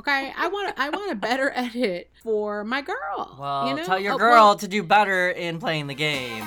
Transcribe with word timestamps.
Okay, 0.00 0.32
I 0.34 0.48
want 0.48 0.74
I 0.78 0.88
want 0.88 1.12
a 1.12 1.14
better 1.14 1.50
edit 1.54 2.10
for 2.22 2.64
my 2.64 2.80
girl. 2.80 3.36
Well, 3.38 3.68
you 3.68 3.74
know? 3.74 3.84
tell 3.84 3.98
your 4.00 4.14
Oh, 4.14 4.16
girl 4.16 4.30
well, 4.32 4.56
to 4.56 4.66
do 4.66 4.82
better 4.82 5.28
in 5.28 5.58
playing 5.58 5.88
the 5.88 5.94
game. 5.94 6.42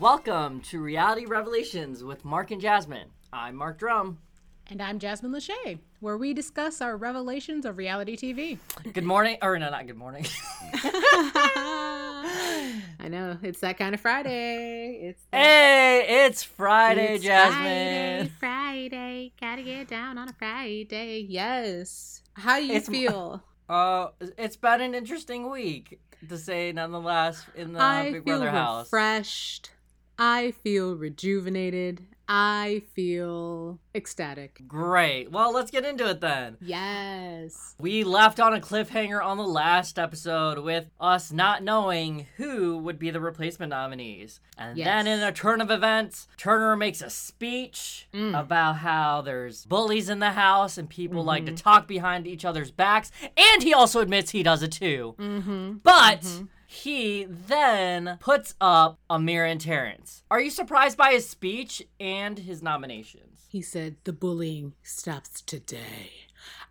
Welcome 0.00 0.60
to 0.62 0.80
Reality 0.80 1.26
Revelations 1.26 2.02
with 2.02 2.24
Mark 2.24 2.50
and 2.50 2.60
Jasmine. 2.60 3.10
I'm 3.32 3.54
Mark 3.54 3.78
Drum. 3.78 4.18
and 4.70 4.82
I'm 4.82 4.98
Jasmine 4.98 5.30
Lachey, 5.30 5.78
where 6.00 6.16
we 6.18 6.34
discuss 6.34 6.80
our 6.80 6.96
revelations 6.96 7.64
of 7.64 7.78
reality 7.78 8.16
TV. 8.16 8.58
Good 8.92 9.04
morning, 9.04 9.36
or 9.40 9.56
no, 9.56 9.70
not 9.70 9.86
good 9.86 9.96
morning. 9.96 10.26
I 13.00 13.08
know 13.08 13.38
it's 13.42 13.60
that 13.60 13.76
kind 13.78 13.94
of 13.94 14.00
Friday. 14.00 14.98
It's 15.08 15.22
that- 15.30 15.44
hey, 15.44 16.26
it's 16.26 16.42
Friday, 16.42 17.14
It's 17.16 17.24
Jasmine. 17.24 18.28
Friday, 18.28 18.32
Friday, 18.40 19.32
gotta 19.40 19.62
get 19.62 19.88
down 19.88 20.16
on 20.18 20.28
a 20.28 20.32
Friday. 20.32 21.26
Yes. 21.28 22.22
How 22.34 22.58
do 22.58 22.64
you 22.66 22.72
It's- 22.74 22.88
feel? 22.88 23.42
Uh, 23.68 24.08
it's 24.38 24.56
been 24.56 24.80
an 24.80 24.94
interesting 24.94 25.50
week, 25.50 25.98
to 26.28 26.36
say 26.38 26.72
nonetheless, 26.72 27.44
in 27.54 27.72
the 27.72 27.80
I 27.80 28.12
Big 28.12 28.24
Brother 28.24 28.50
house. 28.50 28.86
I 28.88 28.90
feel 28.90 29.00
refreshed. 29.00 29.70
I 30.18 30.50
feel 30.62 30.96
rejuvenated. 30.96 32.06
I 32.28 32.82
feel 32.94 33.78
ecstatic. 33.94 34.62
Great. 34.66 35.30
Well, 35.30 35.52
let's 35.52 35.70
get 35.70 35.84
into 35.84 36.08
it 36.08 36.20
then. 36.20 36.56
Yes. 36.60 37.74
We 37.78 38.02
left 38.04 38.40
on 38.40 38.54
a 38.54 38.60
cliffhanger 38.60 39.22
on 39.24 39.36
the 39.36 39.46
last 39.46 39.98
episode 39.98 40.58
with 40.58 40.86
us 40.98 41.30
not 41.32 41.62
knowing 41.62 42.26
who 42.36 42.78
would 42.78 42.98
be 42.98 43.10
the 43.10 43.20
replacement 43.20 43.70
nominees. 43.70 44.40
And 44.56 44.76
Yes. 44.78 44.86
then 44.86 45.06
in 45.06 45.20
a 45.22 45.32
turn 45.32 45.60
of 45.60 45.70
events, 45.70 46.26
Turner 46.36 46.76
makes 46.76 47.02
a 47.02 47.10
speech 47.10 48.08
Mm. 48.12 48.38
about 48.38 48.76
how 48.76 49.20
there's 49.20 49.64
bullies 49.66 50.08
in 50.08 50.18
the 50.20 50.30
house 50.32 50.78
and 50.78 50.88
people 50.88 51.22
like 51.24 51.44
to 51.46 51.52
Mm-hmm. 51.52 51.56
talk 51.56 51.86
behind 51.86 52.26
each 52.26 52.44
other's 52.44 52.70
backs. 52.70 53.10
And 53.36 53.62
he 53.62 53.74
also 53.74 54.00
admits 54.00 54.30
he 54.30 54.42
does 54.42 54.62
it 54.62 54.72
too. 54.72 55.14
Mm-hmm. 55.18 55.72
But 55.82 56.24
he 56.74 57.24
then 57.24 58.18
puts 58.20 58.54
up 58.60 58.98
Amir 59.08 59.44
and 59.44 59.60
Terrance. 59.60 60.22
Are 60.30 60.40
you 60.40 60.50
surprised 60.50 60.98
by 60.98 61.12
his 61.12 61.28
speech 61.28 61.82
and 61.98 62.38
his 62.38 62.62
nominations? 62.62 63.46
He 63.48 63.62
said, 63.62 63.96
The 64.04 64.12
bullying 64.12 64.74
stops 64.82 65.40
today. 65.40 66.10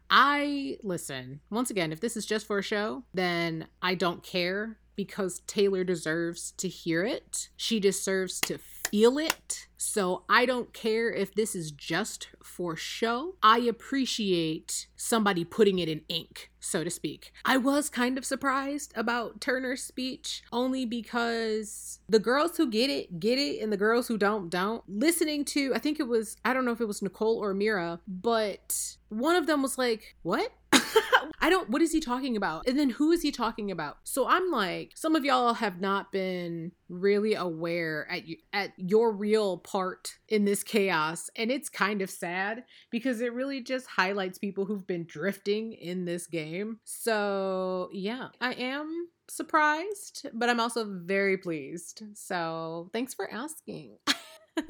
I 0.10 0.78
listen, 0.84 1.40
once 1.50 1.72
again, 1.72 1.92
if 1.92 2.00
this 2.00 2.16
is 2.16 2.26
just 2.26 2.46
for 2.46 2.60
a 2.60 2.64
show, 2.64 3.04
then 3.14 3.68
I 3.82 3.96
don't 3.96 4.22
care 4.22 4.78
because 4.96 5.42
Taylor 5.48 5.84
deserves 5.84 6.52
to 6.58 6.68
hear 6.68 7.04
it. 7.04 7.50
She 7.56 7.80
deserves 7.80 8.40
to 8.42 8.58
feel 8.94 9.18
it. 9.18 9.66
So 9.76 10.24
I 10.30 10.46
don't 10.46 10.72
care 10.72 11.12
if 11.12 11.34
this 11.34 11.56
is 11.56 11.72
just 11.72 12.28
for 12.44 12.76
show. 12.76 13.34
I 13.42 13.58
appreciate 13.58 14.86
somebody 14.96 15.44
putting 15.44 15.80
it 15.80 15.90
in 15.90 16.02
ink, 16.10 16.52
so 16.60 16.84
to 16.84 16.92
speak. 16.92 17.34
I 17.44 17.58
was 17.58 17.90
kind 17.90 18.20
of 18.20 18.24
surprised 18.24 18.94
about 18.96 19.42
Turner's 19.42 19.84
speech 19.84 20.44
only 20.54 20.86
because 20.86 22.02
the 22.08 22.20
girls 22.20 22.56
who 22.56 22.70
get 22.70 22.92
it, 22.92 23.20
get 23.20 23.40
it, 23.40 23.64
and 23.64 23.74
the 23.74 23.78
girls 23.78 24.08
who 24.08 24.16
don't, 24.16 24.48
don't. 24.48 24.84
Listening 24.88 25.44
to, 25.46 25.74
I 25.74 25.80
think 25.80 26.00
it 26.00 26.08
was, 26.08 26.38
I 26.46 26.54
don't 26.54 26.64
know 26.64 26.72
if 26.72 26.80
it 26.80 26.88
was 26.88 27.02
Nicole 27.02 27.40
or 27.44 27.56
Mira, 27.56 28.00
but 28.08 28.96
one 29.10 29.36
of 29.36 29.48
them 29.48 29.64
was 29.64 29.80
like, 29.80 30.16
What? 30.22 30.52
I 31.40 31.50
don't, 31.50 31.70
what 31.70 31.82
is 31.82 31.92
he 31.92 32.00
talking 32.00 32.38
about? 32.38 32.68
And 32.68 32.80
then 32.80 32.90
who 32.90 33.12
is 33.12 33.22
he 33.22 33.32
talking 33.32 33.72
about? 33.72 33.98
So 34.04 34.28
I'm 34.28 34.50
like, 34.50 34.92
some 34.96 35.16
of 35.16 35.26
y'all 35.26 35.56
have 35.56 35.82
not 35.82 36.12
been 36.12 36.72
really 36.90 37.34
aware 37.34 38.08
at, 38.10 38.24
at 38.54 38.72
your 38.78 39.12
real 39.12 39.58
part 39.58 40.16
in 40.30 40.46
this 40.46 40.64
chaos. 40.64 41.30
And 41.36 41.52
it's 41.52 41.70
kind 41.70 42.02
of 42.02 42.10
sad 42.10 42.64
because 42.92 43.22
it 43.22 43.34
really 43.34 43.62
just 43.62 43.88
highlights 43.88 44.38
people 44.38 44.66
who've 44.66 44.88
been 44.88 45.06
drifting 45.06 45.74
in 45.74 46.06
this 46.06 46.28
game. 46.28 46.80
So 46.86 47.90
yeah, 47.92 48.30
I 48.40 48.54
am 48.54 49.10
surprised, 49.28 50.28
but 50.34 50.50
I'm 50.50 50.60
also 50.60 50.86
very 50.88 51.38
pleased. 51.38 52.04
So 52.14 52.90
thanks 52.94 53.14
for 53.14 53.32
asking. 53.32 53.98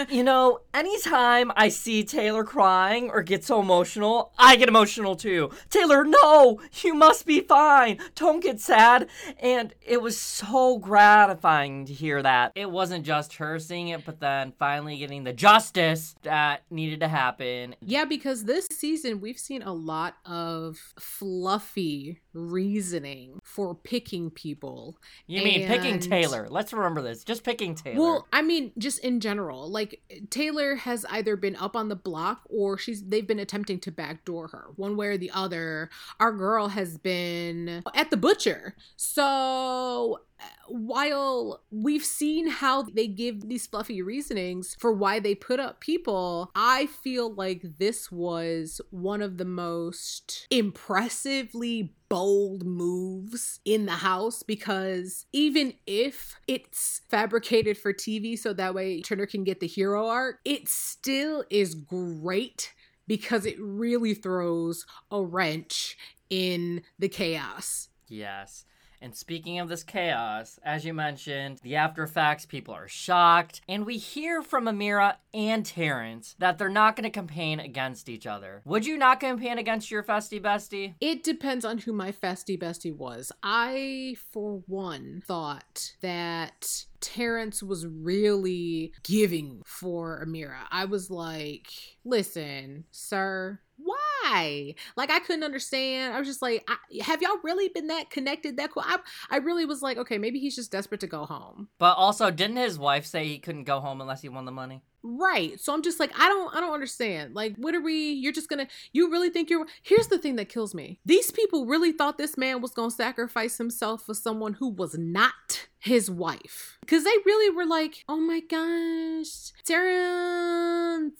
You 0.09 0.23
know, 0.23 0.59
anytime 0.73 1.51
I 1.55 1.67
see 1.67 2.03
Taylor 2.03 2.43
crying 2.43 3.09
or 3.09 3.21
get 3.21 3.43
so 3.43 3.59
emotional, 3.59 4.31
I 4.37 4.55
get 4.55 4.69
emotional 4.69 5.15
too. 5.15 5.51
Taylor, 5.69 6.05
no, 6.05 6.61
you 6.81 6.93
must 6.93 7.25
be 7.25 7.41
fine. 7.41 7.99
Don't 8.15 8.41
get 8.41 8.59
sad. 8.61 9.09
And 9.39 9.73
it 9.81 10.01
was 10.01 10.17
so 10.17 10.77
gratifying 10.77 11.85
to 11.85 11.93
hear 11.93 12.21
that. 12.21 12.53
It 12.55 12.71
wasn't 12.71 13.05
just 13.05 13.35
her 13.35 13.59
seeing 13.59 13.89
it, 13.89 14.05
but 14.05 14.19
then 14.19 14.53
finally 14.57 14.97
getting 14.97 15.25
the 15.25 15.33
justice 15.33 16.15
that 16.23 16.63
needed 16.69 17.01
to 17.01 17.09
happen. 17.09 17.75
Yeah, 17.81 18.05
because 18.05 18.45
this 18.45 18.67
season 18.71 19.19
we've 19.19 19.39
seen 19.39 19.61
a 19.61 19.73
lot 19.73 20.15
of 20.25 20.93
fluffy 20.97 22.21
reasoning 22.33 23.39
for 23.43 23.75
picking 23.75 24.29
people. 24.29 24.97
You 25.27 25.43
mean 25.43 25.67
picking 25.67 25.99
Taylor? 25.99 26.47
Let's 26.49 26.73
remember 26.73 27.01
this. 27.01 27.23
Just 27.23 27.43
picking 27.43 27.75
Taylor. 27.75 27.99
Well, 27.99 28.27
I 28.33 28.41
mean, 28.41 28.71
just 28.77 28.99
in 28.99 29.19
general, 29.19 29.69
like 29.69 30.01
Taylor 30.29 30.75
has 30.75 31.05
either 31.09 31.35
been 31.35 31.55
up 31.55 31.75
on 31.75 31.89
the 31.89 31.95
block 31.95 32.41
or 32.49 32.77
she's 32.77 33.03
they've 33.03 33.27
been 33.27 33.39
attempting 33.39 33.79
to 33.79 33.91
backdoor 33.91 34.47
her, 34.49 34.67
one 34.75 34.97
way 34.97 35.07
or 35.07 35.17
the 35.17 35.31
other. 35.31 35.89
Our 36.19 36.31
girl 36.31 36.69
has 36.69 36.97
been 36.97 37.83
at 37.95 38.09
the 38.09 38.17
butcher. 38.17 38.75
So 38.95 40.21
while 40.67 41.63
we've 41.71 42.05
seen 42.05 42.47
how 42.47 42.83
they 42.83 43.07
give 43.07 43.47
these 43.47 43.67
fluffy 43.67 44.01
reasonings 44.01 44.75
for 44.79 44.91
why 44.91 45.19
they 45.19 45.35
put 45.35 45.59
up 45.59 45.79
people, 45.79 46.51
I 46.55 46.87
feel 46.87 47.33
like 47.33 47.63
this 47.79 48.11
was 48.11 48.81
one 48.89 49.21
of 49.21 49.37
the 49.37 49.45
most 49.45 50.47
impressively 50.49 51.93
bold 52.09 52.65
moves 52.65 53.59
in 53.65 53.85
the 53.85 53.93
house 53.93 54.43
because 54.43 55.25
even 55.33 55.73
if 55.87 56.35
it's 56.47 57.01
fabricated 57.09 57.77
for 57.77 57.91
TV 57.91 58.37
so 58.37 58.53
that 58.53 58.75
way 58.75 59.01
Turner 59.01 59.25
can 59.25 59.43
get 59.43 59.59
the 59.59 59.67
hero 59.67 60.07
arc, 60.07 60.39
it 60.45 60.69
still 60.69 61.43
is 61.49 61.75
great 61.75 62.73
because 63.07 63.45
it 63.45 63.55
really 63.59 64.13
throws 64.13 64.85
a 65.11 65.21
wrench 65.21 65.97
in 66.29 66.81
the 66.99 67.09
chaos. 67.09 67.89
Yes. 68.07 68.65
And 69.03 69.13
speaking 69.13 69.59
of 69.59 69.67
this 69.67 69.83
chaos, 69.83 70.61
as 70.63 70.85
you 70.85 70.93
mentioned, 70.93 71.59
the 71.61 71.75
after 71.75 72.03
effects, 72.03 72.45
people 72.45 72.73
are 72.73 72.87
shocked. 72.87 73.59
And 73.67 73.85
we 73.85 73.97
hear 73.97 74.41
from 74.41 74.63
Ameerah 74.63 75.17
and 75.33 75.65
Terrance 75.65 76.37
that 76.39 76.57
they're 76.57 76.69
not 76.69 76.95
going 76.95 77.03
to 77.03 77.09
campaign 77.09 77.59
against 77.59 78.07
each 78.07 78.25
other. 78.25 78.61
Would 78.63 78.85
you 78.85 78.95
not 78.95 79.19
campaign 79.19 79.57
against 79.57 79.91
your 79.91 80.03
festie 80.03 80.41
bestie? 80.41 80.93
It 81.01 81.21
depends 81.21 81.65
on 81.65 81.79
who 81.79 81.91
my 81.91 82.13
festie 82.13 82.57
bestie 82.57 82.95
was. 82.95 83.33
I, 83.43 84.15
for 84.31 84.63
one, 84.67 85.21
thought 85.27 85.95
that 85.99 86.85
Terrance 87.01 87.61
was 87.61 87.85
really 87.85 88.93
giving 89.03 89.63
for 89.65 90.25
Ameerah. 90.25 90.67
I 90.71 90.85
was 90.85 91.11
like, 91.11 91.67
listen, 92.05 92.85
sir, 92.91 93.59
why? 93.83 94.75
Like, 94.95 95.11
I 95.11 95.19
couldn't 95.19 95.43
understand. 95.43 96.13
I 96.13 96.19
was 96.19 96.27
just 96.27 96.41
like, 96.41 96.63
I, 96.67 96.77
have 97.03 97.21
y'all 97.21 97.37
really 97.43 97.69
been 97.69 97.87
that 97.87 98.09
connected, 98.09 98.57
that 98.57 98.71
cool? 98.71 98.83
I, 98.85 98.97
I 99.29 99.37
really 99.37 99.65
was 99.65 99.81
like, 99.81 99.97
okay, 99.97 100.17
maybe 100.17 100.39
he's 100.39 100.55
just 100.55 100.71
desperate 100.71 101.01
to 101.01 101.07
go 101.07 101.25
home. 101.25 101.69
But 101.79 101.97
also, 101.97 102.31
didn't 102.31 102.57
his 102.57 102.79
wife 102.79 103.05
say 103.05 103.25
he 103.25 103.39
couldn't 103.39 103.65
go 103.65 103.79
home 103.79 104.01
unless 104.01 104.21
he 104.21 104.29
won 104.29 104.45
the 104.45 104.51
money? 104.51 104.81
Right. 105.05 105.59
So 105.59 105.73
I'm 105.73 105.81
just 105.81 105.99
like, 105.99 106.17
I 106.17 106.29
don't 106.29 106.55
I 106.55 106.61
don't 106.61 106.73
understand. 106.73 107.35
Like, 107.35 107.55
what 107.57 107.75
are 107.75 107.81
we 107.81 108.13
you're 108.13 108.31
just 108.31 108.49
gonna 108.49 108.67
you 108.93 109.11
really 109.11 109.29
think 109.29 109.49
you're 109.49 109.65
here's 109.81 110.07
the 110.07 110.17
thing 110.17 110.37
that 110.37 110.47
kills 110.47 110.73
me. 110.73 111.01
These 111.05 111.29
people 111.29 111.65
really 111.65 111.91
thought 111.91 112.17
this 112.17 112.37
man 112.37 112.61
was 112.61 112.71
gonna 112.71 112.89
sacrifice 112.89 113.57
himself 113.57 114.05
for 114.05 114.13
someone 114.13 114.53
who 114.53 114.69
was 114.69 114.97
not 114.97 115.67
his 115.83 116.09
wife. 116.09 116.77
Cause 116.87 117.03
they 117.03 117.15
really 117.25 117.53
were 117.55 117.65
like, 117.65 118.03
oh 118.09 118.19
my 118.19 118.39
gosh, 118.39 119.51
Terrance, 119.63 121.13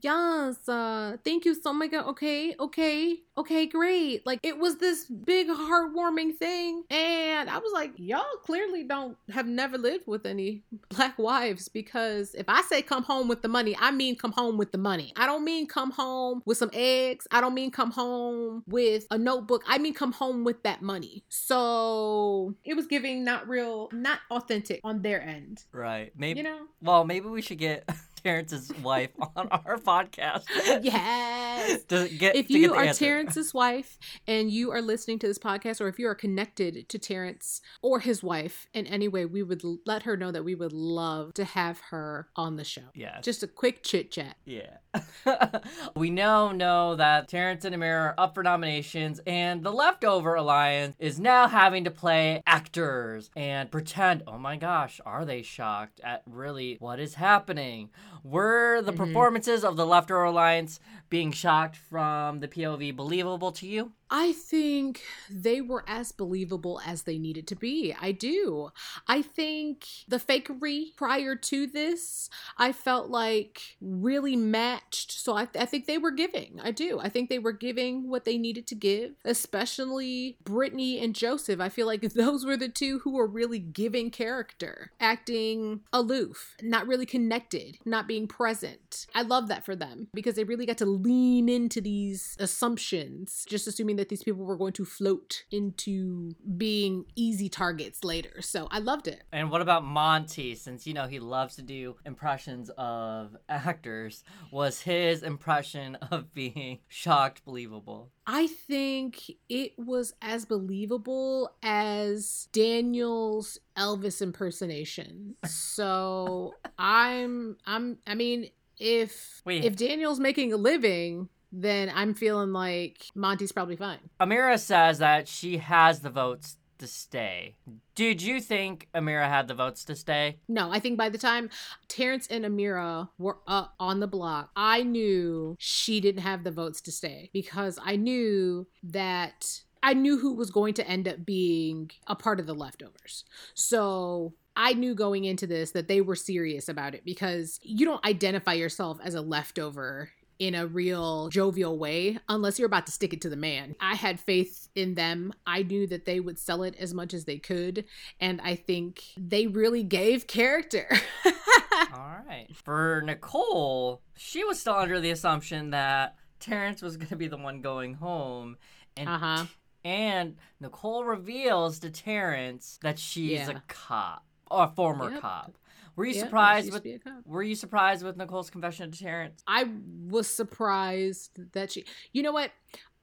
yes, 0.00 0.68
uh, 0.68 1.16
thank 1.24 1.44
you 1.44 1.54
so 1.54 1.72
much. 1.72 1.92
Okay, 1.92 2.54
okay, 2.58 3.16
okay, 3.36 3.66
great. 3.66 4.26
Like 4.26 4.40
it 4.42 4.58
was 4.58 4.78
this 4.78 5.06
big 5.06 5.48
heartwarming 5.48 6.36
thing. 6.36 6.84
And 6.90 7.50
I 7.50 7.58
was 7.58 7.72
like, 7.72 7.92
y'all 7.96 8.24
clearly 8.44 8.84
don't 8.84 9.16
have 9.30 9.46
never 9.46 9.78
lived 9.78 10.06
with 10.06 10.26
any 10.26 10.62
black 10.88 11.18
wives 11.18 11.68
because 11.68 12.34
if 12.34 12.48
I 12.48 12.62
say 12.62 12.82
come 12.82 13.02
home 13.02 13.28
with 13.28 13.42
the 13.42 13.48
money, 13.48 13.76
I 13.80 13.90
mean 13.90 14.16
come 14.16 14.32
home 14.32 14.56
with 14.56 14.72
the 14.72 14.78
money. 14.78 15.12
I 15.16 15.26
don't 15.26 15.44
mean 15.44 15.66
come 15.66 15.90
home 15.90 16.42
with 16.44 16.58
some 16.58 16.70
eggs. 16.72 17.26
I 17.30 17.40
don't 17.40 17.54
mean 17.54 17.70
come 17.70 17.90
home 17.90 18.62
with 18.66 19.06
a 19.10 19.18
notebook. 19.18 19.64
I 19.66 19.78
mean 19.78 19.94
come 19.94 20.12
home 20.12 20.44
with 20.44 20.62
that 20.64 20.82
money. 20.82 21.24
So 21.28 22.54
it 22.64 22.74
was 22.74 22.83
giving 22.86 23.24
not 23.24 23.48
real, 23.48 23.88
not 23.92 24.20
authentic 24.30 24.80
on 24.84 25.02
their 25.02 25.20
end. 25.22 25.64
Right. 25.72 26.12
Maybe. 26.16 26.40
You 26.40 26.44
know? 26.44 26.60
Well, 26.82 27.04
maybe 27.04 27.28
we 27.28 27.42
should 27.42 27.58
get 27.58 27.88
Terrance's 28.24 28.72
wife 28.82 29.10
on 29.36 29.48
our 29.48 29.76
podcast. 29.76 30.44
Yes. 30.82 31.82
To 31.88 32.08
get, 32.08 32.34
if 32.34 32.46
to 32.46 32.52
get 32.52 32.60
you 32.60 32.74
are 32.74 32.84
answer. 32.84 33.04
Terrance's 33.04 33.52
wife 33.52 33.98
and 34.26 34.50
you 34.50 34.70
are 34.70 34.80
listening 34.80 35.18
to 35.20 35.26
this 35.26 35.38
podcast, 35.38 35.80
or 35.80 35.88
if 35.88 35.98
you 35.98 36.08
are 36.08 36.14
connected 36.14 36.88
to 36.88 36.98
Terrance 36.98 37.60
or 37.82 38.00
his 38.00 38.22
wife 38.22 38.66
in 38.72 38.86
any 38.86 39.06
way, 39.06 39.24
we 39.24 39.42
would 39.42 39.62
let 39.84 40.04
her 40.04 40.16
know 40.16 40.30
that 40.30 40.44
we 40.44 40.54
would 40.54 40.72
love 40.72 41.34
to 41.34 41.44
have 41.44 41.80
her 41.90 42.28
on 42.36 42.56
the 42.56 42.64
show. 42.64 42.82
Yes. 42.94 43.24
Just 43.24 43.42
a 43.42 43.46
quick 43.46 43.82
chit 43.82 44.10
chat. 44.10 44.36
Yeah. 44.44 44.78
we 45.96 46.10
now 46.10 46.52
know 46.52 46.96
that 46.96 47.28
Terrance 47.28 47.64
and 47.64 47.74
Amir 47.74 47.98
are 47.98 48.14
up 48.18 48.34
for 48.34 48.42
nominations, 48.42 49.20
and 49.26 49.62
the 49.62 49.72
Leftover 49.72 50.34
Alliance 50.34 50.96
is 50.98 51.18
now 51.18 51.48
having 51.48 51.84
to 51.84 51.90
play 51.90 52.42
actors 52.46 53.30
and 53.36 53.70
pretend, 53.70 54.22
oh 54.26 54.38
my 54.38 54.56
gosh, 54.56 55.00
are 55.04 55.24
they 55.24 55.42
shocked 55.42 56.00
at 56.02 56.22
really 56.26 56.76
what 56.80 57.00
is 57.00 57.14
happening? 57.14 57.90
Were 58.24 58.80
the 58.80 58.92
Mhm. 58.92 58.96
performances 58.96 59.64
of 59.64 59.76
the 59.76 59.84
Leftover 59.86 60.24
Alliance 60.24 60.80
being 61.14 61.30
shocked 61.30 61.76
from 61.76 62.40
the 62.40 62.48
POV 62.48 62.96
believable 62.96 63.52
to 63.52 63.68
you? 63.68 63.92
I 64.10 64.32
think 64.32 65.02
they 65.30 65.60
were 65.60 65.84
as 65.88 66.12
believable 66.12 66.80
as 66.86 67.02
they 67.02 67.18
needed 67.18 67.48
to 67.48 67.56
be. 67.56 67.94
I 68.00 68.12
do. 68.12 68.70
I 69.08 69.22
think 69.22 69.86
the 70.06 70.18
fakery 70.18 70.94
prior 70.96 71.34
to 71.34 71.66
this, 71.66 72.30
I 72.58 72.72
felt 72.72 73.10
like 73.10 73.76
really 73.80 74.36
matched. 74.36 75.10
So 75.10 75.36
I, 75.36 75.48
I 75.58 75.64
think 75.64 75.86
they 75.86 75.98
were 75.98 76.10
giving. 76.10 76.60
I 76.62 76.70
do. 76.70 77.00
I 77.00 77.08
think 77.08 77.28
they 77.28 77.38
were 77.38 77.52
giving 77.52 78.08
what 78.08 78.24
they 78.24 78.38
needed 78.38 78.66
to 78.68 78.74
give, 78.74 79.14
especially 79.24 80.36
Brittany 80.44 81.02
and 81.02 81.14
Joseph. 81.14 81.60
I 81.60 81.68
feel 81.68 81.86
like 81.86 82.02
those 82.12 82.44
were 82.44 82.56
the 82.56 82.68
two 82.68 83.00
who 83.00 83.14
were 83.14 83.26
really 83.26 83.58
giving 83.58 84.10
character, 84.10 84.92
acting 85.00 85.80
aloof, 85.92 86.54
not 86.62 86.86
really 86.86 87.06
connected, 87.06 87.78
not 87.84 88.06
being 88.06 88.28
present. 88.28 89.06
I 89.14 89.22
love 89.22 89.48
that 89.48 89.64
for 89.64 89.74
them 89.74 90.08
because 90.14 90.36
they 90.36 90.44
really 90.44 90.66
got 90.66 90.78
to 90.78 90.86
lean 91.04 91.48
into 91.48 91.80
these 91.80 92.36
assumptions, 92.40 93.44
just 93.48 93.66
assuming 93.66 93.96
that 93.96 94.08
these 94.08 94.22
people 94.22 94.44
were 94.44 94.56
going 94.56 94.72
to 94.72 94.84
float 94.84 95.44
into 95.50 96.34
being 96.56 97.04
easy 97.14 97.48
targets 97.48 98.02
later. 98.02 98.40
So 98.40 98.66
I 98.70 98.78
loved 98.78 99.06
it. 99.06 99.22
And 99.32 99.50
what 99.50 99.60
about 99.60 99.84
Monte? 99.84 100.54
Since 100.56 100.86
you 100.86 100.94
know 100.94 101.06
he 101.06 101.18
loves 101.18 101.56
to 101.56 101.62
do 101.62 101.96
impressions 102.04 102.70
of 102.76 103.36
actors, 103.48 104.24
was 104.50 104.80
his 104.80 105.22
impression 105.22 105.96
of 106.10 106.32
being 106.32 106.80
shocked 106.88 107.44
believable? 107.44 108.10
I 108.26 108.46
think 108.46 109.30
it 109.48 109.72
was 109.78 110.14
as 110.22 110.46
believable 110.46 111.50
as 111.62 112.48
Daniel's 112.52 113.58
Elvis 113.76 114.22
impersonation. 114.22 115.36
So 115.44 116.54
I'm 116.78 117.56
I'm 117.66 117.98
I 118.06 118.14
mean 118.14 118.48
if 118.78 119.42
Wait. 119.44 119.64
if 119.64 119.76
Daniel's 119.76 120.20
making 120.20 120.52
a 120.52 120.56
living, 120.56 121.28
then 121.52 121.90
I'm 121.94 122.14
feeling 122.14 122.52
like 122.52 123.06
Monte's 123.14 123.52
probably 123.52 123.76
fine. 123.76 123.98
Ameerah 124.20 124.58
says 124.58 124.98
that 124.98 125.28
she 125.28 125.58
has 125.58 126.00
the 126.00 126.10
votes 126.10 126.56
to 126.78 126.86
stay. 126.86 127.54
Did 127.94 128.20
you 128.20 128.40
think 128.40 128.88
Ameerah 128.94 129.28
had 129.28 129.48
the 129.48 129.54
votes 129.54 129.84
to 129.84 129.94
stay? 129.94 130.38
No, 130.48 130.70
I 130.72 130.80
think 130.80 130.98
by 130.98 131.08
the 131.08 131.18
time 131.18 131.50
Terrance 131.88 132.26
and 132.26 132.44
Ameerah 132.44 133.08
were 133.18 133.38
up 133.46 133.74
on 133.78 134.00
the 134.00 134.06
block, 134.06 134.50
I 134.56 134.82
knew 134.82 135.56
she 135.58 136.00
didn't 136.00 136.22
have 136.22 136.44
the 136.44 136.50
votes 136.50 136.80
to 136.82 136.92
stay 136.92 137.30
because 137.32 137.78
I 137.82 137.96
knew 137.96 138.66
that 138.82 139.62
I 139.82 139.92
knew 139.92 140.18
who 140.18 140.32
was 140.32 140.50
going 140.50 140.74
to 140.74 140.88
end 140.88 141.06
up 141.06 141.24
being 141.24 141.90
a 142.06 142.16
part 142.16 142.40
of 142.40 142.46
the 142.46 142.54
leftovers. 142.54 143.24
So 143.54 144.32
I 144.56 144.74
knew 144.74 144.94
going 144.94 145.24
into 145.24 145.46
this 145.46 145.72
that 145.72 145.88
they 145.88 146.00
were 146.00 146.14
serious 146.16 146.68
about 146.68 146.94
it 146.94 147.04
because 147.04 147.58
you 147.62 147.84
don't 147.86 148.04
identify 148.04 148.52
yourself 148.54 148.98
as 149.02 149.14
a 149.14 149.20
leftover 149.20 150.10
in 150.38 150.54
a 150.54 150.66
real 150.66 151.28
jovial 151.28 151.78
way 151.78 152.18
unless 152.28 152.58
you're 152.58 152.66
about 152.66 152.86
to 152.86 152.92
stick 152.92 153.12
it 153.12 153.20
to 153.20 153.28
the 153.28 153.36
man. 153.36 153.76
I 153.80 153.94
had 153.94 154.18
faith 154.18 154.68
in 154.74 154.94
them. 154.94 155.32
I 155.46 155.62
knew 155.62 155.86
that 155.86 156.06
they 156.06 156.18
would 156.20 156.38
sell 156.38 156.62
it 156.64 156.74
as 156.78 156.92
much 156.92 157.14
as 157.14 157.24
they 157.24 157.38
could. 157.38 157.84
And 158.20 158.40
I 158.42 158.56
think 158.56 159.02
they 159.16 159.46
really 159.46 159.84
gave 159.84 160.26
character. 160.26 160.88
All 161.24 162.16
right. 162.28 162.48
For 162.64 163.02
Nicole, 163.04 164.02
she 164.16 164.42
was 164.44 164.60
still 164.60 164.74
under 164.74 165.00
the 165.00 165.10
assumption 165.10 165.70
that 165.70 166.16
Terrance 166.40 166.82
was 166.82 166.96
going 166.96 167.08
to 167.08 167.16
be 167.16 167.28
the 167.28 167.36
one 167.36 167.60
going 167.60 167.94
home. 167.94 168.56
And 168.96 169.08
uh 169.08 169.18
huh. 169.18 169.46
And 169.84 170.36
Nicole 170.60 171.04
reveals 171.04 171.78
to 171.80 171.90
Terrance 171.90 172.78
that 172.82 172.98
she's 172.98 173.32
Yeah. 173.32 173.50
a 173.50 173.60
cop, 173.68 174.24
a 174.50 174.68
former 174.74 175.10
Yep. 175.10 175.20
cop. 175.20 175.58
Were 175.96 176.04
you 176.06 176.14
Yeah, 176.14 176.24
surprised 176.24 176.72
with? 176.72 176.82
to 176.82 176.88
be 176.88 176.94
a 176.94 176.98
cop. 176.98 177.24
Were 177.24 177.42
you 177.42 177.54
surprised 177.54 178.04
with 178.04 178.16
Nicole's 178.16 178.50
confession 178.50 178.90
to 178.90 178.98
Terrance? 178.98 179.42
I 179.46 179.70
was 180.08 180.26
surprised 180.28 181.38
that 181.52 181.72
she. 181.72 181.84
You 182.12 182.22
know 182.22 182.32
what? 182.32 182.50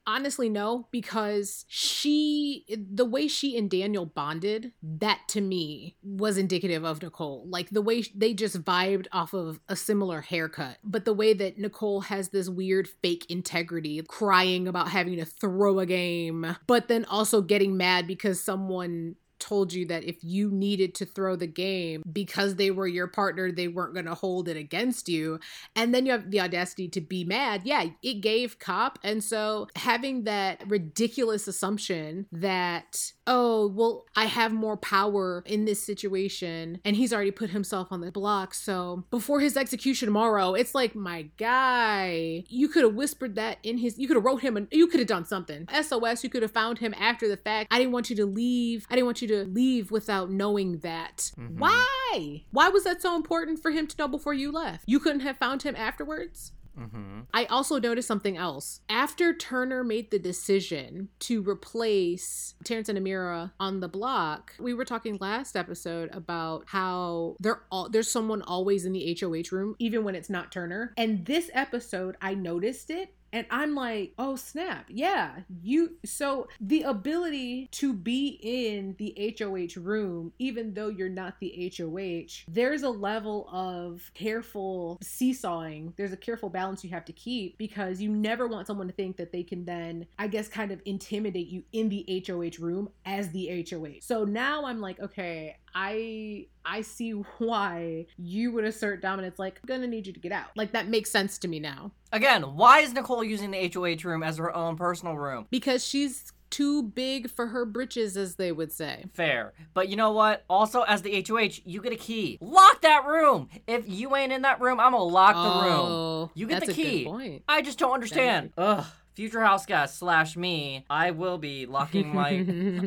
Honestly, 0.04 0.48
no, 0.48 0.88
because 0.90 1.64
she, 1.68 2.64
the 2.68 3.04
way 3.04 3.28
she 3.28 3.56
and 3.56 3.70
Daniel 3.70 4.04
bonded, 4.04 4.72
that 4.82 5.20
to 5.28 5.40
me 5.40 5.94
was 6.02 6.36
indicative 6.36 6.82
of 6.84 7.00
Nicole. 7.00 7.46
Like 7.48 7.70
the 7.70 7.80
way 7.82 8.02
they 8.12 8.34
just 8.34 8.64
vibed 8.64 9.06
off 9.12 9.32
of 9.32 9.60
a 9.68 9.76
similar 9.76 10.20
haircut. 10.20 10.78
But 10.82 11.04
the 11.04 11.12
way 11.12 11.34
that 11.34 11.56
Nicole 11.56 12.00
has 12.00 12.30
this 12.30 12.48
weird 12.48 12.88
fake 12.88 13.26
integrity, 13.28 14.02
crying 14.08 14.66
about 14.66 14.88
having 14.88 15.16
to 15.18 15.24
throw 15.24 15.78
a 15.78 15.86
game, 15.86 16.56
but 16.66 16.88
then 16.88 17.04
also 17.04 17.40
getting 17.40 17.76
mad 17.76 18.08
because 18.08 18.40
someone 18.42 19.14
told 19.42 19.72
you 19.72 19.84
that 19.86 20.04
if 20.04 20.22
you 20.22 20.50
needed 20.50 20.94
to 20.94 21.04
throw 21.04 21.34
the 21.34 21.48
game 21.48 22.02
because 22.10 22.54
they 22.54 22.70
were 22.70 22.86
your 22.86 23.08
partner, 23.08 23.50
they 23.50 23.66
weren't 23.66 23.92
going 23.92 24.06
to 24.06 24.14
hold 24.14 24.48
it 24.48 24.56
against 24.56 25.08
you. 25.08 25.40
And 25.74 25.92
then 25.92 26.06
you 26.06 26.12
have 26.12 26.30
the 26.30 26.40
audacity 26.40 26.88
to 26.90 27.00
be 27.00 27.24
mad. 27.24 27.62
Yeah, 27.64 27.86
it 28.02 28.20
gave 28.20 28.60
cop. 28.60 29.00
And 29.02 29.22
so 29.22 29.66
having 29.74 30.24
that 30.24 30.62
ridiculous 30.68 31.48
assumption 31.48 32.26
that, 32.30 33.12
oh, 33.26 33.68
well, 33.68 34.04
I 34.16 34.24
have 34.26 34.52
more 34.52 34.76
power 34.76 35.42
in 35.46 35.64
this 35.64 35.82
situation 35.82 36.80
and 36.84 36.96
he's 36.96 37.12
already 37.12 37.30
put 37.30 37.50
himself 37.50 37.88
on 37.90 38.00
the 38.00 38.10
block. 38.10 38.54
So 38.54 39.04
before 39.10 39.40
his 39.40 39.56
execution 39.56 40.06
tomorrow, 40.06 40.54
it's 40.54 40.74
like, 40.74 40.94
my 40.94 41.28
guy, 41.36 42.44
you 42.48 42.68
could 42.68 42.84
have 42.84 42.94
whispered 42.94 43.34
that 43.36 43.58
in 43.62 43.78
his, 43.78 43.98
you 43.98 44.06
could 44.06 44.16
have 44.16 44.24
wrote 44.24 44.42
him, 44.42 44.56
and 44.56 44.68
you 44.70 44.86
could 44.86 45.00
have 45.00 45.06
done 45.08 45.24
something. 45.24 45.66
SOS, 45.70 46.24
you 46.24 46.30
could 46.30 46.42
have 46.42 46.50
found 46.50 46.78
him 46.78 46.94
after 46.98 47.28
the 47.28 47.36
fact. 47.36 47.72
I 47.72 47.78
didn't 47.78 47.92
want 47.92 48.10
you 48.10 48.16
to 48.16 48.26
leave. 48.26 48.86
I 48.90 48.94
didn't 48.94 49.06
want 49.06 49.22
you 49.22 49.28
to 49.28 49.44
leave 49.44 49.90
without 49.90 50.30
knowing 50.30 50.78
that. 50.78 51.32
Mhm. 51.38 51.58
Why? 51.58 52.44
Why 52.50 52.68
was 52.68 52.84
that 52.84 53.00
so 53.00 53.16
important 53.16 53.60
for 53.62 53.70
him 53.70 53.86
to 53.86 53.96
know 53.98 54.08
before 54.08 54.34
you 54.34 54.50
left? 54.50 54.84
You 54.86 54.98
couldn't 55.00 55.20
have 55.20 55.36
found 55.36 55.62
him 55.62 55.74
afterwards? 55.76 56.52
Mm-hmm. 56.78 57.20
I 57.34 57.44
also 57.46 57.78
noticed 57.78 58.08
something 58.08 58.36
else. 58.36 58.80
After 58.88 59.34
Turner 59.34 59.84
made 59.84 60.10
the 60.10 60.18
decision 60.18 61.08
to 61.20 61.42
replace 61.42 62.54
Terrance 62.64 62.88
and 62.88 62.98
Ameerah 62.98 63.52
on 63.60 63.80
the 63.80 63.88
block, 63.88 64.54
we 64.58 64.74
were 64.74 64.84
talking 64.84 65.18
last 65.20 65.56
episode 65.56 66.10
about 66.12 66.64
how 66.66 67.36
all 67.70 67.88
there's 67.88 68.10
someone 68.10 68.42
always 68.42 68.84
in 68.84 68.92
the 68.92 69.18
HOH 69.20 69.54
room, 69.54 69.76
even 69.78 70.04
when 70.04 70.14
it's 70.14 70.30
not 70.30 70.52
Turner. 70.52 70.92
And 70.96 71.26
this 71.26 71.50
episode, 71.54 72.16
I 72.20 72.34
noticed 72.34 72.90
it. 72.90 73.14
And 73.32 73.46
I'm 73.50 73.74
like, 73.74 74.12
oh 74.18 74.36
snap. 74.36 74.86
Yeah, 74.88 75.36
you. 75.62 75.96
So 76.04 76.48
the 76.60 76.82
ability 76.82 77.68
to 77.72 77.92
be 77.92 78.38
in 78.42 78.94
the 78.98 79.34
HOH 79.38 79.80
room, 79.80 80.32
even 80.38 80.74
though 80.74 80.88
you're 80.88 81.08
not 81.08 81.40
the 81.40 81.72
HOH, 81.76 82.44
there's 82.46 82.82
a 82.82 82.90
level 82.90 83.48
of 83.50 84.10
careful 84.14 84.98
seesawing. 85.02 85.94
There's 85.96 86.12
a 86.12 86.16
careful 86.16 86.50
balance 86.50 86.84
you 86.84 86.90
have 86.90 87.04
to 87.06 87.12
keep 87.12 87.58
because 87.58 88.00
you 88.00 88.10
never 88.10 88.46
want 88.46 88.66
someone 88.66 88.86
to 88.88 88.92
think 88.92 89.16
that 89.16 89.32
they 89.32 89.42
can 89.42 89.64
then, 89.64 90.06
I 90.18 90.28
guess, 90.28 90.48
kind 90.48 90.70
of 90.70 90.80
intimidate 90.84 91.48
you 91.48 91.62
in 91.72 91.88
the 91.88 92.24
HOH 92.26 92.62
room 92.62 92.90
as 93.06 93.30
the 93.30 93.66
HOH. 93.70 94.00
So 94.00 94.24
now 94.24 94.66
I'm 94.66 94.80
like, 94.80 95.00
okay, 95.00 95.56
I 95.74 96.46
I 96.64 96.82
see 96.82 97.10
why 97.38 98.06
you 98.18 98.52
would 98.52 98.64
assert 98.64 99.02
dominance. 99.02 99.38
Like, 99.38 99.60
I'm 99.62 99.66
gonna 99.66 99.86
need 99.86 100.06
you 100.06 100.12
to 100.12 100.20
get 100.20 100.32
out. 100.32 100.48
Like 100.56 100.72
that 100.72 100.88
makes 100.88 101.10
sense 101.10 101.38
to 101.38 101.48
me 101.48 101.60
now 101.60 101.92
Again, 102.12 102.42
why 102.42 102.80
is 102.80 102.92
Nicole 102.92 103.24
using 103.24 103.50
the 103.52 103.70
HOH 103.72 104.06
room 104.08 104.22
as 104.22 104.36
her 104.36 104.54
own 104.54 104.76
personal 104.76 105.16
room? 105.16 105.46
because 105.50 105.84
she's 105.84 106.32
too 106.50 106.82
big 106.82 107.30
for 107.30 107.46
her 107.46 107.64
britches, 107.64 108.14
as 108.14 108.34
they 108.34 108.52
would 108.52 108.70
say. 108.70 109.06
Fair. 109.14 109.54
But 109.72 109.88
you 109.88 109.96
know 109.96 110.12
what? 110.12 110.44
Also, 110.50 110.82
as 110.82 111.00
the 111.00 111.24
HOH, 111.26 111.62
you 111.64 111.80
get 111.80 111.94
a 111.94 111.96
key. 111.96 112.36
Lock 112.42 112.82
that 112.82 113.06
room. 113.06 113.48
If 113.66 113.88
you 113.88 114.14
ain't 114.14 114.32
in 114.32 114.42
that 114.42 114.60
room, 114.60 114.78
I'm 114.78 114.92
gonna 114.92 115.02
lock 115.04 115.34
the 115.34 115.66
room. 115.66 115.80
Oh, 115.80 116.30
You 116.34 116.46
get 116.46 116.66
the 116.66 116.74
key. 116.74 117.42
I 117.48 117.62
just 117.62 117.78
don't 117.78 117.92
understand. 117.94 118.50
Ugh. 118.58 118.84
Future 119.14 119.42
house 119.42 119.66
guest 119.66 119.98
slash 119.98 120.36
me, 120.36 120.84
I 120.88 121.10
will 121.10 121.38
be 121.38 121.66
locking 121.66 122.14
my 122.14 122.30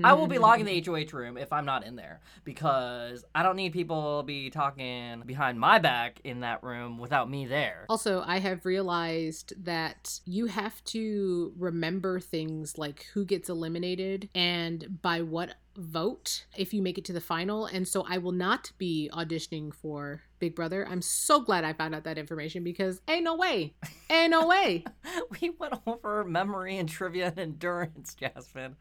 I 0.04 0.14
will 0.14 0.28
be 0.28 0.40
locking 0.40 0.66
the 0.66 0.84
HOH 0.84 1.16
room 1.18 1.38
if 1.38 1.54
I'm 1.54 1.66
not 1.66 1.86
in 1.86 1.96
there 1.96 2.20
because 2.44 3.24
I 3.36 3.44
don't 3.44 3.56
need 3.56 3.74
people 3.74 4.24
be 4.24 4.50
talking 4.50 5.24
behind 5.26 5.60
my 5.60 5.80
back 5.80 6.20
in 6.24 6.40
that 6.40 6.64
room 6.64 6.98
without 6.98 7.30
me 7.30 7.46
there. 7.46 7.86
Also, 7.90 8.24
I 8.26 8.40
have 8.40 8.66
realized 8.66 9.54
that 9.66 10.20
you 10.26 10.48
have 10.48 10.84
to 10.86 11.54
remember 11.58 12.20
things 12.20 12.78
like 12.78 13.06
who 13.14 13.24
gets 13.26 13.50
eliminated 13.50 14.30
and 14.34 15.02
by 15.02 15.22
what 15.22 15.56
vote 15.78 16.46
if 16.58 16.74
you 16.74 16.82
make 16.82 16.98
it 16.98 17.06
to 17.06 17.14
the 17.14 17.22
final. 17.22 17.66
And 17.66 17.88
so 17.88 18.06
I 18.08 18.18
will 18.18 18.32
not 18.32 18.72
be 18.78 19.10
auditioning 19.14 19.74
for 19.74 20.22
Big 20.40 20.56
Brother. 20.56 20.88
I'm 20.90 21.02
so 21.02 21.42
glad 21.42 21.64
I 21.64 21.74
found 21.74 21.96
out 21.96 22.04
that 22.04 22.18
information 22.18 22.64
because 22.64 23.02
ain't 23.08 23.24
no 23.24 23.36
way. 23.36 23.76
Ain't 24.10 24.32
no 24.32 24.48
way. 24.48 24.84
we 25.42 25.52
went 25.52 25.76
over 25.86 26.24
memory 26.24 26.78
and 26.78 26.88
trivia 26.90 27.28
and 27.28 27.40
endurance, 27.40 28.14
Jasmine. 28.14 28.76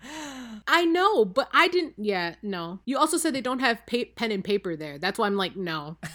I 0.67 0.85
know, 0.85 1.25
but 1.25 1.49
I 1.53 1.69
didn't. 1.69 1.95
Yeah, 1.99 2.35
no. 2.43 2.81
You 2.85 2.99
also 2.99 3.17
said 3.17 3.35
they 3.35 3.41
don't 3.41 3.61
have 3.61 3.85
pa- 3.87 4.11
pen 4.17 4.33
and 4.33 4.45
paper 4.45 4.77
there. 4.77 4.99
That's 4.99 5.19
why 5.19 5.27
I'm 5.27 5.37
like, 5.37 5.57
no. 5.57 5.99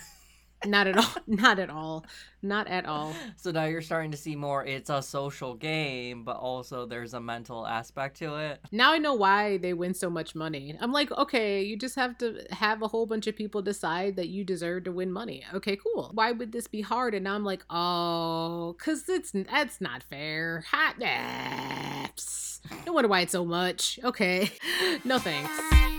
Not 0.66 0.88
at 0.88 0.98
all. 0.98 1.16
Not 1.28 1.60
at 1.60 1.70
all. 1.70 2.06
Not 2.42 2.68
at 2.68 2.86
all. 2.86 3.14
So 3.38 3.52
now 3.52 3.66
you're 3.66 3.82
starting 3.82 4.12
to 4.12 4.18
see 4.18 4.36
more. 4.36 4.66
It's 4.66 4.90
a 4.90 5.02
social 5.02 5.56
game, 5.56 6.24
but 6.24 6.38
also 6.38 6.86
there's 6.86 7.14
a 7.14 7.20
mental 7.20 7.66
aspect 7.66 8.18
to 8.20 8.36
it. 8.36 8.60
Now 8.72 8.94
I 8.94 8.98
know 8.98 9.14
why 9.14 9.58
they 9.58 9.74
win 9.74 9.94
so 9.94 10.10
much 10.10 10.36
money. 10.36 10.78
I'm 10.80 10.92
like, 10.92 11.12
okay, 11.12 11.64
you 11.64 11.78
just 11.78 11.96
have 11.96 12.18
to 12.20 12.46
have 12.52 12.82
a 12.82 12.88
whole 12.88 13.06
bunch 13.06 13.28
of 13.28 13.36
people 13.36 13.62
decide 13.62 14.16
that 14.18 14.30
you 14.30 14.44
deserve 14.44 14.86
to 14.86 14.92
win 14.92 15.12
money. 15.12 15.44
Okay, 15.54 15.78
cool. 15.78 16.12
Why 16.14 16.32
would 16.32 16.52
this 16.52 16.68
be 16.68 16.82
hard? 16.82 17.14
And 17.14 17.24
now 17.24 17.36
I'm 17.36 17.46
like, 17.46 17.64
oh, 17.70 18.76
cause 18.80 19.04
it's 19.08 19.32
that's 19.32 19.82
not 19.82 20.04
fair. 20.04 20.64
Hot 20.72 21.00
apps. 21.00 22.60
No 22.86 22.94
wonder 22.94 23.08
why 23.08 23.22
it's 23.22 23.32
so 23.32 23.46
much. 23.46 24.00
Okay, 24.04 24.52
no 25.04 25.20
thanks. 25.20 25.99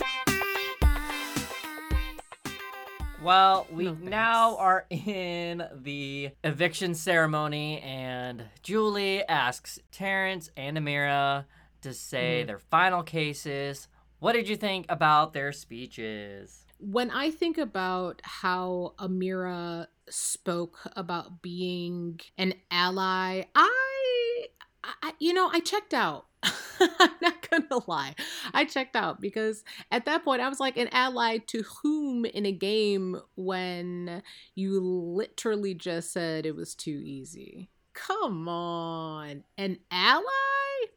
Well, 3.22 3.66
we 3.70 3.84
No 3.84 3.92
now 4.00 4.56
are 4.56 4.86
in 4.88 5.62
the 5.82 6.30
eviction 6.42 6.94
ceremony, 6.94 7.80
and 7.80 8.44
Julie 8.62 9.22
asks 9.28 9.78
Terrance 9.92 10.50
and 10.56 10.78
Ameerah 10.78 11.44
to 11.82 11.92
say 11.92 12.42
Mhm. 12.42 12.46
their 12.46 12.58
final 12.58 13.02
cases. 13.02 13.88
What 14.20 14.32
did 14.32 14.48
you 14.48 14.56
think 14.56 14.86
about 14.88 15.32
their 15.32 15.52
speeches? 15.52 16.64
when 16.82 17.10
I 17.10 17.30
think 17.30 17.58
about 17.58 18.22
how 18.24 18.94
Ameerah 18.98 19.88
spoke 20.08 20.78
about 20.96 21.42
being 21.42 22.18
an 22.38 22.54
ally, 22.70 23.42
I, 23.54 24.46
I 24.82 25.12
you 25.18 25.34
know, 25.34 25.50
I 25.52 25.60
checked 25.60 25.92
out. 25.92 26.24
I'm 26.80 27.10
not 27.20 27.48
gonna 27.50 27.82
lie. 27.86 28.14
I 28.54 28.64
checked 28.64 28.96
out 28.96 29.20
because 29.20 29.64
at 29.90 30.06
that 30.06 30.24
point 30.24 30.40
I 30.40 30.48
was 30.48 30.60
like 30.60 30.76
an 30.76 30.88
ally 30.92 31.38
to 31.48 31.62
whom 31.82 32.24
in 32.24 32.46
a 32.46 32.52
game 32.52 33.20
when 33.36 34.22
you 34.54 34.80
literally 34.80 35.74
just 35.74 36.12
said 36.12 36.46
it 36.46 36.56
was 36.56 36.74
too 36.74 37.02
easy. 37.04 37.70
Come 37.92 38.48
on. 38.48 39.44
An 39.58 39.78
ally? 39.90 40.24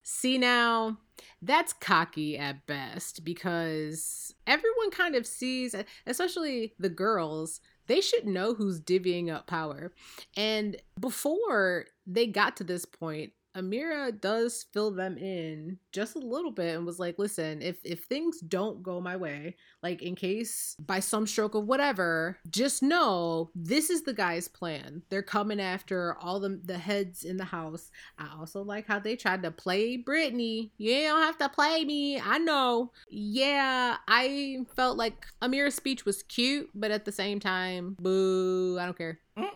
See 0.04 0.38
now, 0.38 0.98
that's 1.42 1.74
cocky 1.74 2.38
at 2.38 2.66
best 2.66 3.26
because 3.26 4.34
everyone 4.48 4.92
kind 4.92 5.16
of 5.16 5.26
sees, 5.26 5.76
especially 6.06 6.74
the 6.80 6.90
girls, 6.90 7.60
they 7.88 8.00
should 8.00 8.26
know 8.26 8.54
who's 8.54 8.80
divvying 8.80 9.30
up 9.30 9.48
power. 9.48 9.92
And 10.38 10.78
before 11.00 11.86
they 12.08 12.28
got 12.28 12.58
to 12.58 12.64
this 12.64 12.86
point, 12.86 13.34
Ameerah 13.56 14.20
does 14.20 14.66
fill 14.74 14.92
them 14.92 15.18
in 15.18 15.78
just 15.92 16.16
a 16.16 16.20
little 16.20 16.52
bit 16.52 16.76
and 16.76 16.86
was 16.86 17.00
like, 17.00 17.20
listen, 17.20 17.62
if 17.62 17.78
if 17.84 18.04
things 18.04 18.40
don't 18.40 18.82
go 18.82 19.00
my 19.00 19.16
way, 19.16 19.56
like 19.82 20.02
in 20.02 20.16
case 20.16 20.76
by 20.80 21.00
some 21.00 21.28
stroke 21.28 21.56
of 21.56 21.68
whatever, 21.68 22.38
just 22.50 22.82
know 22.82 23.52
this 23.56 23.90
is 23.90 24.04
the 24.04 24.14
guy's 24.14 24.48
plan. 24.48 25.04
They're 25.10 25.22
coming 25.22 25.60
after 25.60 26.16
all 26.20 26.40
the 26.40 26.60
the 26.64 26.78
heads 26.78 27.24
in 27.24 27.38
the 27.38 27.46
house. 27.46 27.92
I 28.18 28.28
also 28.38 28.64
like 28.64 28.88
how 28.88 29.00
they 29.00 29.16
tried 29.16 29.44
to 29.44 29.52
play 29.52 29.98
Brittany. 29.98 30.72
You 30.78 31.02
don't 31.02 31.22
have 31.22 31.38
to 31.38 31.50
play 31.50 31.86
me. 31.86 32.20
I 32.20 32.40
know. 32.40 32.92
Yeah, 33.10 33.98
I 34.08 34.66
felt 34.76 34.98
like 34.98 35.26
Ameerah's 35.42 35.76
speech 35.76 36.06
was 36.06 36.24
cute, 36.24 36.70
but 36.74 36.92
at 36.92 37.06
the 37.06 37.12
same 37.12 37.40
time, 37.40 37.96
boo, 38.00 38.78
I 38.80 38.86
don't 38.86 38.98
care. 38.98 39.20
Mm. 39.38 39.50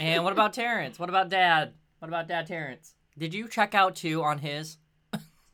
and 0.00 0.24
what 0.24 0.32
about 0.32 0.54
Terrance? 0.54 0.98
What 0.98 1.08
about 1.08 1.28
Dad? 1.28 1.74
What 1.98 2.08
about 2.08 2.28
Dad 2.28 2.46
Terrance? 2.46 2.94
Did 3.18 3.34
you 3.34 3.48
check 3.48 3.74
out 3.74 3.96
too 3.96 4.22
on 4.22 4.38
his? 4.38 4.78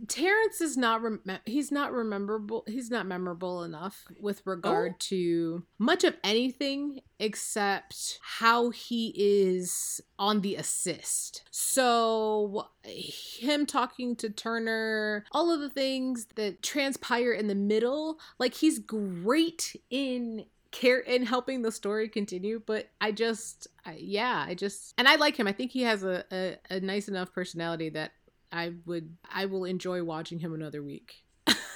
Terrance 0.08 0.60
is 0.60 0.76
not 0.76 1.02
rem- 1.02 1.22
he's 1.46 1.72
not 1.72 1.90
rememberable 1.92 2.64
he's 2.66 2.90
not 2.90 3.06
memorable 3.06 3.62
enough 3.62 4.04
with 4.20 4.42
regard 4.44 4.92
Oh. 4.94 4.96
to 4.98 5.62
much 5.78 6.04
of 6.04 6.14
anything 6.22 7.00
except 7.18 8.18
how 8.20 8.68
he 8.70 9.14
is 9.16 10.02
on 10.18 10.42
the 10.42 10.56
assist. 10.56 11.42
So 11.50 12.68
him 12.84 13.64
talking 13.64 14.14
to 14.16 14.28
Turner, 14.28 15.24
all 15.32 15.50
of 15.50 15.60
the 15.60 15.70
things 15.70 16.26
that 16.34 16.60
transpire 16.62 17.32
in 17.32 17.46
the 17.46 17.54
middle, 17.54 18.18
like 18.38 18.54
he's 18.54 18.80
great 18.80 19.74
in 19.88 20.44
care 20.74 20.98
in 20.98 21.24
helping 21.24 21.62
the 21.62 21.70
story 21.70 22.08
continue 22.08 22.60
but 22.66 22.88
i 23.00 23.12
just 23.12 23.68
I, 23.86 23.96
yeah 24.00 24.44
i 24.46 24.54
just 24.54 24.92
and 24.98 25.06
i 25.06 25.14
like 25.14 25.36
him 25.36 25.46
i 25.46 25.52
think 25.52 25.70
he 25.70 25.82
has 25.82 26.02
a, 26.02 26.24
a, 26.32 26.56
a 26.68 26.80
nice 26.80 27.08
enough 27.08 27.32
personality 27.32 27.90
that 27.90 28.12
I 28.54 28.72
would 28.86 29.16
I 29.30 29.46
will 29.46 29.64
enjoy 29.64 30.04
watching 30.04 30.38
him 30.38 30.54
another 30.54 30.82
week. 30.82 31.24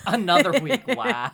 Another 0.06 0.60
week. 0.60 0.82
Wow. 0.96 1.32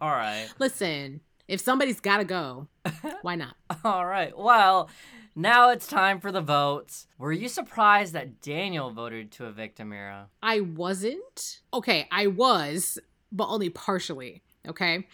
All 0.00 0.10
right. 0.10 0.48
Listen, 0.58 1.20
if 1.46 1.60
somebody's 1.60 2.00
got 2.00 2.18
to 2.18 2.24
go, 2.24 2.66
why 3.22 3.36
not? 3.36 3.54
All 3.84 4.04
right. 4.04 4.36
Well, 4.36 4.90
now 5.36 5.70
it's 5.70 5.86
time 5.86 6.20
for 6.20 6.32
the 6.32 6.40
votes. 6.40 7.06
Were 7.18 7.32
you 7.32 7.48
surprised 7.48 8.12
that 8.14 8.40
Daniel 8.40 8.90
voted 8.90 9.30
to 9.32 9.46
evict 9.46 9.78
Ameerah? 9.78 10.26
I 10.42 10.60
wasn't. 10.60 11.60
Okay, 11.72 12.08
I 12.10 12.26
was, 12.26 12.98
but 13.30 13.48
only 13.48 13.70
partially. 13.70 14.42
Okay. 14.66 15.06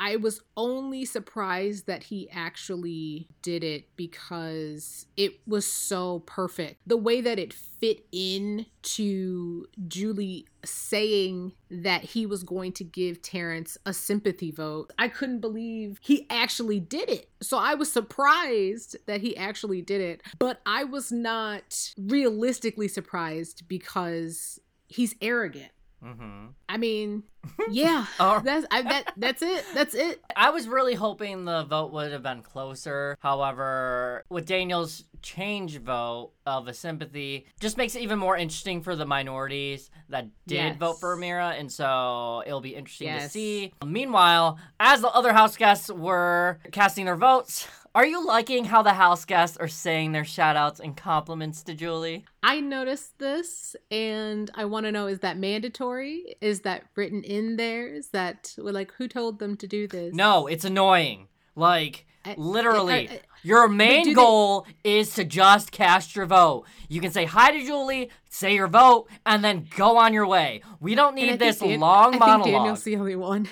I 0.00 0.16
was 0.16 0.40
only 0.56 1.04
surprised 1.04 1.86
that 1.86 2.04
he 2.04 2.28
actually 2.30 3.28
did 3.42 3.62
it 3.62 3.84
because 3.96 5.04
it 5.14 5.40
was 5.46 5.70
so 5.70 6.20
perfect. 6.20 6.80
The 6.86 6.96
way 6.96 7.20
that 7.20 7.38
it 7.38 7.52
fit 7.52 8.06
in 8.10 8.64
to 8.82 9.68
Julie 9.86 10.46
saying 10.64 11.52
that 11.70 12.02
he 12.02 12.24
was 12.24 12.44
going 12.44 12.72
to 12.72 12.84
give 12.84 13.20
Terrance 13.20 13.76
a 13.84 13.92
sympathy 13.92 14.50
vote, 14.50 14.90
I 14.98 15.08
couldn't 15.08 15.40
believe 15.40 15.98
he 16.00 16.26
actually 16.30 16.80
did 16.80 17.10
it. 17.10 17.28
So 17.42 17.58
I 17.58 17.74
was 17.74 17.92
surprised 17.92 18.96
that 19.04 19.20
he 19.20 19.36
actually 19.36 19.82
did 19.82 20.00
it, 20.00 20.22
but 20.38 20.62
I 20.64 20.84
was 20.84 21.12
not 21.12 21.92
realistically 21.98 22.88
surprised 22.88 23.68
because 23.68 24.58
he's 24.88 25.14
arrogant. 25.20 25.72
Mm-hmm. 26.04 26.46
I 26.68 26.76
mean, 26.76 27.24
yeah, 27.70 28.06
that's 28.18 28.66
I, 28.70 28.82
that 28.82 29.12
that's 29.16 29.42
it. 29.42 29.64
That's 29.74 29.94
it. 29.94 30.22
I 30.34 30.50
was 30.50 30.66
really 30.68 30.94
hoping 30.94 31.44
the 31.44 31.64
vote 31.64 31.92
would 31.92 32.12
have 32.12 32.22
been 32.22 32.42
closer. 32.42 33.16
However, 33.20 34.24
with 34.30 34.46
Daniel's 34.46 35.04
change 35.22 35.78
vote 35.78 36.32
of 36.46 36.68
a 36.68 36.74
sympathy, 36.74 37.46
just 37.60 37.76
makes 37.76 37.94
it 37.94 38.00
even 38.02 38.18
more 38.18 38.36
interesting 38.36 38.82
for 38.82 38.96
the 38.96 39.04
minorities 39.06 39.90
that 40.08 40.28
did 40.46 40.54
Yes. 40.56 40.76
vote 40.78 41.00
for 41.00 41.16
Ameerah, 41.16 41.58
and 41.58 41.70
so 41.70 42.42
it'll 42.46 42.60
be 42.60 42.74
interesting 42.74 43.08
to 43.18 43.28
see. 43.28 43.72
Meanwhile, 43.84 44.58
as 44.78 45.00
the 45.02 45.08
other 45.10 45.32
house 45.32 45.56
guests 45.56 45.90
were 45.90 46.58
casting 46.72 47.04
their 47.04 47.16
votes, 47.16 47.68
are 47.94 48.06
you 48.06 48.24
liking 48.24 48.64
how 48.66 48.82
the 48.82 48.92
house 48.94 49.24
guests 49.24 49.56
are 49.56 49.68
saying 49.68 50.12
their 50.12 50.24
shout 50.24 50.56
outs 50.56 50.80
and 50.80 50.96
compliments 50.96 51.62
to 51.64 51.74
Julie? 51.74 52.24
I 52.42 52.60
noticed 52.60 53.18
this, 53.18 53.74
and 53.90 54.50
I 54.54 54.64
want 54.66 54.86
to 54.86 54.92
know: 54.92 55.06
is 55.06 55.20
that 55.20 55.38
mandatory? 55.38 56.36
Is 56.40 56.60
that 56.60 56.84
written 56.94 57.22
in 57.24 57.56
there? 57.56 57.86
Is 57.88 58.08
that 58.08 58.54
like 58.58 58.92
who 58.92 59.08
told 59.08 59.38
them 59.38 59.56
to 59.56 59.66
do 59.66 59.86
this? 59.88 60.14
No, 60.14 60.46
it's 60.46 60.64
annoying. 60.64 61.28
Like, 61.56 62.06
I- 62.24 62.34
literally. 62.38 63.08
I- 63.08 63.12
I- 63.14 63.20
Your 63.42 63.68
main 63.68 64.04
they- 64.08 64.12
goal 64.14 64.66
is 64.84 65.14
to 65.14 65.24
just 65.24 65.72
cast 65.72 66.14
your 66.14 66.26
vote. 66.26 66.66
You 66.90 67.00
can 67.00 67.10
say 67.10 67.24
hi 67.24 67.50
to 67.52 67.64
Julie, 67.64 68.10
say 68.28 68.54
your 68.54 68.68
vote, 68.68 69.08
and 69.24 69.42
then 69.42 69.66
go 69.76 69.96
on 69.96 70.12
your 70.12 70.26
way. 70.26 70.60
We 70.78 70.94
don't 70.94 71.14
need 71.14 71.38
this 71.38 71.58
Dan- 71.60 71.80
long 71.80 72.14
I 72.16 72.18
monologue. 72.18 72.44
think 72.44 72.54
Daniel's 72.56 72.82
the 72.84 72.96
only 72.96 73.16
one. 73.16 73.48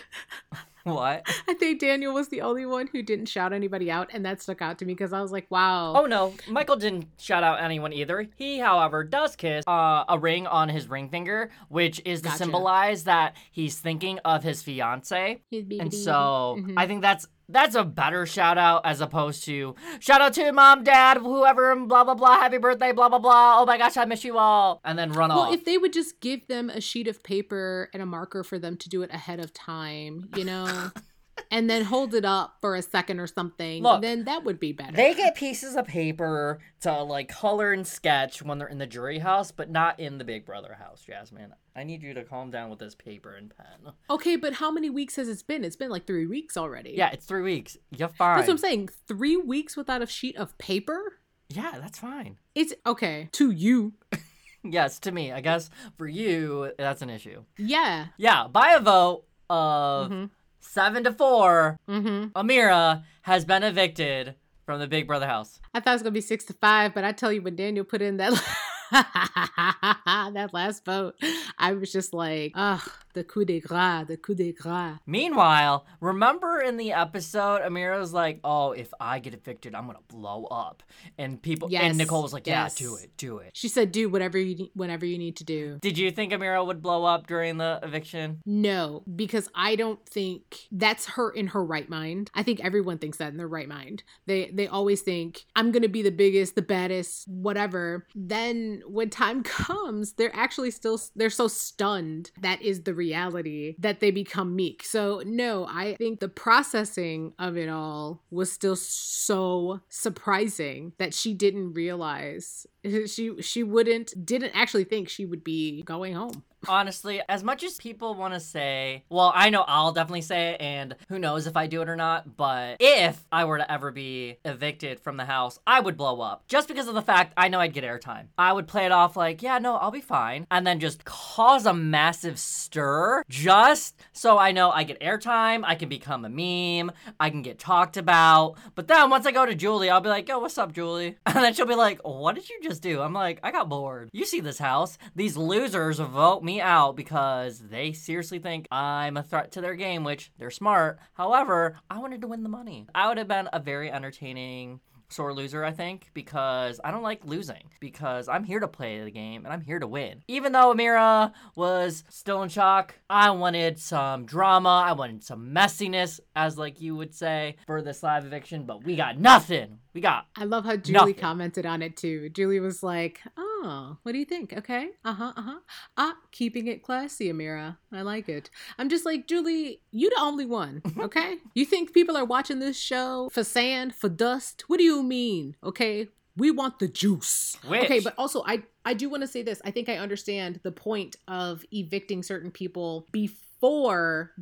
What? 0.99 1.27
I 1.49 1.55
think 1.55 1.81
Daniel 1.81 2.15
was 2.15 2.29
the 2.29 2.41
only 2.41 2.67
one 2.67 2.89
who 2.89 3.03
didn't 3.03 3.27
shout 3.27 3.53
anybody 3.53 3.91
out, 3.91 4.09
and 4.13 4.25
that 4.25 4.41
stuck 4.43 4.61
out 4.63 4.79
to 4.79 4.85
me 4.85 4.95
because 4.95 5.13
I 5.13 5.21
was 5.21 5.31
like, 5.33 5.47
"Wow." 5.51 5.95
Oh 5.97 6.07
no, 6.07 6.35
Michael 6.49 6.77
didn't 6.77 7.07
shout 7.19 7.43
out 7.45 7.63
anyone 7.63 7.93
either. 7.93 8.27
He, 8.37 8.59
however, 8.59 9.05
does 9.05 9.37
kiss 9.37 9.65
uh, 9.67 10.05
a 10.09 10.19
ring 10.19 10.47
on 10.47 10.69
his 10.69 10.89
ring 10.89 11.09
finger, 11.09 11.51
which 11.69 12.01
is 12.05 12.23
to 12.23 12.31
symbolize 12.31 13.05
that 13.05 13.37
he's 13.53 13.79
thinking 13.79 14.19
of 14.25 14.43
his 14.43 14.63
fiance. 14.63 15.41
His 15.51 15.65
And 15.79 15.93
so 15.93 16.57
Mhm. 16.59 16.75
I 16.77 16.87
think 16.87 17.03
that's 17.03 17.27
that's 17.49 17.75
a 17.75 17.85
better 17.85 18.27
shout 18.27 18.59
out 18.59 18.83
as 18.85 19.01
opposed 19.01 19.45
to 19.45 19.75
shout 20.01 20.21
out 20.21 20.35
to 20.35 20.53
mom, 20.53 20.85
dad, 20.85 21.19
whoever, 21.19 21.73
and 21.73 21.89
blah 21.89 22.05
blah 22.05 22.15
blah, 22.15 22.39
happy 22.39 22.59
birthday, 22.59 22.93
blah 22.93 23.09
blah 23.09 23.19
blah. 23.19 23.61
Oh 23.61 23.67
my 23.67 23.79
gosh, 23.79 23.97
I 23.97 24.05
miss 24.05 24.25
you 24.25 24.39
all, 24.39 24.81
and 24.85 24.99
then 24.99 25.13
run 25.13 25.31
Well, 25.31 25.41
off. 25.41 25.55
if 25.55 25.65
they 25.65 25.79
would 25.79 25.93
just 25.93 26.21
give 26.21 26.47
them 26.49 26.71
a 26.71 26.81
sheet 26.81 27.09
of 27.09 27.23
paper 27.23 27.89
and 27.93 28.03
a 28.03 28.07
marker 28.07 28.45
for 28.45 28.59
them 28.59 28.77
to 28.77 28.89
do 28.89 29.03
it 29.03 29.11
ahead 29.13 29.41
of 29.41 29.53
time, 29.53 30.29
you 30.37 30.45
know, 30.45 30.91
and 31.51 31.69
then 31.69 31.85
hold 31.85 32.15
it 32.15 32.25
up 32.25 32.57
for 32.61 32.75
a 32.77 32.83
second 32.83 33.21
or 33.21 33.27
something, 33.27 33.83
Look, 33.83 34.03
then 34.03 34.25
that 34.25 34.45
would 34.45 34.59
be 34.61 34.73
better. 34.73 34.97
They 34.97 35.15
get 35.15 35.35
pieces 35.35 35.77
of 35.77 35.87
paper 35.87 36.59
to 36.81 37.03
like 37.03 37.29
color 37.29 37.73
and 37.73 37.87
sketch 37.87 38.43
when 38.43 38.59
they're 38.59 38.69
in 38.69 38.79
the 38.79 38.87
jury 38.87 39.19
house, 39.19 39.51
but 39.51 39.71
not 39.71 39.99
in 40.01 40.19
the 40.19 40.25
Big 40.25 40.45
Brother 40.47 40.75
house, 40.75 41.03
Jasmine. 41.07 41.55
I 41.77 41.85
need 41.85 42.03
you 42.03 42.13
to 42.15 42.25
calm 42.25 42.51
down 42.51 42.71
with 42.71 42.79
this 42.81 42.95
paper 42.95 43.35
and 43.35 43.53
pen. 43.57 43.93
okay, 44.11 44.37
but 44.37 44.55
how 44.55 44.71
many 44.71 44.91
weeks 44.91 45.17
has 45.17 45.29
it 45.29 45.43
been? 45.47 45.65
It's 45.65 45.77
been 45.77 45.91
like 45.91 46.07
three 46.07 46.27
weeks 46.27 46.57
already. 46.57 46.95
Yeah, 46.97 47.11
it's 47.13 47.25
three 47.27 47.43
weeks. 47.43 47.77
You're 47.97 48.09
fine. 48.09 48.37
That's 48.37 48.49
what 48.49 48.55
I'm 48.55 48.59
saying. 48.59 48.89
Three 49.07 49.37
weeks 49.37 49.77
without 49.77 50.03
a 50.03 50.07
sheet 50.07 50.37
of 50.37 50.57
paper? 50.59 51.15
Yeah, 51.49 51.77
that's 51.81 51.99
fine. 51.99 52.39
It's 52.55 52.75
okay. 52.87 53.29
To 53.33 53.51
you. 53.51 53.95
Yes, 54.65 54.99
to 55.01 55.13
me. 55.13 55.31
I 55.33 55.41
guess 55.41 55.71
for 55.97 56.07
you, 56.07 56.73
that's 56.77 57.01
an 57.01 57.09
issue. 57.11 57.45
Yeah. 57.57 58.07
Yeah, 58.19 58.49
by 58.49 58.73
a 58.73 58.81
vote 58.81 59.25
of 59.49 60.11
Mm-hmm. 60.11 60.25
Seven 60.71 61.03
to 61.05 61.13
four, 61.13 61.79
Mm-hmm. 61.89 62.39
Ameerah 62.39 63.03
has 63.23 63.45
been 63.47 63.63
evicted 63.63 64.35
from 64.67 64.81
the 64.81 64.87
Big 64.87 65.07
Brother 65.07 65.27
house. 65.27 65.61
I 65.73 65.81
thought 65.81 65.93
it 65.93 65.95
was 65.95 66.03
gonna 66.03 66.13
be 66.13 66.21
six 66.21 66.45
to 66.45 66.53
five, 66.53 66.93
but 66.95 67.05
I 67.05 67.13
tell 67.13 67.33
you 67.33 67.41
when 67.41 67.57
Daniel 67.57 67.85
put 67.87 68.03
in 68.03 68.19
that 68.19 68.33
that 68.91 70.51
last 70.53 70.85
vote, 70.85 71.17
I 71.59 71.73
was 71.73 71.93
just 71.93 72.15
like, 72.15 72.53
ugh, 72.55 72.91
the 73.19 73.25
coup 73.25 73.45
de 73.45 73.61
grace, 73.61 74.07
the 74.07 74.17
coup 74.17 74.35
de 74.35 74.53
grace. 74.53 74.99
Meanwhile, 75.07 75.85
remember 76.01 76.61
in 76.61 76.77
the 76.77 76.93
episode, 76.93 77.63
Ameerah 77.63 77.99
was 77.99 78.13
like, 78.13 78.39
"Oh, 78.45 78.73
if 78.73 78.95
I 79.01 79.19
get 79.19 79.35
evicted, 79.35 79.75
I'm 79.75 79.87
gonna 79.87 79.99
blow 80.07 80.45
up," 80.45 80.83
and 81.19 81.43
people 81.43 81.69
Yes, 81.71 81.83
and 81.83 81.99
Nicole 81.99 82.23
was 82.23 82.33
like, 82.33 82.47
"Yeah, 82.47 82.65
yes. 82.65 82.77
do 82.77 82.97
it, 82.97 83.11
do 83.17 83.39
it." 83.39 83.51
She 83.55 83.69
said, 83.69 83.91
"Do 83.93 84.09
whatever 84.09 84.39
you 84.39 84.55
need, 84.55 84.71
whatever 84.75 85.05
you 85.05 85.19
need 85.19 85.37
to 85.37 85.45
do." 85.45 85.79
Did 85.81 85.99
you 85.99 86.11
think 86.11 86.33
Ameerah 86.33 86.65
would 86.65 86.81
blow 86.81 87.05
up 87.05 87.27
during 87.27 87.59
the 87.59 87.81
eviction? 87.83 88.41
No, 88.47 89.03
because 89.17 89.49
I 89.55 89.75
don't 89.75 90.05
think 90.07 90.69
that's 90.71 91.07
her 91.07 91.31
in 91.31 91.49
her 91.49 91.65
right 91.65 91.89
mind. 91.89 92.31
I 92.35 92.43
think 92.45 92.61
everyone 92.61 92.99
thinks 92.99 93.19
that 93.19 93.33
in 93.33 93.37
their 93.37 93.49
right 93.49 93.69
mind. 93.69 94.05
They 94.27 94.51
they 94.53 94.69
always 94.69 95.01
think 95.01 95.45
I'm 95.57 95.73
gonna 95.73 95.89
be 95.89 96.03
the 96.03 96.13
biggest, 96.13 96.55
the 96.55 96.63
baddest, 96.63 97.27
whatever. 97.27 98.07
Then 98.15 98.78
when 98.87 99.11
time 99.11 99.43
comes, 99.43 100.15
they're 100.15 100.35
actually 100.35 100.71
still 100.71 101.01
they're 101.17 101.31
so 101.31 101.49
stunned 101.49 102.31
that 102.41 102.63
is 102.63 102.83
the 102.83 102.95
reality 102.95 103.75
that 103.79 104.01
they 104.01 104.11
become 104.11 104.57
meek. 104.57 104.85
So 104.85 105.23
no, 105.25 105.67
I 105.67 105.95
think 105.97 106.21
the 106.21 106.29
processing 106.29 107.33
of 107.39 107.57
it 107.57 107.69
all 107.69 108.23
was 108.31 108.51
still 108.51 108.77
so 108.77 109.81
surprising 109.89 110.93
that 110.99 111.15
she 111.15 111.35
didn't 111.35 111.75
realize 111.75 112.67
she 113.07 113.41
she 113.41 113.63
wouldn't 113.63 114.25
didn't 114.25 114.53
actually 114.55 114.85
think 114.85 115.09
she 115.09 115.25
would 115.25 115.45
be 115.45 115.83
going 115.83 116.15
home. 116.15 116.43
Honestly, 116.67 117.21
as 117.29 117.45
much 117.45 117.63
as 117.63 117.77
people 117.77 118.15
want 118.15 118.35
to 118.35 118.41
say, 118.41 119.05
well, 119.09 119.33
I 119.35 119.51
know 119.51 119.65
I'll 119.67 119.93
definitely 119.93 120.23
say 120.23 120.51
it, 120.51 120.61
and 120.61 120.97
who 121.09 121.19
knows 121.19 121.47
if 121.47 121.57
I 121.57 121.67
do 121.67 121.83
it 121.83 121.89
or 121.89 121.97
not, 121.97 122.37
but 122.37 122.77
if 122.81 123.25
I 123.31 123.45
were 123.45 123.59
to 123.59 123.71
ever 123.71 123.91
be 123.91 124.39
evicted 124.45 125.01
from 125.01 125.17
the 125.17 125.25
house, 125.25 125.59
I 125.67 125.81
would 125.81 125.97
blow 125.97 126.21
up. 126.21 126.45
Just 126.49 126.69
because 126.69 126.89
of 126.89 126.95
the 126.95 127.03
fact 127.03 127.33
I 127.37 127.49
know 127.49 127.61
I'd 127.61 127.73
get 127.73 127.85
airtime. 127.85 128.27
I 128.37 128.53
would 128.53 128.67
play 128.67 128.87
it 128.87 128.93
off 128.93 129.17
like, 129.17 129.43
yeah, 129.43 129.59
no, 129.59 129.77
I'll 129.77 129.91
be 129.91 130.01
fine, 130.01 130.47
and 130.51 130.67
then 130.67 130.81
just 130.81 131.05
cause 131.05 131.67
a 131.67 131.75
massive 131.75 132.39
stir 132.39 133.23
just 133.29 134.01
so 134.13 134.39
I 134.39 134.53
know 134.53 134.71
I 134.71 134.85
get 134.85 135.01
airtime, 135.01 135.63
I 135.65 135.75
can 135.75 135.89
become 135.89 136.25
a 136.25 136.29
meme, 136.29 136.93
I 137.21 137.31
can 137.31 137.43
get 137.43 137.59
talked 137.59 137.97
about. 137.97 138.57
But 138.75 138.89
then 138.89 139.11
once 139.11 139.27
I 139.27 139.33
go 139.33 139.47
to 139.47 139.55
Julie, 139.55 139.91
I'll 139.91 140.01
be 140.01 140.09
like, 140.09 140.29
yo, 140.29 140.39
what's 140.39 140.59
up, 140.59 140.73
Julie? 140.73 141.17
And 141.39 141.45
then 141.45 141.55
she'll 141.55 141.67
be 141.67 141.77
like, 141.77 142.01
what 142.03 142.35
did 142.35 142.49
you 142.49 142.59
just 142.63 142.83
do? 142.83 143.01
I'm 143.01 143.13
like, 143.13 143.39
I 143.45 143.53
got 143.53 143.69
bored. 143.69 144.11
You 144.13 144.25
see 144.25 144.41
this 144.41 144.59
house. 144.59 144.99
These 145.15 145.37
losers 145.37 145.99
vote 146.01 146.43
me 146.49 146.61
out 146.63 146.97
because 146.97 147.59
they 147.61 147.93
seriously 147.93 148.39
think 148.39 148.67
I'm 148.73 149.17
a 149.19 149.23
threat 149.23 149.53
to 149.53 149.61
their 149.61 149.75
game, 149.75 150.03
which 150.03 150.33
they're 150.39 150.51
smart. 150.51 150.99
However, 151.13 151.77
I 151.91 151.99
wanted 151.99 152.23
to 152.23 152.27
win 152.27 152.43
the 152.43 152.49
money. 152.49 152.87
I 152.95 153.07
would 153.09 153.19
have 153.19 153.29
been 153.29 153.49
a 153.53 153.61
very 153.61 153.91
entertaining 153.93 154.81
sore 155.11 155.33
loser, 155.35 155.65
I 155.65 155.73
think, 155.73 156.11
because 156.13 156.81
I 156.85 156.91
don't 156.91 157.03
like 157.03 157.25
losing. 157.25 157.65
Because 157.81 158.29
I'm 158.29 158.45
here 158.45 158.61
to 158.61 158.69
play 158.69 159.03
the 159.05 159.11
game 159.11 159.45
and 159.45 159.53
I'm 159.53 159.61
here 159.63 159.79
to 159.79 159.87
win. 159.87 160.23
Even 160.29 160.53
though 160.53 160.73
Ameerah 160.75 161.33
was 161.55 162.05
still 162.11 162.43
in 162.43 162.49
shock, 162.49 162.95
I 163.11 163.31
wanted 163.31 163.79
some 163.79 164.25
drama. 164.27 164.85
I 164.87 164.93
wanted 164.93 165.25
some 165.25 165.55
messiness, 165.55 166.21
as 166.37 166.57
like 166.59 166.81
you 166.81 166.95
would 166.97 167.15
say, 167.15 167.57
for 167.67 167.81
this 167.83 168.03
live 168.03 168.25
eviction. 168.27 168.65
But 168.65 168.85
we 168.85 168.97
got 168.97 169.19
nothing. 169.19 169.79
We 169.95 170.01
got 170.03 170.27
I 170.37 170.45
love 170.45 170.65
how 170.65 170.77
Julie 170.77 170.99
Nothing. 170.99 171.15
commented 171.15 171.67
on 171.67 171.83
it 171.83 171.97
too. 171.97 172.29
Julie 172.29 172.61
was 172.61 172.83
like, 172.83 173.21
"Oh, 173.37 173.58
what 174.03 174.13
do 174.13 174.19
you 174.19 174.25
think? 174.25 174.53
Okay, 174.53 174.91
uh 175.05 175.13
huh, 175.13 175.33
uh 175.37 175.43
huh. 175.43 175.59
Ah, 175.97 176.17
keeping 176.33 176.67
it 176.67 176.83
classy, 176.83 177.31
Ameerah. 177.33 177.77
I 177.93 178.03
like 178.03 178.29
it. 178.29 178.51
I'm 178.79 178.89
just 178.89 179.05
like 179.05 179.27
Julie. 179.27 179.81
You 179.91 180.11
the 180.11 180.21
only 180.21 180.47
one. 180.47 180.83
Okay. 180.99 181.37
you 181.55 181.65
think 181.65 181.95
people 181.95 182.17
are 182.17 182.25
watching 182.25 182.59
this 182.59 182.79
show 182.79 183.31
for 183.33 183.45
sand, 183.45 183.95
for 183.95 184.09
dust? 184.09 184.65
What 184.67 184.79
do 184.79 184.85
you 184.85 185.03
mean? 185.03 185.57
Okay." 185.63 186.09
We 186.37 186.53
want 186.53 186.79
the 186.79 186.87
juice. 186.87 187.57
Okay, 187.67 187.99
but 187.99 188.15
also 188.17 188.45
I 188.47 188.63
I 188.85 188.95
do 188.95 189.09
want 189.09 189.23
to 189.23 189.27
say 189.27 189.43
this. 189.43 189.61
I 189.65 189.73
think 189.73 189.89
I 189.89 189.97
understand 189.97 190.61
the 190.63 190.71
point 190.71 191.17
of 191.27 191.65
evicting 191.73 192.23
certain 192.23 192.53
people 192.53 193.09
before 193.11 193.48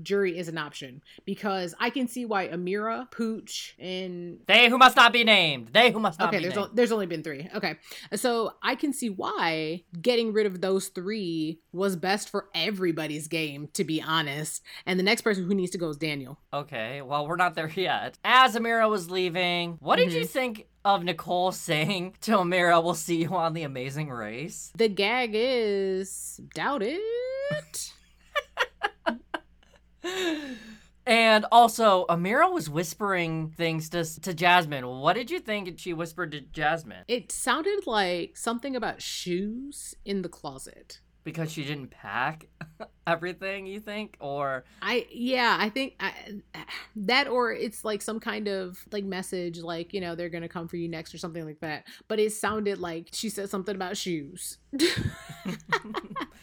jury 0.02 0.38
is 0.38 0.48
an 0.48 0.59
option 0.59 1.02
because 1.24 1.74
I 1.81 1.90
can 1.90 2.07
see 2.09 2.24
why 2.24 2.48
Ameerah, 2.48 3.11
Pooch, 3.11 3.74
and 3.79 4.38
they 4.46 4.68
who 4.68 4.79
must 4.79 4.96
not 4.96 5.12
be 5.12 5.24
named. 5.24 5.68
They 5.72 5.90
who 5.90 5.98
must 6.00 6.18
not 6.18 6.29
okay 6.29 6.38
be 6.38 6.44
there's, 6.48 6.57
o- 6.59 6.70
there's 6.72 6.92
only 6.92 7.07
been 7.07 7.22
three 7.22 7.48
okay 7.55 7.76
so 8.14 8.52
i 8.62 8.74
can 8.74 8.92
see 8.92 9.09
why 9.11 9.83
getting 10.00 10.33
rid 10.33 10.46
of 10.46 10.61
those 10.61 10.88
three 10.88 11.61
was 11.72 11.96
best 11.96 12.29
for 12.31 12.48
everybody's 12.55 13.29
game 13.29 13.68
to 13.72 13.85
be 13.85 14.00
honest 14.02 14.62
and 14.87 14.98
the 14.98 15.05
next 15.05 15.22
person 15.22 15.44
who 15.44 15.55
needs 15.55 15.70
to 15.70 15.79
go 15.79 15.88
is 15.88 15.96
daniel 15.96 16.38
Okay, 16.52 17.02
well, 17.02 17.26
we're 17.26 17.37
not 17.37 17.55
there 17.55 17.68
yet. 17.74 18.16
As 18.24 18.55
Ameerah 18.55 18.88
was 18.88 19.11
leaving, 19.11 19.76
what 19.81 19.96
did 19.96 20.12
you 20.12 20.20
Mm-hmm. 20.20 20.29
think 20.29 20.66
of 20.85 21.05
Nicole 21.05 21.52
saying 21.68 22.14
to 22.22 22.33
Ameerah, 22.33 22.83
We'll 22.83 22.94
see 22.94 23.16
you 23.16 23.29
on 23.35 23.52
the 23.52 23.62
amazing 23.64 24.09
race? 24.09 24.72
the 24.76 24.88
gag 24.88 25.31
is 25.35 26.40
doubt 26.55 26.83
it 26.83 27.90
And 31.09 31.47
also, 31.53 32.05
Ameerah 32.09 32.53
was 32.53 32.69
whispering 32.69 33.51
things 33.51 33.88
to, 33.90 34.05
to 34.23 34.35
Jasmine. 34.35 34.85
What 34.87 35.12
did 35.14 35.31
you 35.31 35.38
think 35.38 35.79
she 35.79 35.92
whispered 35.92 36.33
to 36.33 36.40
Jasmine? 36.40 37.05
it 37.07 37.31
sounded 37.31 37.87
like 37.87 38.37
something 38.37 38.75
about 38.75 39.01
shoes 39.01 39.95
in 40.05 40.23
the 40.23 40.29
closet 40.29 41.01
Because 41.23 41.53
she 41.53 41.62
didn't 41.64 41.90
pack 41.90 42.49
everything, 43.07 43.66
you 43.66 43.81
think? 43.81 44.16
Or, 44.21 44.64
I 44.83 45.07
yeah, 45.11 45.57
I 45.59 45.69
think 45.69 45.95
I, 46.01 46.12
that 46.97 47.29
or 47.29 47.53
it's 47.53 47.85
like 47.85 48.03
some 48.03 48.21
kind 48.21 48.49
of 48.49 48.79
like 48.92 49.05
message 49.05 49.59
like, 49.61 49.92
you 49.95 50.01
know, 50.01 50.14
they're 50.14 50.31
to 50.42 50.49
come 50.49 50.69
for 50.69 50.77
you 50.77 50.88
next 50.88 51.14
or 51.14 51.19
something 51.19 51.45
like 51.45 51.61
that. 51.61 51.85
But 52.09 52.19
it 52.19 52.33
sounded 52.33 52.79
like 52.79 53.09
she 53.12 53.29
said 53.29 53.51
something 53.51 53.75
about 53.75 53.97
shoes. 53.97 54.59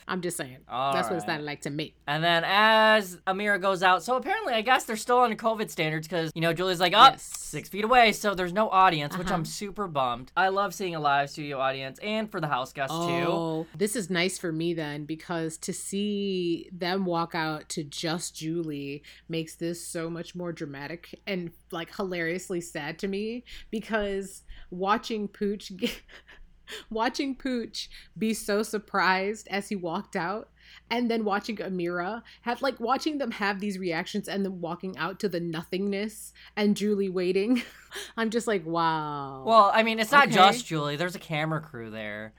I'm 0.07 0.21
just 0.21 0.35
saying. 0.37 0.57
All 0.67 0.93
That's 0.93 1.09
what 1.09 1.17
it 1.17 1.25
sounded 1.25 1.45
like 1.45 1.61
to 1.61 1.69
me. 1.69 1.95
and 2.07 2.23
then 2.23 2.43
as 2.45 3.17
Ameerah 3.27 3.61
goes 3.61 3.81
out, 3.83 4.03
so 4.03 4.15
apparently, 4.17 4.53
I 4.53 4.61
guess 4.61 4.83
they're 4.83 4.97
still 4.97 5.19
on 5.19 5.33
COVID 5.35 5.69
standards 5.69 6.07
because, 6.07 6.31
you 6.35 6.41
know, 6.41 6.53
Julie's 6.53 6.79
like, 6.79 6.93
up 6.93 7.13
Yes. 7.13 7.23
six 7.23 7.69
feet 7.69 7.83
away, 7.85 8.11
so 8.11 8.35
there's 8.35 8.53
no 8.53 8.69
audience, 8.69 9.17
which 9.17 9.27
Uh-huh. 9.27 9.35
I'm 9.35 9.45
super 9.45 9.87
bummed. 9.87 10.31
I 10.35 10.49
love 10.49 10.73
seeing 10.73 10.95
a 10.95 10.99
live 10.99 11.29
studio 11.29 11.59
audience 11.59 11.99
and 11.99 12.29
for 12.29 12.41
the 12.41 12.47
house 12.47 12.73
guests 12.73 12.95
too. 12.97 13.25
Oh, 13.27 13.65
this 13.77 13.95
is 13.95 14.09
nice 14.09 14.37
for 14.37 14.51
me 14.51 14.73
then 14.73 15.05
because 15.05 15.57
to 15.59 15.73
see 15.73 16.52
them 16.71 17.05
walk 17.05 17.35
out 17.35 17.69
to 17.69 17.83
just 17.83 18.35
Julie 18.35 19.03
makes 19.29 19.55
this 19.55 19.85
so 19.85 20.09
much 20.09 20.35
more 20.35 20.51
dramatic 20.51 21.19
and 21.27 21.51
like 21.71 21.95
hilariously 21.95 22.61
sad 22.61 22.99
to 22.99 23.07
me 23.07 23.43
because 23.71 24.43
watching 24.69 25.27
Pooch 25.27 25.75
get, 25.75 26.01
watching 26.89 27.35
Pooch 27.35 27.89
be 28.17 28.33
so 28.33 28.63
surprised 28.63 29.47
as 29.49 29.69
he 29.69 29.75
walked 29.75 30.15
out 30.15 30.49
and 30.89 31.09
then 31.09 31.25
watching 31.25 31.57
Ameerah 31.57 32.21
have 32.41 32.61
like 32.61 32.79
watching 32.79 33.17
them 33.17 33.31
have 33.31 33.59
these 33.59 33.77
reactions 33.77 34.27
and 34.27 34.43
then 34.43 34.61
walking 34.61 34.97
out 34.97 35.19
to 35.19 35.29
the 35.29 35.39
nothingness 35.39 36.33
and 36.55 36.75
Julie 36.75 37.09
waiting. 37.09 37.61
I'm 38.17 38.29
just 38.29 38.47
like, 38.47 38.65
wow. 38.65 39.43
Well, 39.45 39.71
I 39.73 39.83
mean, 39.83 39.99
it's 39.99 40.11
not 40.11 40.27
Okay. 40.27 40.35
just 40.35 40.65
Julie. 40.65 40.95
There's 40.95 41.15
a 41.15 41.19
camera 41.19 41.61
crew 41.61 41.89
there. 41.89 42.33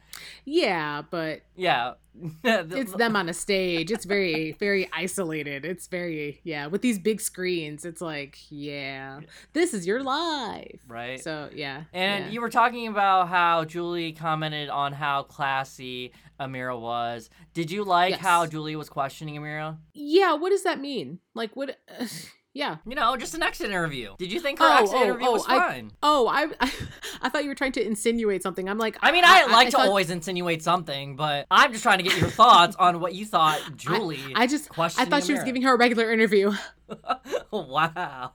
yeah, 0.45 1.03
but 1.11 1.43
Yeah. 1.57 1.95
it's 2.45 2.93
them 2.93 3.17
on 3.17 3.29
a 3.29 3.35
stage. 3.35 3.91
It's 3.91 4.05
very, 4.05 4.53
very 4.53 4.89
isolated. 4.93 5.65
It's 5.65 5.89
very, 5.89 6.41
yeah, 6.45 6.69
with 6.69 6.81
these 6.81 6.97
big 7.01 7.21
screens. 7.21 7.85
It's 7.85 8.01
like, 8.01 8.39
yeah, 8.51 9.19
this 9.53 9.75
is 9.75 9.85
your 9.85 10.01
life. 10.05 10.79
Right. 10.87 11.21
So, 11.21 11.51
yeah. 11.53 11.85
And 11.93 12.27
yeah. 12.27 12.31
you 12.31 12.41
were 12.41 12.51
talking 12.51 12.87
about 12.87 13.27
how 13.29 13.65
Julie 13.65 14.13
commented 14.13 14.69
on 14.69 14.93
how 14.93 15.25
classy 15.25 16.13
Ameerah 16.39 16.81
was. 16.81 17.31
Did 17.53 17.73
you 17.73 17.83
like 17.83 18.13
Yes. 18.13 18.21
how 18.21 18.47
Julie 18.47 18.77
was 18.77 18.89
questioning 18.89 19.35
Ameerah? 19.35 19.79
yeah, 19.93 20.35
what 20.35 20.51
does 20.51 20.63
that 20.63 20.81
mean? 20.81 21.19
Like, 21.35 21.57
what? 21.57 21.77
Yeah. 22.55 22.77
You 22.87 22.95
know, 22.95 23.17
just 23.17 23.35
an 23.35 23.43
exit 23.43 23.67
interview. 23.69 24.15
Did 24.17 24.33
you 24.33 24.39
think 24.39 24.61
her 24.61 24.65
Oh, 24.67 24.77
exit 24.83 24.97
oh, 24.97 25.03
interview 25.03 25.27
oh, 25.27 25.33
was 25.33 25.45
I- 25.49 25.59
fine? 25.59 25.91
Oh, 26.03 26.29
I, 26.29 26.47
I 26.61 26.73
I 27.23 27.29
thought 27.29 27.43
you 27.43 27.49
were 27.51 27.55
trying 27.57 27.73
to 27.73 27.85
insinuate 27.85 28.43
something. 28.45 28.69
I'm 28.69 28.79
like, 28.79 28.97
I 29.03 29.11
mean, 29.11 29.25
I, 29.27 29.47
like 29.47 29.71
to 29.71 29.77
thought- 29.77 29.89
always 29.89 30.09
insinuate 30.11 30.63
something, 30.63 31.17
but 31.17 31.47
I'm 31.51 31.73
just 31.73 31.83
trying 31.83 31.99
to 31.99 32.05
get 32.05 32.17
your 32.17 32.31
thoughts 32.31 32.77
on 32.77 33.01
what 33.01 33.15
you 33.15 33.27
thought 33.27 33.61
Julie. 33.77 34.21
I 34.37 34.47
just 34.47 34.71
I 34.79 35.05
thought 35.05 35.25
she 35.25 35.33
was 35.35 35.43
giving 35.43 35.63
her 35.63 35.75
a 35.75 35.79
regular 35.79 36.13
interview. 36.13 36.53
wow. 37.51 38.33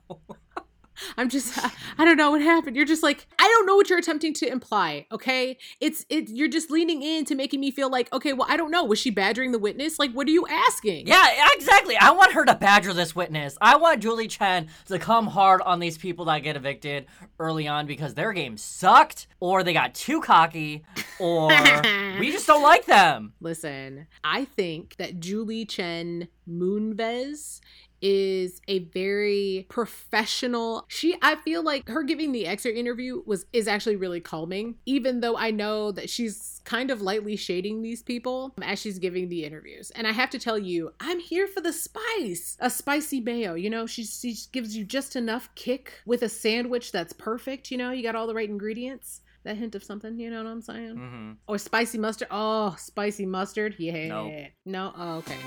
I'm 1.17 1.29
just 1.29 1.57
I, 1.97 2.05
don't 2.05 2.17
know 2.17 2.31
what 2.31 2.41
happened. 2.41 2.75
You're 2.75 2.85
just 2.85 3.03
like 3.03 3.27
I 3.38 3.43
don't 3.43 3.65
know 3.65 3.75
what 3.75 3.89
you're 3.89 3.99
attempting 3.99 4.33
to 4.35 4.47
imply, 4.47 5.05
okay? 5.12 5.57
It's 5.79 6.05
it 6.09 6.29
you're 6.29 6.47
just 6.47 6.71
leaning 6.71 7.01
into 7.01 7.35
making 7.35 7.59
me 7.59 7.71
feel 7.71 7.89
like, 7.89 8.12
okay, 8.13 8.33
well, 8.33 8.47
I 8.49 8.57
don't 8.57 8.71
know. 8.71 8.83
Was 8.83 8.99
she 8.99 9.09
badgering 9.09 9.51
the 9.51 9.59
witness? 9.59 9.99
Like 9.99 10.12
what 10.12 10.27
are 10.27 10.31
you 10.31 10.47
asking? 10.47 11.07
Yeah, 11.07 11.27
exactly. 11.53 11.97
I 11.97 12.12
want 12.12 12.33
her 12.33 12.45
to 12.45 12.55
badger 12.55 12.93
this 12.93 13.15
witness. 13.15 13.57
I 13.62 13.77
want 13.77 14.01
Julie 14.01 14.27
Chen 14.27 14.67
to 14.85 14.99
come 14.99 15.27
hard 15.27 15.62
on 15.62 15.79
these 15.79 15.97
people 15.97 16.25
that 16.25 16.39
get 16.39 16.55
evicted 16.55 17.05
early 17.39 17.67
on 17.67 17.85
because 17.85 18.13
their 18.13 18.33
game 18.33 18.57
sucked, 18.57 19.27
or 19.39 19.63
they 19.63 19.73
got 19.73 19.93
too 19.93 20.21
cocky, 20.21 20.83
or 21.19 21.47
we 22.19 22.31
just 22.31 22.47
don't 22.47 22.63
like 22.63 22.85
them. 22.85 23.33
Listen, 23.41 24.07
I 24.23 24.45
think 24.45 24.95
that 24.97 25.19
Julie 25.19 25.65
Chen 25.65 26.27
Moonves 26.49 27.59
is 28.01 28.62
a 28.67 28.79
very 28.79 29.65
professional. 29.69 30.85
She 30.88 31.15
I 31.21 31.35
feel 31.35 31.63
like 31.63 31.88
her 31.89 32.03
giving 32.03 32.31
the 32.31 32.47
exit 32.47 32.75
interview 32.75 33.21
was 33.25 33.45
is 33.53 33.67
actually 33.67 33.95
really 33.95 34.19
calming 34.19 34.75
even 34.85 35.19
though 35.21 35.38
I 35.38 35.51
know 35.51 35.91
that 35.91 36.09
she's 36.09 36.62
kind 36.65 36.91
of 36.91 37.01
lightly 37.01 37.35
shading 37.35 37.81
these 37.81 38.03
people 38.03 38.53
as 38.62 38.79
she's 38.79 38.99
giving 38.99 39.29
the 39.29 39.43
interviews. 39.45 39.91
And 39.91 40.05
I 40.07 40.12
have 40.12 40.29
to 40.31 40.39
tell 40.39 40.57
you, 40.57 40.91
I'm 40.99 41.19
here 41.19 41.47
for 41.47 41.62
the 41.62 41.73
spice. 41.73 42.57
A 42.59 42.69
spicy 42.69 43.21
mayo, 43.21 43.53
you 43.55 43.69
know, 43.69 43.85
she 43.85 44.03
she 44.03 44.35
gives 44.51 44.75
you 44.75 44.83
just 44.85 45.15
enough 45.15 45.49
kick 45.55 45.93
with 46.05 46.21
a 46.23 46.29
sandwich 46.29 46.91
that's 46.91 47.13
perfect, 47.13 47.71
you 47.71 47.77
know, 47.77 47.91
you 47.91 48.03
got 48.03 48.15
all 48.15 48.27
the 48.27 48.33
right 48.33 48.49
ingredients. 48.49 49.21
That 49.45 49.55
hint 49.55 49.73
of 49.73 49.85
something, 49.85 50.19
you 50.19 50.29
know 50.29 50.43
what 50.43 50.49
I'm 50.49 50.62
saying? 50.62 50.97
hmm 50.97 51.31
Or 51.47 51.57
spicy 51.57 51.97
mustard. 51.97 52.27
Oh, 52.29 52.75
spicy 52.77 53.25
mustard. 53.25 53.75
Yeah. 53.79 54.07
Nope. 54.09 54.33
No. 54.65 54.93
Oh, 54.95 55.17
okay. 55.19 55.38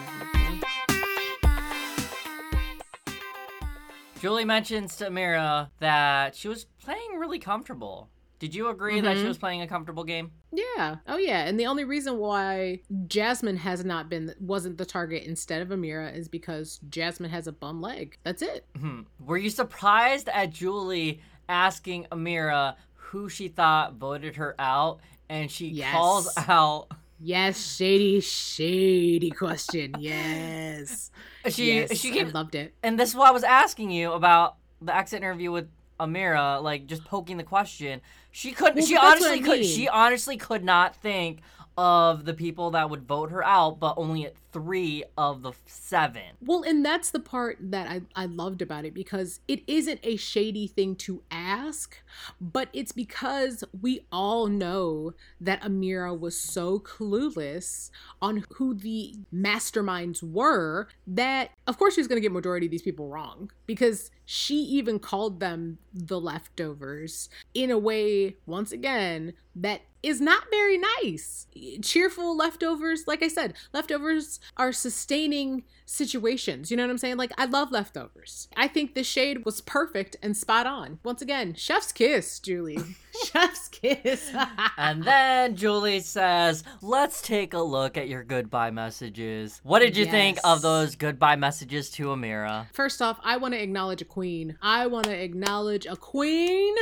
Julie 4.23 4.45
mentions 4.45 4.95
to 4.99 5.07
Ameerah 5.11 5.69
that 5.81 6.37
she 6.37 6.47
was 6.47 6.67
playing 6.81 7.19
really 7.19 7.41
comfortable. 7.41 8.09
Did 8.39 8.55
you 8.55 8.69
agree 8.69 9.01
that 9.01 9.17
she 9.17 9.25
Mhm. 9.25 9.29
was 9.29 9.37
playing 9.39 9.63
a 9.63 9.67
comfortable 9.67 10.05
game? 10.05 10.31
Yeah. 10.53 10.99
Oh, 11.09 11.17
yeah. 11.17 11.45
And 11.45 11.59
the 11.59 11.67
only 11.67 11.83
reason 11.83 12.19
why 12.19 12.83
Jasmine 13.09 13.57
has 13.57 13.85
not 13.85 14.09
been 14.09 14.33
wasn't 14.39 14.79
the 14.79 14.85
target 14.87 15.25
instead 15.25 15.61
of 15.61 15.71
Ameerah 15.71 16.15
is 16.17 16.29
because 16.29 16.79
Jasmine 16.89 17.31
has 17.31 17.49
a 17.49 17.53
bum 17.53 17.81
leg. 17.81 18.17
That's 18.23 18.43
it. 18.43 18.65
Hmm. 18.79 19.01
Were 19.19 19.39
you 19.39 19.51
surprised 19.51 20.29
at 20.29 20.51
Julie 20.51 21.21
asking 21.49 22.07
Ameerah 22.13 22.77
who 22.95 23.29
she 23.29 23.49
thought 23.49 23.95
voted 23.95 24.37
her 24.37 24.55
out? 24.57 25.01
And 25.29 25.51
she 25.51 25.67
Yes. 25.67 25.91
calls 25.93 26.29
out. 26.49 26.93
Yes, 27.25 27.77
shady, 27.77 28.21
shady 28.21 29.31
question. 29.31 29.95
Yes. 29.99 31.11
She 31.49 31.75
yes, 31.75 31.99
she 31.99 32.13
kept, 32.13 32.35
loved 32.35 32.55
it. 32.55 32.73
and 32.85 32.97
this 33.01 33.09
is 33.09 33.17
why 33.17 33.27
I 33.27 33.33
was 33.33 33.43
asking 33.43 33.91
you 33.91 34.13
about 34.13 34.59
the 34.81 34.95
exit 34.97 35.23
interview 35.23 35.51
with 35.51 35.67
Ameerah, 35.99 36.63
like 36.63 36.87
just 36.87 37.05
poking 37.05 37.37
the 37.37 37.43
question. 37.43 38.01
She 38.31 38.53
could. 38.53 38.77
Well, 38.77 38.87
she 38.87 38.95
but 38.95 39.01
that's 39.03 39.21
what 39.21 39.29
honestly 39.31 39.45
I 39.45 39.51
could. 39.53 39.61
mean. 39.61 39.77
She 39.77 39.89
honestly 39.89 40.37
could 40.37 40.63
not 40.63 40.95
think 40.95 41.41
of 41.77 42.25
the 42.25 42.35
people 42.35 42.71
that 42.73 42.91
would 42.91 43.07
vote 43.07 43.31
her 43.31 43.45
out, 43.45 43.81
but 43.81 43.95
only 43.97 44.27
at 44.27 44.35
three 44.53 45.03
of 45.17 45.43
the 45.43 45.53
seven. 45.65 46.23
Well, 46.45 46.63
and 46.63 46.85
that's 46.85 47.11
the 47.11 47.21
part 47.21 47.57
that 47.61 47.91
I, 47.91 48.03
I 48.15 48.27
loved 48.27 48.61
about 48.61 48.85
it 48.85 48.93
because 48.93 49.41
it 49.49 49.63
isn't 49.67 50.01
a 50.03 50.17
shady 50.17 50.67
thing 50.67 50.95
to 50.97 51.23
ask, 51.31 51.97
but 52.41 52.69
it's 52.73 52.93
because 52.93 53.65
we 53.81 54.05
all 54.13 54.47
know 54.47 55.15
that 55.41 55.63
Ameerah 55.63 56.19
was 56.19 56.39
so 56.39 56.79
clueless 56.79 57.91
on 58.21 58.45
who 58.55 58.75
the 58.75 59.15
masterminds 59.35 60.23
were 60.23 60.89
that, 61.07 61.51
of 61.67 61.79
course, 61.79 61.95
she 61.95 62.01
was 62.01 62.09
going 62.09 62.19
to 62.19 62.23
get 62.23 62.33
majority 62.33 62.67
of 62.67 62.71
these 62.71 62.83
people 62.83 63.09
wrong 63.09 63.51
because 63.67 64.11
she 64.27 64.57
even 64.57 64.99
called 64.99 65.41
them 65.41 65.79
the 65.95 66.21
leftovers 66.21 67.31
in 67.55 67.71
a 67.71 67.79
way, 67.79 68.37
once 68.47 68.73
again, 68.73 69.33
that 69.55 69.83
is 70.03 70.21
not 70.21 70.45
very 70.51 70.79
nice. 70.79 71.47
Cheerful 71.83 72.37
leftovers, 72.37 73.07
like 73.07 73.23
I 73.23 73.29
said, 73.29 73.55
leftovers 73.73 74.41
are 74.57 74.73
sustaining 74.73 75.65
situations. 75.87 76.71
You 76.71 76.77
know 76.77 76.85
what 76.85 76.91
I'm 76.91 76.99
saying? 76.99 77.19
Like, 77.19 77.33
I 77.39 77.45
love 77.45 77.71
leftovers. 77.71 78.49
I 78.57 78.69
think 78.69 78.95
the 78.95 79.05
shade 79.05 79.45
was 79.45 79.61
perfect 79.61 80.17
and 80.23 80.37
spot 80.37 80.67
on. 80.67 80.99
Once 81.05 81.23
again, 81.23 81.55
chef's 81.55 81.93
kiss, 81.93 82.41
Julie. 82.41 82.79
chef's 83.27 83.69
kiss. 83.69 84.33
And 84.79 85.05
then 85.05 85.55
Julie 85.55 86.01
says, 86.01 86.65
Let's 86.81 87.23
take 87.23 87.55
a 87.55 87.61
look 87.61 87.97
at 87.97 88.09
your 88.09 88.25
goodbye 88.25 88.71
messages. 88.71 89.61
What 89.63 89.81
did 89.81 89.97
you 89.97 90.07
think 90.07 90.39
of 90.45 90.63
those 90.63 90.97
goodbye 90.97 91.37
messages 91.37 91.91
to 91.93 92.07
Ameerah? 92.07 92.67
First 92.73 93.03
off, 93.03 93.21
I 93.23 93.37
want 93.37 93.55
to 93.55 93.63
acknowledge 93.63 94.03
a 94.03 94.07
queen. 94.07 94.57
I 94.63 94.87
want 94.87 95.07
to 95.07 95.13
acknowledge 95.17 95.87
a 95.87 95.97
queen 95.97 96.75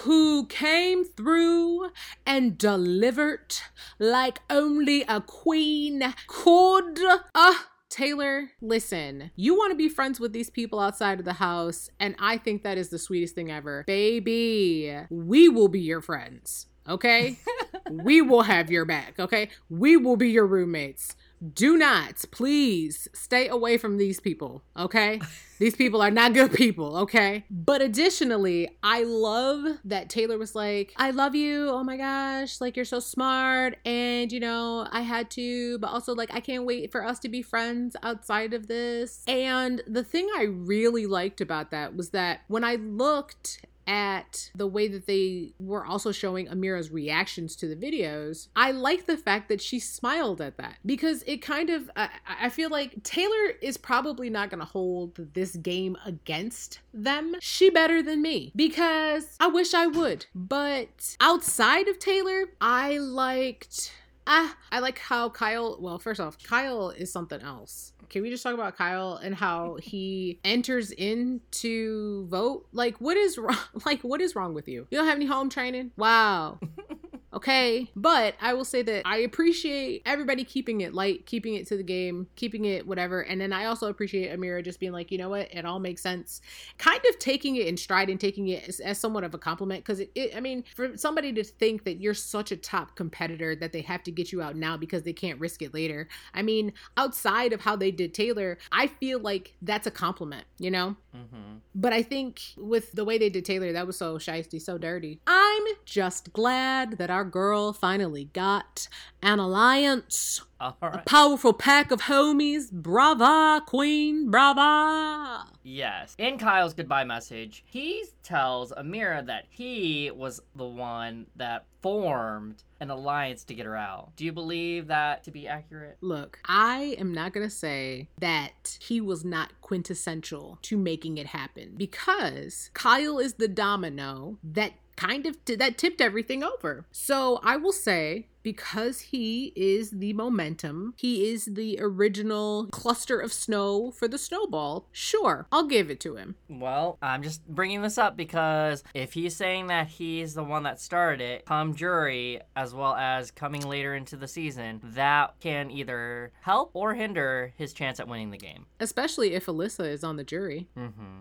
who 0.00 0.46
came 0.46 1.04
through 1.04 1.90
and 2.26 2.58
delivered 2.58 3.56
like 3.98 4.40
only 4.50 5.02
a 5.02 5.20
queen 5.20 6.14
could. 6.26 6.98
Ah. 7.34 7.68
Taylor, 7.90 8.50
listen, 8.60 9.30
you 9.34 9.54
want 9.54 9.72
to 9.72 9.76
be 9.76 9.88
friends 9.88 10.20
with 10.20 10.34
these 10.34 10.50
people 10.50 10.78
outside 10.78 11.18
of 11.18 11.24
the 11.24 11.32
house, 11.32 11.88
and 11.98 12.14
I 12.18 12.36
think 12.36 12.62
that 12.62 12.76
is 12.76 12.90
the 12.90 12.98
sweetest 12.98 13.34
thing 13.34 13.50
ever. 13.50 13.84
Baby, 13.86 14.94
we 15.08 15.48
will 15.48 15.68
be 15.68 15.80
your 15.80 16.02
friends, 16.02 16.66
okay? 16.86 17.38
we 17.90 18.20
will 18.20 18.42
have 18.42 18.70
your 18.70 18.84
back, 18.84 19.18
okay? 19.18 19.48
We 19.70 19.96
will 19.96 20.16
be 20.16 20.28
your 20.28 20.46
roommates. 20.46 21.16
Do 21.54 21.76
not, 21.76 22.24
please, 22.30 23.08
stay 23.12 23.48
away 23.48 23.78
from 23.78 23.96
these 23.96 24.18
people, 24.18 24.62
okay? 24.76 25.20
These 25.58 25.76
people 25.76 26.02
are 26.02 26.10
not 26.10 26.34
good 26.34 26.52
people, 26.52 26.96
okay? 26.98 27.44
But 27.50 27.80
additionally, 27.80 28.76
I 28.82 29.04
love 29.04 29.78
that 29.84 30.08
Taylor 30.08 30.38
was 30.38 30.54
like, 30.54 30.92
I 30.96 31.10
love 31.10 31.34
you. 31.34 31.68
Oh 31.68 31.84
my 31.84 31.96
gosh, 31.96 32.60
like 32.60 32.76
you're 32.76 32.84
so 32.84 33.00
smart. 33.00 33.76
And, 33.84 34.32
you 34.32 34.40
know, 34.40 34.86
I 34.90 35.02
had 35.02 35.30
to, 35.32 35.78
but 35.78 35.88
also, 35.88 36.14
like, 36.14 36.32
I 36.32 36.40
can't 36.40 36.64
wait 36.64 36.90
for 36.90 37.04
us 37.04 37.18
to 37.20 37.28
be 37.28 37.42
friends 37.42 37.96
outside 38.02 38.52
of 38.52 38.66
this. 38.66 39.22
And 39.28 39.82
the 39.86 40.04
thing 40.04 40.28
I 40.36 40.44
really 40.44 41.06
liked 41.06 41.40
about 41.40 41.70
that 41.70 41.96
was 41.96 42.10
that 42.10 42.40
when 42.48 42.64
I 42.64 42.76
looked 42.76 43.64
at 43.88 44.50
the 44.54 44.66
way 44.66 44.86
that 44.86 45.06
they 45.06 45.54
were 45.58 45.84
also 45.84 46.12
showing 46.12 46.46
Ameerah's 46.46 46.90
reactions 46.90 47.56
to 47.56 47.66
the 47.66 47.74
videos, 47.74 48.48
I 48.54 48.70
like 48.70 49.06
the 49.06 49.16
fact 49.16 49.48
that 49.48 49.62
she 49.62 49.80
smiled 49.80 50.40
at 50.42 50.58
that 50.58 50.76
because 50.84 51.24
it 51.26 51.38
kind 51.38 51.70
of, 51.70 51.90
I, 51.96 52.10
I 52.42 52.48
feel 52.50 52.68
like 52.68 53.02
Taylor 53.02 53.52
is 53.62 53.78
probably 53.78 54.28
not 54.28 54.50
going 54.50 54.60
to 54.60 54.66
hold 54.66 55.18
this 55.32 55.56
game 55.56 55.96
against 56.04 56.80
them. 56.92 57.34
She 57.40 57.70
better 57.70 58.02
than 58.02 58.20
me 58.20 58.52
because 58.54 59.36
I 59.40 59.48
wish 59.48 59.72
I 59.72 59.86
would. 59.86 60.26
But 60.34 61.16
outside 61.20 61.88
of 61.88 61.98
Taylor, 61.98 62.44
I 62.60 62.98
liked. 62.98 63.92
Ah, 64.26 64.58
I 64.70 64.80
like 64.80 64.98
how 64.98 65.30
Kyle. 65.30 65.78
Well, 65.80 65.98
first 65.98 66.20
off, 66.20 66.36
Kyle 66.42 66.90
is 66.90 67.10
something 67.10 67.40
else. 67.40 67.94
Can 68.08 68.22
we 68.22 68.30
just 68.30 68.42
talk 68.42 68.54
about 68.54 68.76
Kyle 68.76 69.14
and 69.22 69.34
how 69.34 69.76
he 69.82 70.38
enters 70.44 70.90
into 70.92 72.26
vote? 72.26 72.66
Like, 72.72 73.00
what 73.00 73.16
is 73.16 73.38
wrong? 73.38 73.56
Like, 73.86 74.00
what 74.02 74.20
is 74.20 74.34
wrong 74.34 74.54
with 74.54 74.68
you? 74.68 74.86
You 74.90 74.98
don't 74.98 75.06
have 75.06 75.16
any 75.16 75.26
home 75.26 75.48
training? 75.50 75.92
Wow. 75.96 76.58
Okay. 77.32 77.90
But 77.94 78.34
I 78.40 78.54
will 78.54 78.64
say 78.64 78.82
that 78.82 79.02
I 79.04 79.18
appreciate 79.18 80.02
everybody 80.06 80.44
keeping 80.44 80.80
it 80.80 80.94
light, 80.94 81.26
keeping 81.26 81.54
it 81.54 81.66
to 81.68 81.76
the 81.76 81.82
game, 81.82 82.26
keeping 82.36 82.64
it 82.64 82.86
whatever. 82.86 83.20
And 83.20 83.40
then 83.40 83.52
I 83.52 83.66
also 83.66 83.88
appreciate 83.88 84.34
Ameerah 84.34 84.64
just 84.64 84.80
being 84.80 84.92
like, 84.92 85.10
you 85.10 85.18
know 85.18 85.28
what? 85.28 85.52
It 85.52 85.66
all 85.66 85.78
makes 85.78 86.00
sense. 86.02 86.40
Kind 86.78 87.00
of 87.08 87.18
taking 87.18 87.56
it 87.56 87.66
in 87.66 87.76
stride 87.76 88.08
and 88.08 88.18
taking 88.18 88.48
it 88.48 88.66
as, 88.66 88.80
as 88.80 88.98
somewhat 88.98 89.24
of 89.24 89.34
a 89.34 89.38
compliment. 89.38 89.84
Because, 89.84 90.00
it, 90.00 90.10
it, 90.14 90.34
I 90.34 90.40
mean, 90.40 90.64
for 90.74 90.96
somebody 90.96 91.32
to 91.34 91.44
think 91.44 91.84
that 91.84 92.00
you're 92.00 92.14
such 92.14 92.50
a 92.50 92.56
top 92.56 92.96
competitor 92.96 93.54
that 93.56 93.72
they 93.72 93.82
have 93.82 94.02
to 94.04 94.10
get 94.10 94.32
you 94.32 94.40
out 94.40 94.56
now 94.56 94.78
because 94.78 95.02
they 95.02 95.12
can't 95.12 95.38
risk 95.38 95.60
it 95.60 95.74
later. 95.74 96.08
I 96.32 96.40
mean, 96.40 96.72
outside 96.96 97.52
of 97.52 97.60
how 97.60 97.76
they 97.76 97.90
did 97.90 98.14
Taylor, 98.14 98.56
I 98.72 98.86
feel 98.86 99.18
like 99.18 99.54
that's 99.60 99.86
a 99.86 99.90
compliment, 99.90 100.44
you 100.58 100.70
know? 100.70 100.96
Mm-hmm. 101.14 101.58
But 101.74 101.92
I 101.92 102.02
think 102.02 102.40
with 102.56 102.92
the 102.92 103.04
way 103.04 103.18
they 103.18 103.28
did 103.28 103.44
Taylor, 103.44 103.72
that 103.72 103.86
was 103.86 103.98
so 103.98 104.16
shisty, 104.16 104.60
so 104.60 104.78
dirty. 104.78 105.20
I'm 105.26 105.64
just 105.84 106.32
glad 106.32 106.98
that 106.98 107.10
our 107.10 107.17
girl 107.24 107.72
finally 107.72 108.30
got 108.32 108.88
an 109.22 109.38
alliance. 109.38 110.42
All 110.60 110.76
A 110.82 110.98
powerful 111.06 111.52
pack 111.52 111.92
of 111.92 112.02
homies. 112.02 112.72
Brava, 112.72 113.62
queen, 113.64 114.28
brava. 114.28 115.46
Yes. 115.62 116.16
In 116.18 116.36
Kyle's 116.36 116.74
goodbye 116.74 117.04
message, 117.04 117.62
he 117.66 118.04
tells 118.24 118.72
Ameerah 118.72 119.24
that 119.26 119.44
he 119.50 120.10
was 120.10 120.40
the 120.56 120.66
one 120.66 121.26
that 121.36 121.66
formed 121.80 122.64
an 122.80 122.90
alliance 122.90 123.44
to 123.44 123.54
get 123.54 123.66
her 123.66 123.76
out. 123.76 124.16
Do 124.16 124.24
you 124.24 124.32
believe 124.32 124.88
that 124.88 125.22
to 125.24 125.30
be 125.30 125.46
accurate? 125.46 125.98
Look, 126.00 126.40
I 126.44 126.96
am 126.98 127.12
not 127.12 127.32
going 127.32 127.46
to 127.46 127.54
say 127.54 128.08
that 128.18 128.78
he 128.80 129.00
was 129.00 129.24
not 129.24 129.60
quintessential 129.60 130.58
to 130.62 130.76
making 130.76 131.18
it 131.18 131.28
happen 131.28 131.74
because 131.76 132.70
Kyle 132.74 133.18
is 133.18 133.34
the 133.34 133.48
domino 133.48 134.38
that 134.42 134.72
kind 134.98 135.26
of 135.26 135.36
that 135.46 135.78
tipped 135.78 136.00
everything 136.00 136.42
over. 136.42 136.84
So 136.90 137.38
I 137.44 137.56
will 137.56 137.72
say 137.72 138.26
because 138.42 139.00
he 139.00 139.52
is 139.54 139.90
the 139.90 140.12
momentum, 140.14 140.94
he 140.96 141.30
is 141.30 141.44
the 141.44 141.78
original 141.80 142.66
cluster 142.72 143.20
of 143.20 143.32
snow 143.32 143.92
for 143.92 144.08
the 144.08 144.18
snowball. 144.18 144.88
Sure, 144.90 145.46
I'll 145.52 145.66
give 145.66 145.90
it 145.90 146.00
to 146.00 146.16
him. 146.16 146.34
Well, 146.48 146.98
I'm 147.00 147.22
just 147.22 147.46
bringing 147.46 147.82
this 147.82 147.98
up 147.98 148.16
because 148.16 148.82
if 148.92 149.12
he's 149.12 149.36
saying 149.36 149.68
that 149.68 149.86
he's 149.86 150.34
the 150.34 150.42
one 150.44 150.64
that 150.64 150.80
started 150.80 151.20
it, 151.20 151.44
come 151.46 151.74
jury, 151.74 152.40
as 152.56 152.74
well 152.74 152.94
as 152.94 153.30
coming 153.30 153.62
later 153.68 153.94
into 153.94 154.16
the 154.16 154.28
season, 154.28 154.80
that 154.82 155.34
can 155.40 155.70
either 155.70 156.32
help 156.40 156.70
or 156.74 156.94
hinder 156.94 157.52
his 157.56 157.72
chance 157.72 158.00
at 158.00 158.08
winning 158.08 158.30
the 158.30 158.38
game. 158.38 158.66
Especially 158.80 159.34
if 159.34 159.46
Alyssa 159.46 159.88
is 159.88 160.02
on 160.02 160.16
the 160.16 160.24
jury. 160.24 160.68
Mm-hmm. 160.76 161.20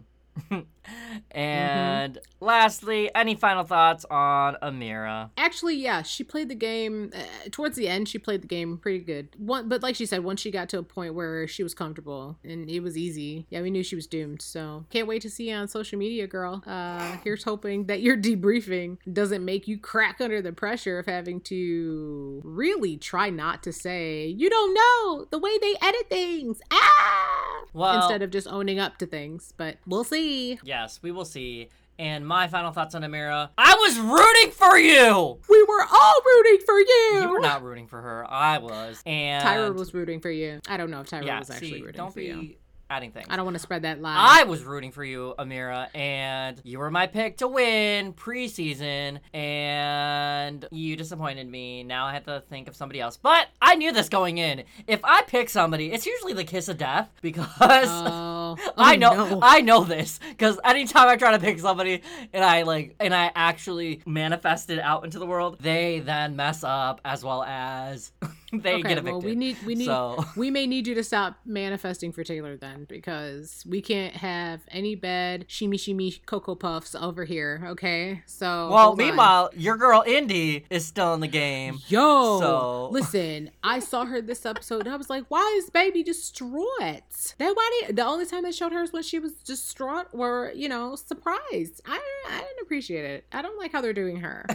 and 1.31 2.19
lastly, 2.39 3.13
any 3.15 3.35
final 3.35 3.63
thoughts 3.63 4.05
on 4.09 4.55
Ameerah? 4.61 5.29
Actually, 5.37 5.75
yeah, 5.75 6.01
she 6.01 6.23
played 6.23 6.49
the 6.49 6.55
game 6.55 7.11
uh, 7.15 7.49
towards 7.51 7.75
the 7.75 7.87
end. 7.87 8.07
She 8.07 8.19
played 8.19 8.41
the 8.41 8.47
game 8.47 8.77
pretty 8.77 8.99
good. 8.99 9.29
One, 9.37 9.67
but 9.69 9.83
like 9.83 9.95
she 9.95 10.05
said, 10.05 10.23
once 10.23 10.41
she 10.41 10.51
got 10.51 10.69
to 10.69 10.79
a 10.79 10.83
point 10.83 11.13
where 11.13 11.47
she 11.47 11.63
was 11.63 11.73
comfortable 11.73 12.37
and 12.43 12.69
it 12.69 12.81
was 12.81 12.97
easy, 12.97 13.45
yeah, 13.49 13.61
we 13.61 13.69
knew 13.69 13.83
she 13.83 13.95
was 13.95 14.07
doomed. 14.07 14.41
So 14.41 14.85
can't 14.89 15.07
wait 15.07 15.21
to 15.23 15.29
see 15.29 15.49
you 15.49 15.55
on 15.55 15.67
social 15.67 15.99
media, 15.99 16.27
girl. 16.27 16.63
Uh, 16.65 17.17
here's 17.23 17.43
hoping 17.43 17.85
that 17.85 18.01
your 18.01 18.17
debriefing 18.27 18.97
doesn't 19.11 19.43
make 19.43 19.67
you 19.67 19.77
crack 19.77 20.21
under 20.21 20.41
the 20.41 20.53
pressure 20.53 20.99
of 20.99 21.05
having 21.05 21.41
to 21.41 22.41
really 22.43 22.97
try 22.97 23.29
not 23.29 23.63
to 23.63 23.71
say 23.73 24.27
you 24.27 24.49
don't 24.49 24.73
know 24.73 25.25
the 25.31 25.39
way 25.39 25.57
they 25.59 25.75
edit 25.81 26.09
things. 26.09 26.59
Ah, 26.71 27.46
Well- 27.73 27.97
instead 27.97 28.21
of 28.21 28.31
just 28.31 28.47
owning 28.47 28.79
up 28.79 28.97
to 28.97 29.05
things. 29.05 29.53
But 29.57 29.77
we'll 29.85 30.03
see. 30.03 30.59
Yes, 30.63 30.99
we 31.01 31.11
will 31.11 31.25
see. 31.25 31.69
And 31.99 32.27
my 32.27 32.47
final 32.47 32.71
thoughts 32.71 32.93
on 32.93 33.01
Ameerah. 33.01 33.49
I 33.57 33.73
was 33.73 33.97
rooting 33.97 34.51
for 34.51 34.77
you! 34.77 35.39
We 35.49 35.63
were 35.63 35.83
all 35.91 36.21
rooting 36.25 36.59
for 36.63 36.79
you. 36.79 37.19
You 37.21 37.29
were 37.29 37.39
not 37.39 37.63
rooting 37.63 37.87
for 37.87 37.99
her. 37.99 38.23
I 38.29 38.59
was. 38.59 39.01
And 39.05 39.43
Tyra 39.43 39.73
was 39.73 39.95
rooting 39.95 40.21
for 40.21 40.29
you. 40.29 40.59
I 40.69 40.77
don't 40.77 40.91
know 40.91 41.01
if 41.01 41.09
Tyra 41.09 41.25
yeah, 41.25 41.39
was 41.39 41.49
actually 41.49 41.69
see, 41.69 41.81
rooting 41.81 41.97
don't 41.97 42.11
for 42.13 42.19
be 42.19 42.25
you. 42.25 42.55
Adding 42.89 43.11
things. 43.11 43.27
I 43.29 43.35
don't 43.35 43.43
want 43.43 43.55
to 43.55 43.61
spread 43.61 43.81
that 43.81 44.01
lie. 44.01 44.15
I 44.17 44.43
was 44.45 44.63
rooting 44.63 44.91
for 44.91 45.03
you, 45.03 45.35
Ameerah, 45.37 45.89
and 45.93 46.61
you 46.63 46.79
were 46.79 46.89
my 46.89 47.05
pick 47.05 47.37
to 47.37 47.47
win 47.47 48.13
preseason, 48.13 49.19
and 49.33 50.65
you 50.71 50.95
disappointed 50.95 51.49
me. 51.49 51.83
Now 51.83 52.05
I 52.05 52.13
have 52.13 52.23
to 52.25 52.43
think 52.49 52.69
of 52.69 52.77
somebody 52.77 53.01
else. 53.01 53.17
But 53.17 53.47
I 53.61 53.75
knew 53.75 53.91
this 53.91 54.07
going 54.07 54.37
in. 54.37 54.63
If 54.87 55.01
I 55.03 55.23
pick 55.23 55.49
somebody, 55.49 55.91
it's 55.91 56.05
usually 56.05 56.31
the 56.31 56.45
kiss 56.45 56.69
of 56.69 56.77
death 56.77 57.09
because 57.21 57.47
oh. 57.89 58.36
Oh, 58.59 58.73
I 58.77 58.95
know 58.95 59.13
no. 59.13 59.39
I 59.41 59.61
know 59.61 59.83
this 59.83 60.19
because 60.29 60.59
anytime 60.63 61.07
I 61.09 61.15
try 61.17 61.31
to 61.31 61.39
pick 61.39 61.59
somebody 61.59 62.01
and 62.33 62.43
I 62.45 62.61
like 62.63 62.95
and 62.99 63.13
I 63.13 63.31
actually 63.35 64.01
manifest 64.05 64.69
it 64.69 64.79
out 64.79 65.03
into 65.03 65.19
the 65.19 65.25
world, 65.25 65.57
they 65.59 65.99
then 65.99 66.35
mess 66.35 66.63
up 66.63 67.01
as 67.03 67.23
well 67.23 67.43
as 67.43 68.11
they 68.53 68.75
okay, 68.75 68.81
get 68.83 68.91
evicted. 68.97 69.05
well, 69.13 69.21
we 69.21 69.35
need 69.35 69.57
we 69.65 69.75
need 69.75 69.85
So- 69.85 70.23
we 70.35 70.51
may 70.51 70.67
need 70.67 70.87
you 70.87 70.95
to 70.95 71.03
stop 71.03 71.37
manifesting 71.45 72.11
for 72.11 72.23
Taylor 72.23 72.55
then 72.57 72.85
because 72.87 73.63
we 73.67 73.81
can't 73.81 74.15
have 74.15 74.61
any 74.69 74.95
bad 74.95 75.45
shimmy 75.47 75.77
shimmy 75.77 76.11
cocoa 76.25 76.55
puffs 76.55 76.95
over 76.95 77.25
here. 77.25 77.61
Okay, 77.67 78.21
so 78.25 78.69
well, 78.69 78.87
hold 78.87 79.01
on. 79.01 79.05
meanwhile, 79.07 79.49
your 79.55 79.75
girl 79.77 80.03
Indy 80.07 80.65
is 80.69 80.85
still 80.85 81.13
in 81.13 81.19
the 81.19 81.27
game. 81.27 81.79
Yo, 81.87 82.39
So- 82.39 82.89
listen, 82.91 83.51
I 83.63 83.79
saw 83.79 84.05
her 84.05 84.21
this 84.21 84.45
episode 84.45 84.85
and 84.85 84.93
I 84.93 84.95
was 84.97 85.09
like, 85.09 85.25
why 85.29 85.55
is 85.57 85.69
baby 85.69 86.03
distraught? 86.03 87.33
That 87.37 87.53
why 87.55 87.81
did, 87.87 87.95
the 87.95 88.05
only 88.05 88.25
time 88.25 88.36
they 88.41 88.51
showed 88.51 88.71
her 88.73 88.83
is 88.83 88.91
when 88.93 89.03
she 89.03 89.19
was 89.19 89.33
distraught 89.33 90.07
or, 90.11 90.51
you 90.55 90.69
know, 90.69 90.95
surprised. 90.95 91.81
I 91.85 91.99
I 92.29 92.37
didn't 92.39 92.61
appreciate 92.63 93.05
it. 93.05 93.25
I 93.31 93.41
don't 93.41 93.57
like 93.57 93.71
how 93.71 93.81
they're 93.81 93.93
doing 93.93 94.17
her. 94.17 94.45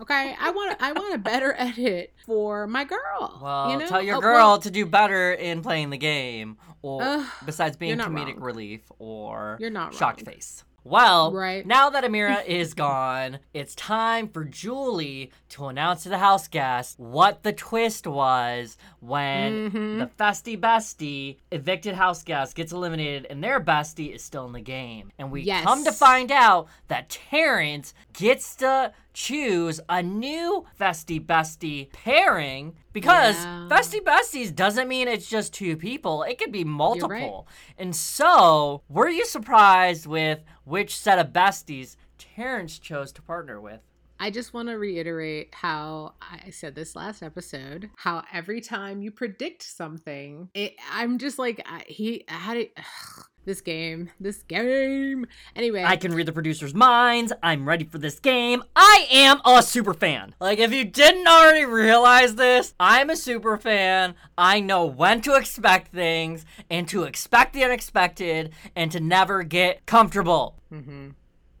Okay, 0.00 0.34
I 0.40 0.50
want 0.50 0.76
I 0.82 0.92
want 0.92 1.14
a 1.14 1.18
better 1.18 1.54
edit 1.58 2.12
for 2.26 2.66
my 2.66 2.82
girl. 2.84 3.38
Well, 3.42 3.70
you 3.70 3.78
know? 3.78 3.86
tell 3.86 4.02
your 4.02 4.16
Oh, 4.16 4.20
girl 4.20 4.34
well, 4.34 4.58
to 4.58 4.70
do 4.70 4.84
better 4.84 5.32
in 5.32 5.62
playing 5.62 5.90
the 5.90 5.96
game, 5.98 6.56
or 6.82 7.02
Ugh, 7.02 7.26
besides 7.46 7.76
being 7.76 7.98
comedic 7.98 8.34
wrong. 8.34 8.40
relief 8.42 8.80
or 8.98 9.56
You're 9.60 9.70
not 9.70 9.94
shocked 9.94 10.26
wrong. 10.26 10.34
face. 10.34 10.64
Well, 10.84 11.32
Right. 11.32 11.64
now 11.64 11.90
that 11.90 12.02
Ameerah 12.04 12.44
is 12.46 12.74
gone, 12.74 13.38
it's 13.54 13.74
time 13.74 14.28
for 14.28 14.44
Julie 14.44 15.30
to 15.50 15.66
announce 15.66 16.02
to 16.02 16.08
the 16.08 16.18
house 16.18 16.48
guests 16.48 16.94
what 16.98 17.42
the 17.44 17.52
twist 17.52 18.06
was 18.06 18.76
when 19.00 19.70
Mhm. 19.70 19.98
the 19.98 20.06
festy 20.22 20.58
bestie 20.58 21.36
evicted 21.50 21.94
house 21.94 22.22
guest 22.22 22.56
gets 22.56 22.72
eliminated 22.72 23.26
and 23.30 23.42
their 23.44 23.60
bestie 23.60 24.14
is 24.14 24.24
still 24.24 24.44
in 24.46 24.52
the 24.52 24.60
game. 24.60 25.12
And 25.18 25.30
we 25.30 25.42
Yes. 25.42 25.64
come 25.64 25.84
to 25.84 25.92
find 25.92 26.32
out 26.32 26.66
that 26.88 27.08
Terrance 27.08 27.94
gets 28.12 28.56
to 28.56 28.92
choose 29.12 29.80
a 29.88 30.02
new 30.02 30.64
festy 30.80 31.24
bestie 31.24 31.90
pairing 31.92 32.74
because 32.92 33.36
Yeah. 33.36 33.68
festy 33.70 34.00
besties 34.00 34.54
doesn't 34.54 34.88
mean 34.88 35.08
it's 35.08 35.28
just 35.28 35.52
two 35.52 35.76
people. 35.76 36.22
It 36.22 36.38
could 36.38 36.52
be 36.52 36.64
multiple. 36.64 37.46
And 37.78 37.94
so, 37.94 38.82
were 38.88 39.08
you 39.08 39.24
surprised 39.26 40.06
with 40.06 40.40
which 40.64 40.96
set 40.96 41.18
of 41.18 41.32
besties 41.32 41.96
Terrance 42.18 42.78
chose 42.78 43.12
to 43.12 43.22
partner 43.22 43.60
with? 43.60 43.80
I 44.20 44.30
just 44.30 44.54
want 44.54 44.68
to 44.68 44.74
reiterate 44.74 45.52
how 45.52 46.14
I 46.20 46.50
said 46.50 46.76
this 46.76 46.94
last 46.94 47.22
episode. 47.24 47.90
How 47.96 48.22
every 48.32 48.60
time 48.60 49.02
you 49.02 49.10
predict 49.10 49.64
something, 49.64 50.48
it, 50.54 50.76
I'm 50.92 51.18
just 51.18 51.40
like 51.40 51.60
I, 51.66 51.82
he. 51.88 52.24
How 52.28 52.54
did 52.54 52.68
ugh, 52.76 53.24
this 53.44 53.60
game? 53.60 54.10
This 54.20 54.42
game. 54.42 55.26
Anyway, 55.56 55.84
I 55.84 55.96
can 55.96 56.14
read 56.14 56.26
the 56.26 56.32
producers' 56.32 56.74
minds. 56.74 57.32
I'm 57.42 57.68
ready 57.68 57.84
for 57.84 57.98
this 57.98 58.18
game. 58.18 58.62
I 58.76 59.06
am 59.10 59.40
a 59.44 59.62
super 59.62 59.94
fan. 59.94 60.34
Like, 60.40 60.58
if 60.58 60.72
you 60.72 60.84
didn't 60.84 61.26
already 61.26 61.64
realize 61.64 62.34
this, 62.36 62.74
I'm 62.78 63.10
a 63.10 63.16
super 63.16 63.56
fan. 63.56 64.14
I 64.36 64.60
know 64.60 64.84
when 64.84 65.20
to 65.22 65.34
expect 65.34 65.92
things 65.92 66.44
and 66.70 66.86
to 66.88 67.04
expect 67.04 67.52
the 67.52 67.64
unexpected 67.64 68.52
and 68.76 68.90
to 68.92 69.00
never 69.00 69.42
get 69.42 69.86
comfortable. 69.86 70.56
Mm-hmm. 70.72 71.08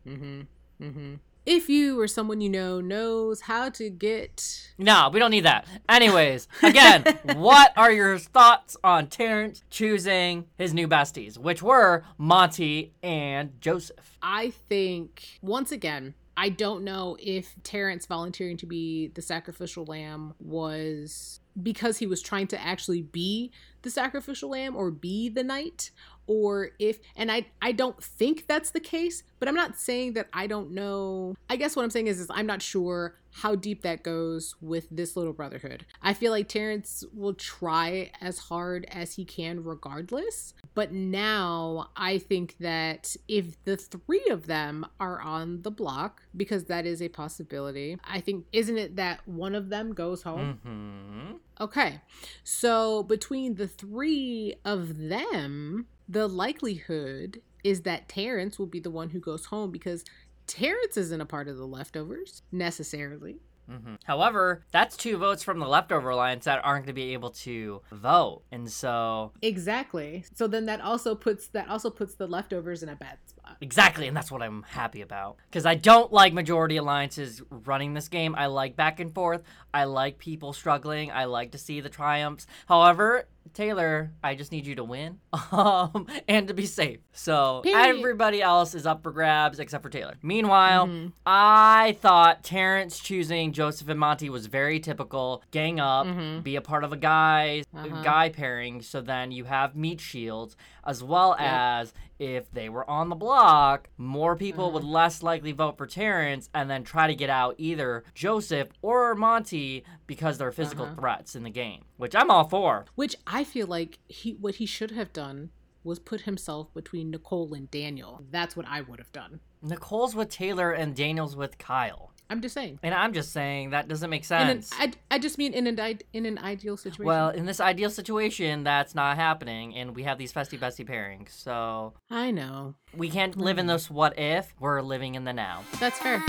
Mm-hmm. 0.06 0.40
Mm-hmm. 0.82 1.14
If 1.44 1.68
you 1.68 2.00
or 2.00 2.06
someone 2.06 2.40
you 2.40 2.48
know 2.48 2.80
knows 2.80 3.42
how 3.42 3.68
to 3.70 3.90
get 3.90 4.70
No, 4.78 5.10
we 5.12 5.18
don't 5.18 5.32
need 5.32 5.44
that. 5.44 5.66
Anyways, 5.88 6.46
again, 6.62 7.04
what 7.34 7.72
are 7.76 7.90
your 7.90 8.18
thoughts 8.18 8.76
on 8.84 9.08
Terrance 9.08 9.64
choosing 9.68 10.46
his 10.56 10.72
new 10.72 10.86
besties, 10.86 11.38
which 11.38 11.62
were 11.62 12.04
Monte 12.16 12.92
and 13.02 13.60
Joseph? 13.60 14.16
I 14.22 14.50
think 14.50 15.38
once 15.42 15.72
again, 15.72 16.14
I 16.36 16.48
don't 16.48 16.84
know 16.84 17.16
if 17.20 17.54
Terrance 17.62 18.06
volunteering 18.06 18.56
to 18.58 18.66
be 18.66 19.08
the 19.08 19.22
sacrificial 19.22 19.84
lamb 19.84 20.34
was 20.38 21.40
because 21.60 21.98
he 21.98 22.06
was 22.06 22.22
trying 22.22 22.46
to 22.48 22.60
actually 22.60 23.02
be 23.02 23.52
the 23.82 23.90
sacrificial 23.90 24.50
lamb 24.50 24.74
or 24.74 24.90
be 24.90 25.28
the 25.28 25.44
knight 25.44 25.90
or 26.26 26.70
if 26.78 26.98
and 27.16 27.30
I 27.30 27.46
I 27.60 27.72
don't 27.72 28.02
think 28.02 28.46
that's 28.46 28.70
the 28.70 28.80
case, 28.80 29.22
but 29.38 29.48
I'm 29.48 29.54
not 29.54 29.78
saying 29.78 30.14
that 30.14 30.28
I 30.32 30.46
don't 30.46 30.72
know. 30.72 31.34
I 31.50 31.56
guess 31.56 31.76
what 31.76 31.82
I'm 31.82 31.90
saying 31.90 32.06
is 32.06 32.20
is 32.20 32.28
I'm 32.30 32.46
not 32.46 32.62
sure 32.62 33.16
how 33.34 33.54
deep 33.54 33.80
that 33.82 34.02
goes 34.02 34.54
with 34.60 34.86
this 34.90 35.16
little 35.16 35.32
brotherhood. 35.32 35.86
I 36.02 36.12
feel 36.12 36.32
like 36.32 36.48
Terrance 36.48 37.02
will 37.14 37.32
try 37.32 38.10
as 38.20 38.38
hard 38.38 38.84
as 38.90 39.14
he 39.14 39.24
can 39.24 39.64
regardless, 39.64 40.52
but 40.74 40.92
now 40.92 41.88
I 41.96 42.18
think 42.18 42.56
that 42.60 43.16
if 43.28 43.62
the 43.64 43.78
three 43.78 44.26
of 44.30 44.46
them 44.46 44.84
are 45.00 45.20
on 45.20 45.62
the 45.62 45.70
block 45.70 46.22
because 46.36 46.64
that 46.64 46.86
is 46.86 47.00
a 47.02 47.08
possibility. 47.08 47.98
I 48.04 48.20
think 48.20 48.46
isn't 48.52 48.78
it 48.78 48.96
that 48.96 49.26
one 49.26 49.54
of 49.54 49.68
them 49.70 49.94
goes 49.94 50.22
home? 50.22 50.60
Mm-hmm. 50.66 51.36
Okay. 51.62 52.00
So 52.44 53.02
between 53.02 53.54
the 53.54 53.68
three 53.68 54.54
of 54.64 55.08
them, 55.08 55.86
the 56.08 56.28
likelihood 56.28 57.40
is 57.64 57.82
that 57.82 58.08
Terrance 58.08 58.58
will 58.58 58.66
be 58.66 58.80
the 58.80 58.90
one 58.90 59.10
who 59.10 59.20
goes 59.20 59.46
home 59.46 59.70
because 59.70 60.04
Terrance 60.46 60.96
isn't 60.96 61.20
a 61.20 61.26
part 61.26 61.48
of 61.48 61.56
the 61.56 61.66
leftovers 61.66 62.42
necessarily. 62.50 63.36
hmm 63.70 63.94
However, 64.04 64.64
that's 64.72 64.96
two 64.96 65.16
votes 65.16 65.44
from 65.44 65.60
the 65.60 65.68
leftover 65.68 66.10
alliance 66.10 66.44
that 66.46 66.60
aren't 66.64 66.84
going 66.86 66.94
to 66.94 67.00
be 67.00 67.12
able 67.12 67.30
to 67.30 67.80
vote, 67.92 68.42
and 68.50 68.68
so 68.70 69.30
Exactly. 69.40 70.24
So 70.34 70.48
then 70.48 70.66
that 70.66 70.80
also 70.80 71.14
puts 71.14 71.46
that 71.48 71.68
also 71.68 71.88
puts 71.90 72.14
the 72.16 72.26
leftovers 72.26 72.82
in 72.82 72.88
a 72.88 72.96
bad 72.96 73.18
spot. 73.24 73.56
exactly, 73.60 74.08
and 74.08 74.16
that's 74.16 74.32
what 74.32 74.42
I'm 74.42 74.64
happy 74.64 75.00
about. 75.00 75.36
Because 75.48 75.64
I 75.64 75.76
don't 75.76 76.12
like 76.12 76.32
majority 76.32 76.76
alliances 76.76 77.40
running 77.50 77.94
this 77.94 78.08
game. 78.08 78.34
I 78.36 78.46
like 78.46 78.74
back 78.74 78.98
and 78.98 79.14
forth. 79.14 79.42
I 79.72 79.84
like 79.84 80.18
people 80.18 80.52
struggling. 80.52 81.12
I 81.12 81.26
like 81.26 81.52
to 81.52 81.58
see 81.58 81.80
the 81.80 81.88
triumphs. 81.88 82.48
However, 82.66 83.28
Taylor, 83.54 84.12
I 84.22 84.34
just 84.34 84.50
need 84.52 84.66
you 84.66 84.74
to 84.76 84.84
win 84.84 85.18
um, 85.52 86.06
and 86.28 86.48
to 86.48 86.54
be 86.54 86.66
safe. 86.66 87.00
So 87.12 87.62
everybody 87.74 88.40
else 88.42 88.74
is 88.74 88.86
up 88.86 89.02
for 89.02 89.12
grabs 89.12 89.58
except 89.58 89.82
for 89.82 89.90
Taylor. 89.90 90.14
Meanwhile, 90.22 91.10
I 91.26 91.96
thought 92.00 92.42
Terrance 92.42 92.98
choosing 92.98 93.52
Joseph 93.52 93.88
and 93.88 94.00
Monte 94.00 94.28
was 94.30 94.46
very 94.46 94.80
typical. 94.80 95.42
Gang 95.50 95.80
up, 95.80 96.06
be 96.42 96.56
a 96.56 96.60
part 96.62 96.84
of 96.84 96.92
a 96.92 96.96
guy 96.96 97.62
Uh-huh. 97.74 98.02
guy 98.02 98.28
pairing. 98.30 98.82
So 98.82 99.00
then 99.00 99.32
you 99.32 99.44
have 99.44 99.76
meat 99.76 100.00
shields, 100.00 100.56
as 100.84 101.02
well 101.02 101.34
as 101.38 101.92
if 102.18 102.50
they 102.52 102.68
were 102.68 102.88
on 102.88 103.08
the 103.08 103.16
block, 103.16 103.88
more 103.98 104.36
people 104.36 104.70
would 104.70 104.84
less 104.84 105.22
likely 105.24 105.50
vote 105.52 105.76
for 105.76 105.86
Terrance 105.86 106.48
and 106.54 106.70
then 106.70 106.84
try 106.84 107.08
to 107.08 107.14
get 107.16 107.28
out 107.30 107.56
either 107.58 108.04
Joseph 108.14 108.68
or 108.80 109.14
Monte 109.16 109.82
because 110.12 110.36
they're 110.36 110.52
physical 110.52 110.84
uh-huh. 110.84 110.94
threats 110.96 111.34
in 111.34 111.42
the 111.42 111.48
game, 111.48 111.86
which 111.96 112.14
I'm 112.14 112.30
all 112.30 112.44
for. 112.44 112.84
Which 112.96 113.16
I 113.26 113.44
feel 113.44 113.66
like 113.66 113.98
he 114.08 114.32
what 114.32 114.56
he 114.56 114.66
should 114.66 114.90
have 114.90 115.10
done 115.10 115.52
was 115.84 115.98
put 115.98 116.20
himself 116.22 116.72
between 116.74 117.10
Nicole 117.10 117.54
and 117.54 117.70
Daniel. 117.70 118.22
That's 118.30 118.54
what 118.54 118.66
I 118.68 118.82
would 118.82 118.98
have 118.98 119.10
done. 119.10 119.40
Nicole's 119.62 120.14
with 120.14 120.28
Taylor 120.28 120.70
and 120.70 120.94
Daniel's 120.94 121.34
with 121.34 121.56
Kyle. 121.56 122.12
I'm 122.28 122.42
just 122.42 122.52
saying. 122.52 122.78
And 122.82 122.94
I'm 122.94 123.14
just 123.14 123.32
saying 123.32 123.70
that 123.70 123.88
doesn't 123.88 124.10
make 124.10 124.30
In 124.30 124.36
an, 124.36 124.62
sense. 124.62 124.70
I, 124.78 124.92
I 125.10 125.18
just 125.18 125.38
mean 125.38 125.54
in 125.54 125.66
an 125.66 125.98
in 126.12 126.26
an 126.26 126.38
ideal 126.38 126.76
situation. 126.76 127.06
well, 127.06 127.30
in 127.30 127.46
this 127.46 127.58
ideal 127.58 127.88
situation, 127.88 128.64
that's 128.64 128.94
not 128.94 129.16
happening, 129.16 129.74
and 129.74 129.96
we 129.96 130.02
have 130.02 130.18
these 130.18 130.32
festy 130.32 130.58
bestie 130.58 130.86
pairings. 130.86 131.30
So 131.30 131.94
I 132.10 132.30
know 132.30 132.74
we 132.94 133.08
can't 133.08 133.36
live 133.36 133.58
in 133.58 133.64
hmm. 133.64 133.72
this 133.72 133.90
what 133.90 134.18
if. 134.18 134.54
We're 134.60 134.82
living 134.82 135.14
in 135.14 135.24
the 135.24 135.32
now. 135.32 135.62
that's 135.80 135.98
fair. 135.98 136.22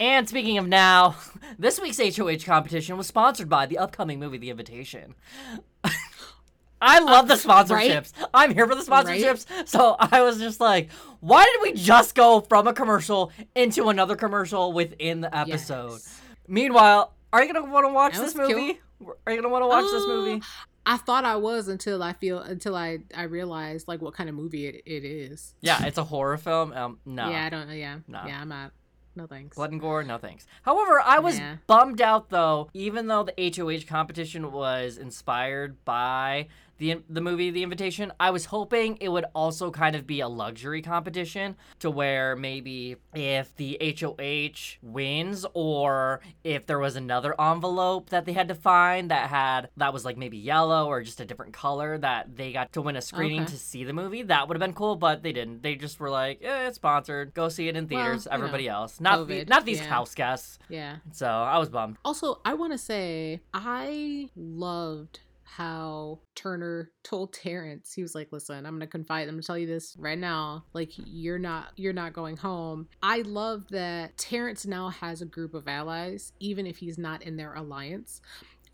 And 0.00 0.28
speaking 0.28 0.58
of 0.58 0.66
now, 0.68 1.16
this 1.58 1.80
week's 1.80 1.98
HOH 2.16 2.44
competition 2.44 2.96
was 2.96 3.06
sponsored 3.06 3.48
by 3.48 3.66
the 3.66 3.78
upcoming 3.78 4.18
movie 4.18 4.38
The 4.38 4.50
Invitation. 4.50 5.14
I 6.80 6.98
love 6.98 7.26
the 7.26 7.34
sponsorships. 7.34 8.12
I'm 8.34 8.52
here 8.52 8.66
for 8.66 8.74
the 8.74 8.82
sponsorships. 8.82 9.46
So 9.66 9.96
I 9.98 10.20
was 10.20 10.38
just 10.38 10.60
like, 10.60 10.90
why 11.20 11.44
did 11.44 11.62
we 11.62 11.72
just 11.80 12.14
go 12.14 12.40
from 12.42 12.66
a 12.66 12.74
commercial 12.74 13.32
into 13.54 13.88
another 13.88 14.14
commercial 14.14 14.72
within 14.74 15.22
the 15.22 15.34
episode? 15.34 15.92
Yes. 15.92 16.20
Meanwhile, 16.46 17.14
are 17.32 17.42
you 17.42 17.52
going 17.52 17.64
to 17.64 17.70
want 17.72 17.86
to 17.86 17.92
watch 17.92 18.14
this 18.14 18.34
movie? 18.34 18.78
Are 19.26 19.32
you 19.32 19.40
going 19.40 19.42
to 19.42 19.48
want 19.48 19.62
to 19.62 19.68
watch 19.68 19.84
this 19.90 20.04
Uh, 20.04 20.06
movie? 20.06 20.42
I 20.84 20.98
thought 20.98 21.24
I 21.24 21.36
was 21.36 21.66
until 21.68 22.02
I 22.02 22.12
feel 22.12 22.38
until 22.38 22.76
I 22.76 22.98
I 23.12 23.24
realized 23.24 23.88
like 23.88 24.00
what 24.00 24.14
kind 24.14 24.28
of 24.28 24.36
movie 24.36 24.66
it, 24.68 24.82
it 24.86 25.04
is. 25.04 25.54
Yeah, 25.60 25.84
it's 25.84 25.98
a 25.98 26.04
horror 26.04 26.36
film. 26.36 26.72
Um, 26.72 27.00
no. 27.04 27.28
Yeah, 27.28 27.44
I 27.44 27.48
don't. 27.48 27.68
Yeah, 27.70 27.98
No. 28.06 28.22
yeah, 28.24 28.40
I'm 28.40 28.48
not. 28.48 28.70
No 29.16 29.26
thanks. 29.26 29.56
Blood 29.56 29.72
and 29.72 29.80
gore, 29.80 30.02
no 30.04 30.18
thanks. 30.18 30.46
However, 30.62 31.00
I 31.00 31.18
was 31.18 31.38
Yeah. 31.38 31.56
bummed 31.66 32.02
out 32.02 32.28
though, 32.28 32.68
even 32.74 33.06
though 33.06 33.22
the 33.22 33.32
HOH 33.38 33.86
competition 33.88 34.52
was 34.52 34.98
inspired 34.98 35.82
by 35.86 36.48
the 36.78 37.02
the 37.08 37.20
movie 37.20 37.50
The 37.50 37.62
Invitation. 37.62 38.12
I 38.20 38.30
was 38.30 38.46
hoping 38.46 38.96
it 39.00 39.08
would 39.08 39.24
also 39.34 39.70
kind 39.70 39.96
of 39.96 40.06
be 40.06 40.20
a 40.20 40.28
luxury 40.28 40.82
competition 40.82 41.56
to 41.80 41.90
where 41.90 42.36
maybe 42.36 42.96
if 43.14 43.54
the 43.56 43.78
HOH 44.00 44.78
wins 44.82 45.46
or 45.54 46.20
if 46.44 46.66
there 46.66 46.78
was 46.78 46.96
another 46.96 47.34
envelope 47.40 48.10
that 48.10 48.24
they 48.26 48.32
had 48.32 48.48
to 48.48 48.54
find 48.54 49.10
that 49.10 49.28
had 49.30 49.68
that 49.76 49.92
was 49.92 50.04
like 50.04 50.16
maybe 50.16 50.36
yellow 50.38 50.86
or 50.86 51.02
just 51.02 51.20
a 51.20 51.24
different 51.24 51.52
color 51.52 51.98
that 51.98 52.36
they 52.36 52.52
got 52.52 52.72
to 52.72 52.82
win 52.82 52.96
a 52.96 53.02
screening 53.02 53.42
Okay. 53.42 53.52
to 53.52 53.58
see 53.58 53.84
the 53.84 53.92
movie, 53.92 54.22
that 54.22 54.48
would 54.48 54.56
have 54.56 54.60
been 54.60 54.72
cool, 54.74 54.96
but 54.96 55.22
they 55.22 55.32
didn't. 55.32 55.62
They 55.62 55.74
just 55.74 55.98
were 56.00 56.10
like, 56.10 56.40
eh, 56.42 56.66
it's 56.68 56.76
sponsored. 56.76 57.34
Go 57.34 57.48
see 57.48 57.68
it 57.68 57.76
in 57.76 57.86
Well, 57.88 58.02
theaters. 58.04 58.26
know, 58.26 58.32
Everybody 58.32 58.68
else. 58.68 59.00
Not 59.00 59.28
the, 59.28 59.44
not 59.46 59.64
these 59.64 59.78
yeah. 59.78 59.84
house 59.86 60.14
guests. 60.14 60.58
Yeah. 60.68 60.96
So 61.12 61.26
I 61.26 61.58
was 61.58 61.68
bummed. 61.68 61.96
Also, 62.04 62.40
I 62.44 62.54
want 62.54 62.72
to 62.72 62.78
say 62.78 63.40
I 63.54 64.30
loved 64.36 65.20
how 65.46 66.20
Turner 66.34 66.90
told 67.02 67.32
Terrance 67.32 67.92
he 67.94 68.02
was 68.02 68.14
like, 68.14 68.32
"Listen, 68.32 68.66
I'm 68.66 68.74
gonna 68.74 68.86
confide. 68.86 69.28
I'm 69.28 69.34
gonna 69.34 69.42
tell 69.42 69.58
you 69.58 69.66
this 69.66 69.96
right 69.98 70.18
now. 70.18 70.64
Like, 70.74 70.92
you're 70.96 71.38
not 71.38 71.72
you're 71.76 71.92
not 71.92 72.12
going 72.12 72.36
home." 72.36 72.88
I 73.02 73.22
love 73.22 73.68
that 73.70 74.18
Terrance 74.18 74.66
now 74.66 74.88
has 74.90 75.22
a 75.22 75.26
group 75.26 75.54
of 75.54 75.68
allies, 75.68 76.32
even 76.40 76.66
if 76.66 76.78
he's 76.78 76.98
not 76.98 77.22
in 77.22 77.36
their 77.36 77.54
alliance. 77.54 78.20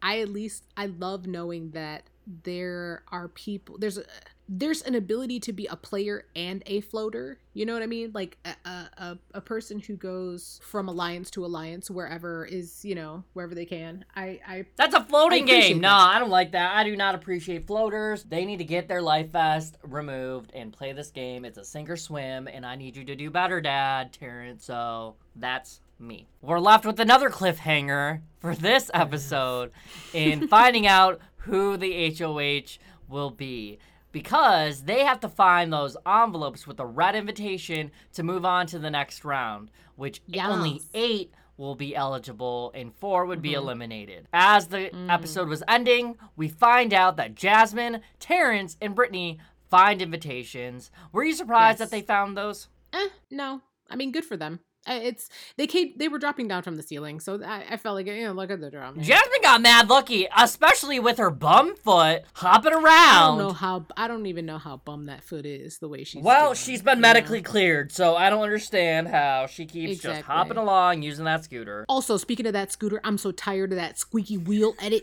I 0.03 0.21
at 0.21 0.29
least 0.29 0.67
I 0.77 0.87
love 0.87 1.27
knowing 1.27 1.71
that 1.71 2.05
there 2.45 3.03
are 3.11 3.29
people. 3.29 3.79
There's 3.79 3.99
a 3.99 4.05
there's 4.49 4.83
an 4.83 4.95
ability 4.95 5.41
to 5.41 5.53
be 5.53 5.67
a 5.67 5.77
player 5.77 6.27
and 6.37 6.63
a 6.67 6.81
floater. 6.83 7.39
You 7.55 7.65
know 7.65 7.73
what 7.73 7.83
I 7.83 7.87
mean? 7.87 8.11
Like 8.13 8.37
a, 8.45 8.69
a, 8.69 9.19
a, 9.35 9.41
person 9.41 9.79
who 9.79 9.97
goes 9.97 10.61
from 10.63 10.89
alliance 10.89 11.31
to 11.33 11.47
alliance 11.47 11.91
wherever 11.91 12.45
is, 12.45 12.85
you 12.85 12.95
know, 12.95 13.25
wherever 13.33 13.55
they 13.55 13.65
can. 13.65 14.05
I, 14.15 14.41
I 14.47 14.67
That's 14.77 14.95
a 14.95 15.05
floating 15.05 15.47
game. 15.47 15.81
No. 15.81 15.93
I 15.93 16.19
don't 16.19 16.31
like 16.31 16.53
that. 16.53 16.77
I 16.77 16.85
do 16.85 16.97
not 16.97 17.15
appreciate 17.15 17.67
floaters. 17.67 18.25
They 18.25 18.45
need 18.45 18.59
to 18.59 18.65
get 18.65 18.89
their 18.89 19.01
life 19.01 19.31
vest 19.31 19.79
removed 19.85 20.51
and 20.55 20.73
play 20.73 20.93
this 20.93 21.11
game. 21.11 21.45
It's 21.45 21.59
a 21.59 21.65
sink 21.65 21.89
or 21.89 21.97
swim, 21.97 22.49
and 22.49 22.67
I 22.67 22.77
need 22.77 22.97
you 22.97 23.05
to 23.05 23.15
do 23.15 23.31
better, 23.31 23.61
Dad, 23.61 24.13
Terrance. 24.13 24.65
So 24.65 25.15
that's 25.37 25.81
me. 25.99 26.27
We're 26.43 26.59
left 26.59 26.85
with 26.85 27.01
another 27.01 27.31
cliffhanger 27.31 28.21
for 28.41 28.55
this 28.55 28.91
episode 28.93 29.71
in 30.13 30.49
finding 30.49 30.87
out 30.87 31.21
who 31.45 31.77
the 31.77 32.15
HOH 32.19 32.79
will 33.09 33.31
be. 33.31 33.79
Because 34.11 34.83
they 34.85 35.05
have 35.05 35.21
to 35.21 35.29
find 35.29 35.73
those 35.73 35.97
envelopes 36.07 36.67
with 36.67 36.77
the 36.77 36.85
red 36.87 37.15
invitation 37.17 37.91
to 38.13 38.23
move 38.23 38.45
on 38.45 38.67
to 38.67 38.79
the 38.79 38.91
next 38.91 39.25
round, 39.25 39.71
which 39.97 40.21
only 40.39 40.83
eight 40.93 41.33
will 41.57 41.75
be 41.75 41.95
eligible 41.97 42.73
and 42.75 42.95
4 42.95 43.25
would 43.27 43.41
be 43.41 43.51
Mhm. 43.53 43.57
eliminated. 43.59 44.29
As 44.33 44.69
the 44.69 44.91
Mm. 44.91 45.11
episode 45.11 45.49
was 45.49 45.63
ending, 45.69 46.17
we 46.37 46.49
find 46.49 46.93
out 46.93 47.17
that 47.17 47.35
Jasmine, 47.35 48.03
Terrance, 48.19 48.77
and 48.83 48.95
Brittany 48.95 49.39
find 49.71 50.03
invitations. 50.03 50.91
Were 51.13 51.25
you 51.25 51.35
surprised 51.35 51.81
Yes. 51.81 51.91
that 51.91 51.95
they 51.97 52.03
found 52.03 52.37
those? 52.37 52.69
eh, 52.93 53.09
no. 53.31 53.63
I 53.89 53.97
mean, 53.97 54.13
good 54.13 54.25
for 54.27 54.37
them. 54.37 54.61
It's 54.87 55.29
they 55.57 55.67
came 55.67 55.93
they 55.97 56.09
were 56.09 56.19
dropping 56.19 56.49
down 56.49 56.63
from 56.63 56.77
the 56.77 56.83
ceiling, 56.83 57.21
so 57.21 57.41
I, 57.43 57.65
I 57.71 57.77
felt 57.77 57.95
like 57.95 58.07
you 58.07 58.25
know 58.25 58.33
look 58.33 58.51
at 58.51 58.61
the 58.61 58.71
drop. 58.71 58.97
Jasmine 58.97 59.41
got 59.43 59.61
mad 59.63 59.89
lucky, 59.89 60.27
especially 60.37 60.99
with 60.99 61.19
her 61.19 61.31
bum 61.31 61.77
foot 61.77 62.25
hopping 62.35 62.73
around. 62.73 62.85
I 62.87 63.27
don't 63.29 63.39
know 63.39 63.53
how 63.53 63.87
I 63.97 64.09
don't 64.09 64.27
even 64.27 64.45
know 64.45 64.59
how 64.59 64.79
bum 64.79 65.07
that 65.07 65.23
foot 65.23 65.47
is 65.47 65.79
the 65.79 65.89
way 65.89 66.03
she's. 66.03 66.25
well, 66.25 66.47
doing, 66.47 66.57
she's 66.57 66.83
been 66.83 66.99
you 66.99 67.03
know? 67.03 67.09
medically 67.09 67.43
cleared, 67.43 67.93
so 67.93 68.17
I 68.17 68.29
don't 68.29 68.43
understand 68.43 69.07
how 69.09 69.47
she 69.47 69.67
keeps 69.67 70.03
just 70.03 70.23
hopping 70.23 70.57
along 70.57 71.03
using 71.03 71.27
that 71.27 71.45
scooter. 71.45 71.85
Also, 71.89 72.17
speaking 72.17 72.47
of 72.47 72.53
that 72.55 72.73
scooter, 72.73 73.01
I'm 73.05 73.19
so 73.19 73.31
tired 73.31 73.71
of 73.73 73.77
that 73.77 73.99
squeaky 74.01 74.39
wheel 74.39 74.75
edit. 74.81 75.03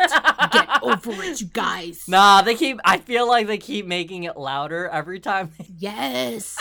Get 0.51 0.67
over 0.83 1.11
it, 1.23 1.39
you 1.39 1.47
guys. 1.47 2.03
Nah, 2.07 2.41
they 2.41 2.55
keep. 2.55 2.79
I 2.83 2.97
feel 2.97 3.27
like 3.27 3.47
they 3.47 3.57
keep 3.57 3.85
making 3.85 4.23
it 4.23 4.35
louder 4.35 4.87
every 4.89 5.19
time. 5.19 5.51
Yes. 5.77 6.57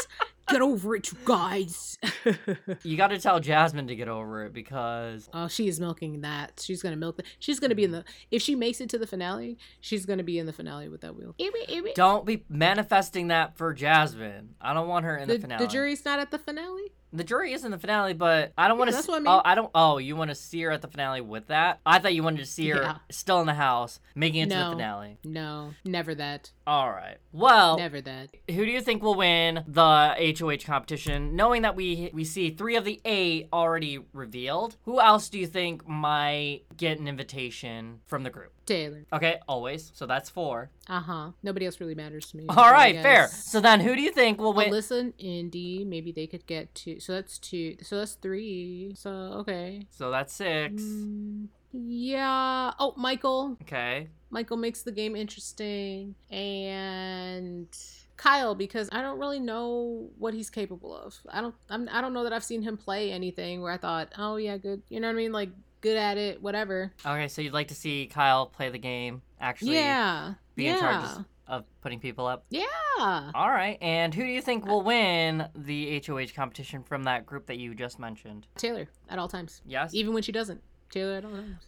Get 0.48 0.62
over 0.62 0.96
it, 0.96 1.10
you 1.12 1.18
guys. 1.24 1.98
you 2.82 2.96
got 2.96 3.08
to 3.08 3.18
tell 3.18 3.40
Jasmine 3.40 3.86
to 3.88 3.96
get 3.96 4.08
over 4.08 4.44
it 4.46 4.52
because 4.52 5.28
oh, 5.34 5.48
she 5.48 5.68
is 5.68 5.78
milking 5.78 6.22
that. 6.22 6.62
She's 6.64 6.82
gonna 6.82 6.96
milk. 6.96 7.16
The, 7.16 7.24
she's 7.38 7.60
gonna 7.60 7.74
be 7.74 7.84
in 7.84 7.90
the. 7.92 8.04
If 8.30 8.42
she 8.42 8.54
makes 8.54 8.80
it 8.80 8.88
to 8.90 8.98
the 8.98 9.06
finale, 9.06 9.58
she's 9.80 10.06
gonna 10.06 10.22
be 10.22 10.38
in 10.38 10.46
the 10.46 10.52
finale 10.52 10.88
with 10.88 11.02
that 11.02 11.14
wheel. 11.14 11.34
don't 11.94 12.24
be 12.24 12.44
manifesting 12.48 13.28
that 13.28 13.56
for 13.56 13.74
Jasmine. 13.74 14.54
I 14.60 14.74
don't 14.74 14.88
want 14.88 15.04
her 15.04 15.16
in 15.16 15.28
the, 15.28 15.34
The, 15.34 15.40
finale. 15.40 15.64
the 15.66 15.70
jury's 15.70 16.04
not 16.04 16.18
at 16.18 16.30
the 16.30 16.38
finale. 16.38 16.92
The 17.12 17.24
jury 17.24 17.52
is 17.54 17.64
in 17.64 17.70
the 17.70 17.78
finale, 17.78 18.12
but 18.12 18.52
I 18.58 18.68
don't 18.68 18.76
want 18.78 18.90
to. 18.90 18.94
that's 18.96 19.08
what 19.08 19.26
I 19.26 19.36
Oh. 19.38 19.42
I 19.44 19.54
don't. 19.54 19.70
Oh, 19.74 19.96
you 19.98 20.14
want 20.14 20.30
to 20.30 20.34
see 20.34 20.60
her 20.62 20.70
at 20.70 20.82
the 20.82 20.88
finale 20.88 21.20
with 21.22 21.46
that? 21.46 21.80
I 21.86 21.98
thought 21.98 22.14
you 22.14 22.22
wanted 22.22 22.38
to 22.40 22.46
see 22.46 22.68
her 22.68 22.82
Yeah. 22.82 22.98
still 23.10 23.40
in 23.40 23.46
the 23.46 23.54
house, 23.54 23.98
making 24.14 24.42
it 24.42 24.50
to 24.50 24.56
the 24.56 24.70
finale. 24.72 25.18
No, 25.24 25.72
never 25.84 26.14
that. 26.16 26.52
All 26.66 26.90
right. 26.90 27.16
Well, 27.32 27.78
Never 27.78 28.00
that. 28.02 28.30
who 28.50 28.64
do 28.66 28.70
you 28.70 28.80
think 28.82 29.02
will 29.02 29.14
win 29.14 29.64
the 29.66 30.14
HOH 30.38 30.64
competition? 30.66 31.34
Knowing 31.34 31.62
that 31.62 31.74
we 31.76 32.10
we 32.12 32.24
see 32.24 32.50
three 32.50 32.76
of 32.76 32.84
the 32.84 33.00
eight 33.06 33.48
already 33.52 34.00
revealed, 34.12 34.76
who 34.82 35.00
else 35.00 35.28
do 35.30 35.38
you 35.38 35.46
think 35.46 35.88
might 35.88 36.62
get 36.76 36.98
an 36.98 37.08
invitation 37.08 38.00
from 38.06 38.22
the 38.22 38.30
group? 38.30 38.52
Taylor. 38.68 39.06
Okay, 39.12 39.38
always. 39.48 39.90
So 39.94 40.06
that's 40.06 40.28
four. 40.28 40.70
Uh 40.88 41.00
huh. 41.00 41.30
Nobody 41.42 41.66
else 41.66 41.80
really 41.80 41.94
matters 41.94 42.30
to 42.30 42.36
me. 42.36 42.46
All 42.48 42.70
right, 42.70 42.94
fair. 43.02 43.28
So 43.28 43.60
then, 43.60 43.80
who 43.80 43.96
do 43.96 44.02
you 44.02 44.12
think 44.12 44.38
will 44.38 44.52
win? 44.52 44.70
Alyssa 44.70 45.00
and 45.00 45.14
Indy, 45.18 45.84
maybe 45.84 46.12
they 46.12 46.26
could 46.26 46.46
get 46.46 46.74
two. 46.74 47.00
So 47.00 47.14
that's 47.14 47.38
two. 47.38 47.76
So 47.82 47.96
that's 47.98 48.14
three. 48.14 48.92
So 48.94 49.10
okay. 49.10 49.86
So 49.90 50.10
that's 50.10 50.34
six. 50.34 50.82
Mm, 50.82 51.48
yeah. 51.72 52.72
Oh, 52.78 52.94
Michael. 52.96 53.56
Okay. 53.62 54.08
Michael 54.30 54.58
makes 54.58 54.82
the 54.82 54.92
game 54.92 55.16
interesting, 55.16 56.14
and 56.30 57.66
Kyle 58.18 58.54
because 58.54 58.90
I 58.92 59.00
don't 59.00 59.18
really 59.18 59.40
know 59.40 60.10
what 60.18 60.34
he's 60.34 60.50
capable 60.50 60.94
of. 60.94 61.16
I 61.30 61.40
don't. 61.40 61.54
I'm, 61.70 61.88
I 61.90 62.02
don't 62.02 62.12
know 62.12 62.24
that 62.24 62.34
I've 62.34 62.44
seen 62.44 62.62
him 62.62 62.76
play 62.76 63.10
anything 63.10 63.62
where 63.62 63.72
I 63.72 63.78
thought, 63.78 64.12
oh 64.18 64.36
yeah, 64.36 64.58
good. 64.58 64.82
You 64.90 65.00
know 65.00 65.08
what 65.08 65.14
I 65.14 65.16
mean? 65.16 65.32
Like 65.32 65.50
good 65.80 65.96
at 65.96 66.16
it, 66.16 66.42
whatever. 66.42 66.92
Okay, 67.04 67.28
so 67.28 67.42
you'd 67.42 67.52
like 67.52 67.68
to 67.68 67.74
see 67.74 68.06
Kyle 68.06 68.46
play 68.46 68.68
the 68.70 68.78
game, 68.78 69.22
actually 69.40 69.74
yeah. 69.74 70.34
be 70.54 70.64
yeah. 70.64 70.74
in 70.74 70.80
charge. 70.80 71.24
Of... 71.46 71.64
putting 71.80 71.98
people 71.98 72.26
up. 72.26 72.44
Yeah. 72.50 72.64
All 72.98 73.48
right. 73.48 73.78
And 73.80 74.14
who 74.14 74.22
do 74.22 74.28
you 74.28 74.42
think 74.42 74.66
will 74.66 74.82
win 74.82 75.48
the 75.54 76.02
HOH 76.06 76.34
competition 76.36 76.82
from 76.82 77.04
that 77.04 77.24
group 77.24 77.46
that 77.46 77.58
you 77.58 77.74
just 77.74 77.98
mentioned? 77.98 78.46
Taylor 78.56 78.88
at 79.08 79.18
all 79.18 79.28
times. 79.28 79.62
Yes. 79.66 79.94
Even 79.94 80.12
when 80.12 80.22
she 80.22 80.32
doesn't. 80.32 80.62
Taylor 80.90 81.14
at 81.14 81.24
all 81.24 81.30
times. 81.30 81.66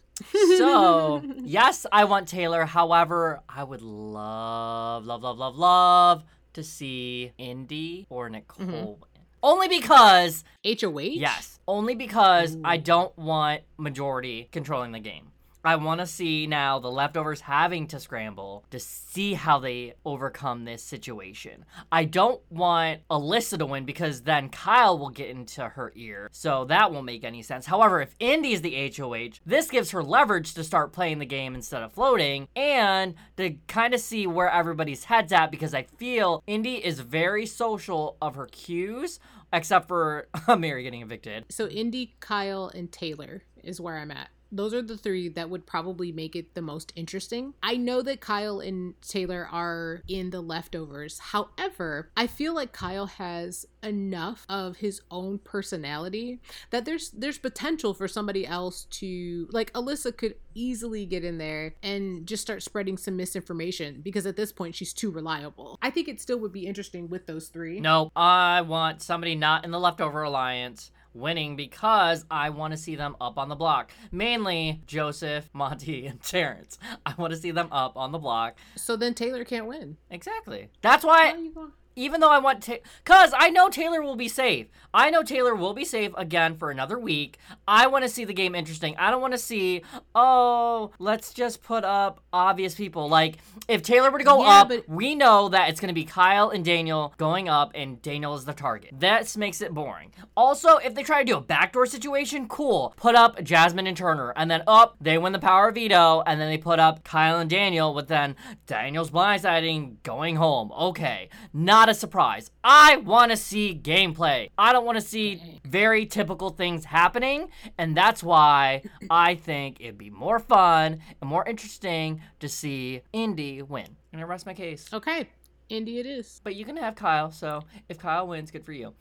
so 0.57 1.23
yes, 1.37 1.85
I 1.91 2.05
want 2.05 2.27
Taylor. 2.27 2.65
However, 2.65 3.41
I 3.49 3.63
would 3.63 3.81
love, 3.81 5.05
love, 5.05 5.23
love, 5.23 5.37
love, 5.37 5.57
love 5.57 6.23
to 6.53 6.63
see 6.63 7.31
Indy 7.37 8.05
or 8.09 8.29
Nicole 8.29 8.65
Mhm. 8.65 9.10
Only 9.43 9.67
because, 9.67 10.43
HOH? 10.63 10.99
yes, 10.99 11.59
only 11.67 11.95
because 11.95 12.57
I 12.63 12.77
don't 12.77 13.17
want 13.17 13.61
majority 13.77 14.47
controlling 14.51 14.91
the 14.91 14.99
game. 14.99 15.30
I 15.63 15.75
want 15.75 15.99
to 15.99 16.07
see 16.07 16.47
now 16.47 16.79
the 16.79 16.89
leftovers 16.89 17.41
having 17.41 17.85
to 17.87 17.99
scramble 17.99 18.65
to 18.71 18.79
see 18.79 19.35
how 19.35 19.59
they 19.59 19.93
overcome 20.03 20.65
this 20.65 20.83
situation. 20.83 21.65
I 21.91 22.05
don't 22.05 22.41
want 22.49 23.01
Alyssa 23.11 23.59
to 23.59 23.67
win 23.67 23.85
because 23.85 24.21
then 24.21 24.49
Kyle 24.49 24.97
will 24.97 25.09
get 25.09 25.29
into 25.29 25.63
her 25.69 25.93
ear. 25.95 26.29
So 26.31 26.65
that 26.65 26.91
won't 26.91 27.05
make 27.05 27.23
any 27.23 27.43
sense. 27.43 27.67
However, 27.67 28.01
if 28.01 28.15
Indy 28.19 28.53
is 28.53 28.61
the 28.61 28.91
HOH, 28.97 29.39
this 29.45 29.69
gives 29.69 29.91
her 29.91 30.01
leverage 30.01 30.55
to 30.55 30.63
start 30.63 30.93
playing 30.93 31.19
the 31.19 31.25
game 31.27 31.53
instead 31.53 31.83
of 31.83 31.93
floating 31.93 32.47
and 32.55 33.13
to 33.37 33.57
kind 33.67 33.93
of 33.93 33.99
see 33.99 34.25
where 34.25 34.49
everybody's 34.49 35.03
head's 35.03 35.31
at 35.31 35.51
because 35.51 35.75
I 35.75 35.83
feel 35.83 36.43
Indy 36.47 36.83
is 36.83 36.99
very 37.01 37.45
social 37.45 38.17
of 38.19 38.33
her 38.33 38.47
cues, 38.47 39.19
except 39.53 39.87
for 39.87 40.27
Mary 40.57 40.81
getting 40.81 41.03
evicted. 41.03 41.45
So 41.49 41.67
Indy, 41.67 42.15
Kyle, 42.19 42.71
and 42.73 42.91
Taylor 42.91 43.43
is 43.63 43.79
where 43.79 43.97
I'm 43.97 44.09
at. 44.09 44.29
Those 44.51 44.73
are 44.73 44.81
the 44.81 44.97
three 44.97 45.29
that 45.29 45.49
would 45.49 45.65
probably 45.65 46.11
make 46.11 46.35
it 46.35 46.53
the 46.53 46.61
most 46.61 46.91
interesting. 46.95 47.53
I 47.63 47.77
know 47.77 48.01
that 48.01 48.21
Kyle 48.21 48.59
and 48.59 48.99
Taylor 49.01 49.47
are 49.51 50.01
in 50.07 50.29
the 50.29 50.41
leftovers. 50.41 51.19
However, 51.19 52.09
I 52.17 52.27
feel 52.27 52.53
like 52.53 52.73
Kyle 52.73 53.07
has 53.07 53.65
enough 53.83 54.45
of 54.49 54.77
his 54.77 55.01
own 55.09 55.39
personality 55.39 56.39
that 56.69 56.85
there's 56.85 57.09
there's 57.11 57.37
potential 57.37 57.93
for 57.93 58.07
somebody 58.07 58.45
else 58.45 58.85
to 58.91 59.47
like 59.51 59.73
Alyssa 59.73 60.15
could 60.15 60.35
easily 60.53 61.05
get 61.05 61.23
in 61.23 61.37
there 61.37 61.73
and 61.81 62.27
just 62.27 62.41
start 62.41 62.61
spreading 62.61 62.97
some 62.97 63.15
misinformation 63.15 64.01
because 64.01 64.25
at 64.25 64.35
this 64.35 64.51
point 64.51 64.75
she's 64.75 64.93
too 64.93 65.09
reliable. 65.11 65.79
I 65.81 65.89
think 65.89 66.07
it 66.07 66.21
still 66.21 66.39
would 66.39 66.51
be 66.51 66.67
interesting 66.67 67.09
with 67.09 67.25
those 67.25 67.47
three. 67.47 67.79
No, 67.79 68.11
I 68.15 68.61
want 68.61 69.01
somebody 69.01 69.35
not 69.35 69.65
in 69.65 69.71
the 69.71 69.79
leftover 69.79 70.23
alliance 70.23 70.91
winning 71.13 71.55
because 71.55 72.25
I 72.31 72.49
want 72.49 72.71
to 72.71 72.77
see 72.77 72.95
them 72.95 73.15
up 73.19 73.37
on 73.37 73.49
the 73.49 73.55
block. 73.55 73.91
Mainly 74.11 74.81
Joseph, 74.87 75.49
Monte, 75.53 76.07
and 76.07 76.21
Terrance. 76.21 76.77
I 77.05 77.13
want 77.17 77.31
to 77.33 77.39
see 77.39 77.51
them 77.51 77.67
up 77.71 77.97
on 77.97 78.11
the 78.11 78.17
block. 78.19 78.57
So 78.75 78.95
then 78.95 79.13
Taylor 79.13 79.43
can't 79.45 79.67
win. 79.67 79.97
Exactly. 80.09 80.69
That's 80.81 81.03
why 81.03 81.27
How 81.31 81.37
you 81.37 81.51
going- 81.51 81.71
even 81.95 82.21
though 82.21 82.31
I 82.31 82.39
want 82.39 82.63
to, 82.63 82.79
cause 83.03 83.33
I 83.37 83.49
know 83.49 83.69
Taylor 83.69 84.01
will 84.01 84.15
be 84.15 84.27
safe. 84.27 84.67
I 84.93 85.09
know 85.09 85.23
Taylor 85.23 85.55
will 85.55 85.73
be 85.73 85.85
safe 85.85 86.11
again 86.17 86.55
for 86.57 86.69
another 86.71 86.99
week. 86.99 87.37
I 87.67 87.87
want 87.87 88.03
to 88.03 88.09
see 88.09 88.25
the 88.25 88.33
game 88.33 88.55
interesting. 88.55 88.95
I 88.97 89.09
don't 89.09 89.21
want 89.21 89.33
to 89.33 89.37
see, 89.39 89.83
oh, 90.15 90.91
let's 90.99 91.33
just 91.33 91.63
put 91.63 91.83
up 91.83 92.21
obvious 92.33 92.75
people. 92.75 93.07
Like 93.09 93.37
if 93.67 93.81
Taylor 93.83 94.11
were 94.11 94.17
to 94.17 94.23
go 94.23 94.41
Yeah, 94.41 94.49
up, 94.61 94.67
but- 94.69 94.87
we 94.89 95.15
know 95.15 95.49
that 95.49 95.69
it's 95.69 95.79
gonna 95.79 95.93
be 95.93 96.03
Kyle 96.05 96.49
and 96.49 96.63
Daniel 96.65 97.13
going 97.17 97.47
up, 97.49 97.71
and 97.75 98.01
Daniel 98.01 98.35
is 98.35 98.45
the 98.45 98.53
target. 98.53 98.91
That 98.99 99.35
makes 99.37 99.61
it 99.61 99.73
boring. 99.73 100.11
Also, 100.35 100.77
if 100.77 100.93
they 100.93 101.03
try 101.03 101.19
to 101.23 101.25
do 101.31 101.37
a 101.37 101.41
backdoor 101.41 101.85
situation, 101.85 102.47
cool. 102.47 102.93
Put 102.97 103.15
up 103.15 103.41
Jasmine 103.43 103.87
and 103.87 103.95
Turner, 103.97 104.31
and 104.35 104.49
then 104.51 104.63
up 104.67 104.95
they 104.99 105.17
win 105.17 105.31
the 105.33 105.39
power 105.39 105.69
of 105.69 105.75
veto, 105.75 106.21
and 106.25 106.39
then 106.39 106.49
they 106.49 106.57
put 106.57 106.79
up 106.79 107.03
Kyle 107.03 107.39
and 107.39 107.49
Daniel, 107.49 107.93
with 107.93 108.07
then 108.07 108.35
Daniel's 108.67 109.11
blindsiding 109.11 110.01
going 110.03 110.35
home. 110.35 110.71
Okay, 110.71 111.29
not 111.53 111.80
a 111.89 111.93
surprise. 111.93 112.51
I 112.63 112.97
want 112.97 113.31
to 113.31 113.37
see 113.37 113.79
gameplay. 113.81 114.49
I 114.57 114.73
don't 114.73 114.85
want 114.85 114.97
to 114.97 115.05
see 115.05 115.59
very 115.65 116.05
typical 116.05 116.49
things 116.49 116.85
happening, 116.85 117.49
and 117.77 117.95
that's 117.95 118.23
why 118.23 118.83
I 119.09 119.35
think 119.35 119.77
it'd 119.79 119.97
be 119.97 120.09
more 120.09 120.39
fun 120.39 120.99
and 121.21 121.29
more 121.29 121.47
interesting 121.47 122.21
to 122.39 122.49
see 122.49 123.01
Indy 123.13 123.61
win. 123.61 123.97
And 124.11 124.21
I 124.21 124.25
rest 124.25 124.45
my 124.45 124.53
case. 124.53 124.87
Okay, 124.93 125.27
Indy 125.69 125.99
it 125.99 126.05
is. 126.05 126.41
But 126.43 126.55
you 126.55 126.65
can 126.65 126.77
have 126.77 126.95
Kyle, 126.95 127.31
so 127.31 127.61
if 127.87 127.97
Kyle 127.97 128.27
wins, 128.27 128.51
good 128.51 128.65
for 128.65 128.73
you. 128.73 128.93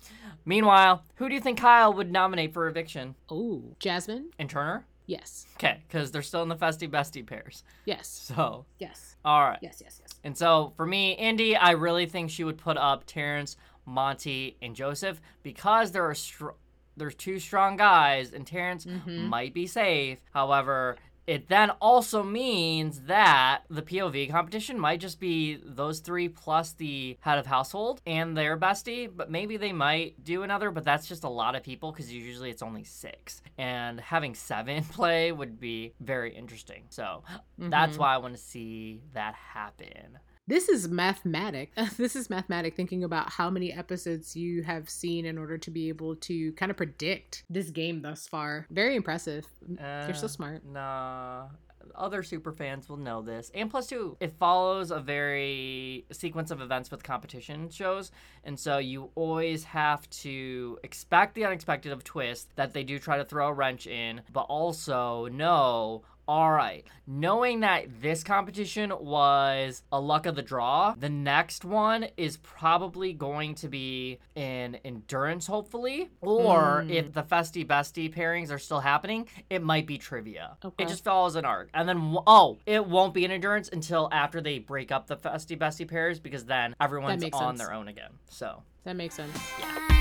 Meanwhile, 0.44 1.04
who 1.16 1.28
do 1.28 1.34
you 1.34 1.40
think 1.40 1.58
Kyle 1.58 1.92
would 1.92 2.10
nominate 2.10 2.52
for 2.54 2.68
eviction? 2.68 3.16
Oh, 3.28 3.74
Jasmine? 3.80 4.30
And 4.38 4.48
Turner? 4.48 4.86
Yes. 5.10 5.46
Okay, 5.56 5.82
because 5.88 6.12
they're 6.12 6.22
still 6.22 6.42
in 6.44 6.48
the 6.48 6.54
Festie 6.56 6.88
Bestie 6.88 7.26
pairs. 7.26 7.64
Yes. 7.84 8.06
So, 8.08 8.64
Yes. 8.78 9.16
all 9.24 9.40
right. 9.42 9.58
Yes, 9.60 9.80
yes, 9.84 9.98
yes. 10.00 10.10
And 10.22 10.36
so 10.38 10.72
for 10.76 10.86
me, 10.86 11.12
Indy, 11.12 11.56
I 11.56 11.72
really 11.72 12.06
think 12.06 12.30
she 12.30 12.44
would 12.44 12.58
put 12.58 12.76
up 12.76 13.04
Terrance, 13.06 13.56
Monte, 13.84 14.56
and 14.62 14.76
Joseph 14.76 15.20
because 15.42 15.90
there 15.92 16.08
are 16.08 16.14
str- 16.14 16.50
there's 16.96 17.14
two 17.16 17.38
strong 17.40 17.76
guys, 17.76 18.32
and 18.32 18.46
Terrance 18.46 18.84
Mhm. 18.86 19.28
might 19.28 19.52
be 19.54 19.66
safe. 19.66 20.18
However, 20.32 20.96
it 21.30 21.48
then 21.48 21.70
also 21.80 22.24
means 22.24 23.02
that 23.02 23.60
the 23.70 23.82
POV 23.82 24.28
competition 24.30 24.76
might 24.80 24.98
just 24.98 25.20
be 25.20 25.60
those 25.64 26.00
three 26.00 26.28
plus 26.28 26.72
the 26.72 27.16
head 27.20 27.38
of 27.38 27.46
household 27.46 28.02
and 28.04 28.36
their 28.36 28.58
bestie, 28.58 29.08
but 29.14 29.30
maybe 29.30 29.56
they 29.56 29.72
might 29.72 30.24
do 30.24 30.42
another, 30.42 30.72
but 30.72 30.82
that's 30.84 31.06
just 31.06 31.22
a 31.22 31.28
lot 31.28 31.54
of 31.54 31.62
people 31.62 31.92
because 31.92 32.12
usually 32.12 32.50
it's 32.50 32.62
only 32.62 32.82
six. 32.82 33.42
And 33.56 34.00
having 34.00 34.34
seven 34.34 34.82
play 34.96 35.30
would 35.30 35.60
be 35.60 35.92
very 36.00 36.34
interesting. 36.34 36.82
So 36.90 37.22
that's 37.58 37.96
Mhm. 37.96 38.00
why 38.00 38.14
I 38.14 38.18
want 38.18 38.34
to 38.34 38.40
see 38.42 39.00
that 39.14 39.34
happen. 39.34 40.18
This 40.50 40.68
is 40.68 40.88
mathematic. 40.88 41.70
this 41.96 42.16
is 42.16 42.28
mathematic 42.28 42.74
thinking 42.74 43.04
about 43.04 43.30
how 43.30 43.50
many 43.50 43.72
episodes 43.72 44.34
you 44.34 44.64
have 44.64 44.90
seen 44.90 45.24
in 45.24 45.38
order 45.38 45.56
to 45.58 45.70
be 45.70 45.88
able 45.88 46.16
to 46.16 46.52
kind 46.54 46.70
of 46.70 46.76
predict 46.76 47.44
this 47.48 47.70
game 47.70 48.02
thus 48.02 48.26
far. 48.26 48.66
Very 48.68 48.96
impressive. 48.96 49.46
You're 49.68 50.12
so 50.14 50.26
Uh, 50.26 50.28
smart. 50.28 50.66
Nah. 50.66 51.46
Other 51.94 52.22
super 52.22 52.52
fans 52.52 52.88
will 52.88 52.96
know 52.98 53.22
this. 53.22 53.50
And 53.54 53.70
plus 53.70 53.86
two, 53.86 54.16
it 54.20 54.32
follows 54.38 54.90
a 54.90 55.00
very 55.00 56.04
sequence 56.12 56.50
of 56.50 56.60
events 56.60 56.90
with 56.90 57.02
competition 57.02 57.70
shows. 57.70 58.10
And 58.44 58.58
so 58.58 58.78
you 58.78 59.10
always 59.14 59.64
have 59.64 60.08
to 60.10 60.78
expect 60.82 61.34
the 61.34 61.44
unexpected 61.44 61.92
of 61.92 62.02
twist 62.04 62.48
that 62.56 62.74
they 62.74 62.84
do 62.84 62.98
try 62.98 63.16
to 63.18 63.24
throw 63.24 63.48
a 63.48 63.52
wrench 63.52 63.86
in, 63.86 64.20
but 64.32 64.42
also 64.42 65.26
know 65.28 66.02
all 66.30 66.52
right, 66.52 66.86
knowing 67.08 67.58
that 67.58 67.86
this 68.00 68.22
competition 68.22 68.92
was 69.00 69.82
a 69.90 69.98
luck 70.00 70.26
of 70.26 70.36
the 70.36 70.42
draw, 70.42 70.94
the 70.96 71.08
next 71.08 71.64
one 71.64 72.06
is 72.16 72.36
probably 72.36 73.12
going 73.12 73.52
to 73.56 73.66
be 73.66 74.20
in 74.36 74.76
endurance, 74.84 75.48
hopefully. 75.48 76.08
Or 76.20 76.84
Mm. 76.86 76.90
if 76.90 77.12
the 77.12 77.24
Festie 77.24 77.66
Bestie 77.66 78.14
pairings 78.14 78.52
are 78.52 78.60
still 78.60 78.78
happening, 78.78 79.26
it 79.50 79.60
might 79.60 79.88
be 79.88 79.98
trivia. 79.98 80.56
Okay. 80.64 80.84
It 80.84 80.88
just 80.88 81.02
follows 81.02 81.34
an 81.34 81.44
arc. 81.44 81.68
And 81.74 81.88
then, 81.88 82.16
oh, 82.28 82.58
it 82.64 82.86
won't 82.86 83.12
be 83.12 83.24
an 83.24 83.32
endurance 83.32 83.68
until 83.72 84.08
after 84.12 84.40
they 84.40 84.60
break 84.60 84.92
up 84.92 85.08
the 85.08 85.16
Festie 85.16 85.58
Bestie 85.58 85.88
pairs 85.88 86.20
because 86.20 86.44
then 86.44 86.76
everyone's 86.80 87.24
on 87.24 87.56
sense. 87.56 87.58
their 87.58 87.74
own 87.74 87.88
again. 87.88 88.12
So, 88.28 88.62
That 88.84 88.94
makes 88.94 89.16
sense. 89.16 89.36
yeah. 89.58 89.99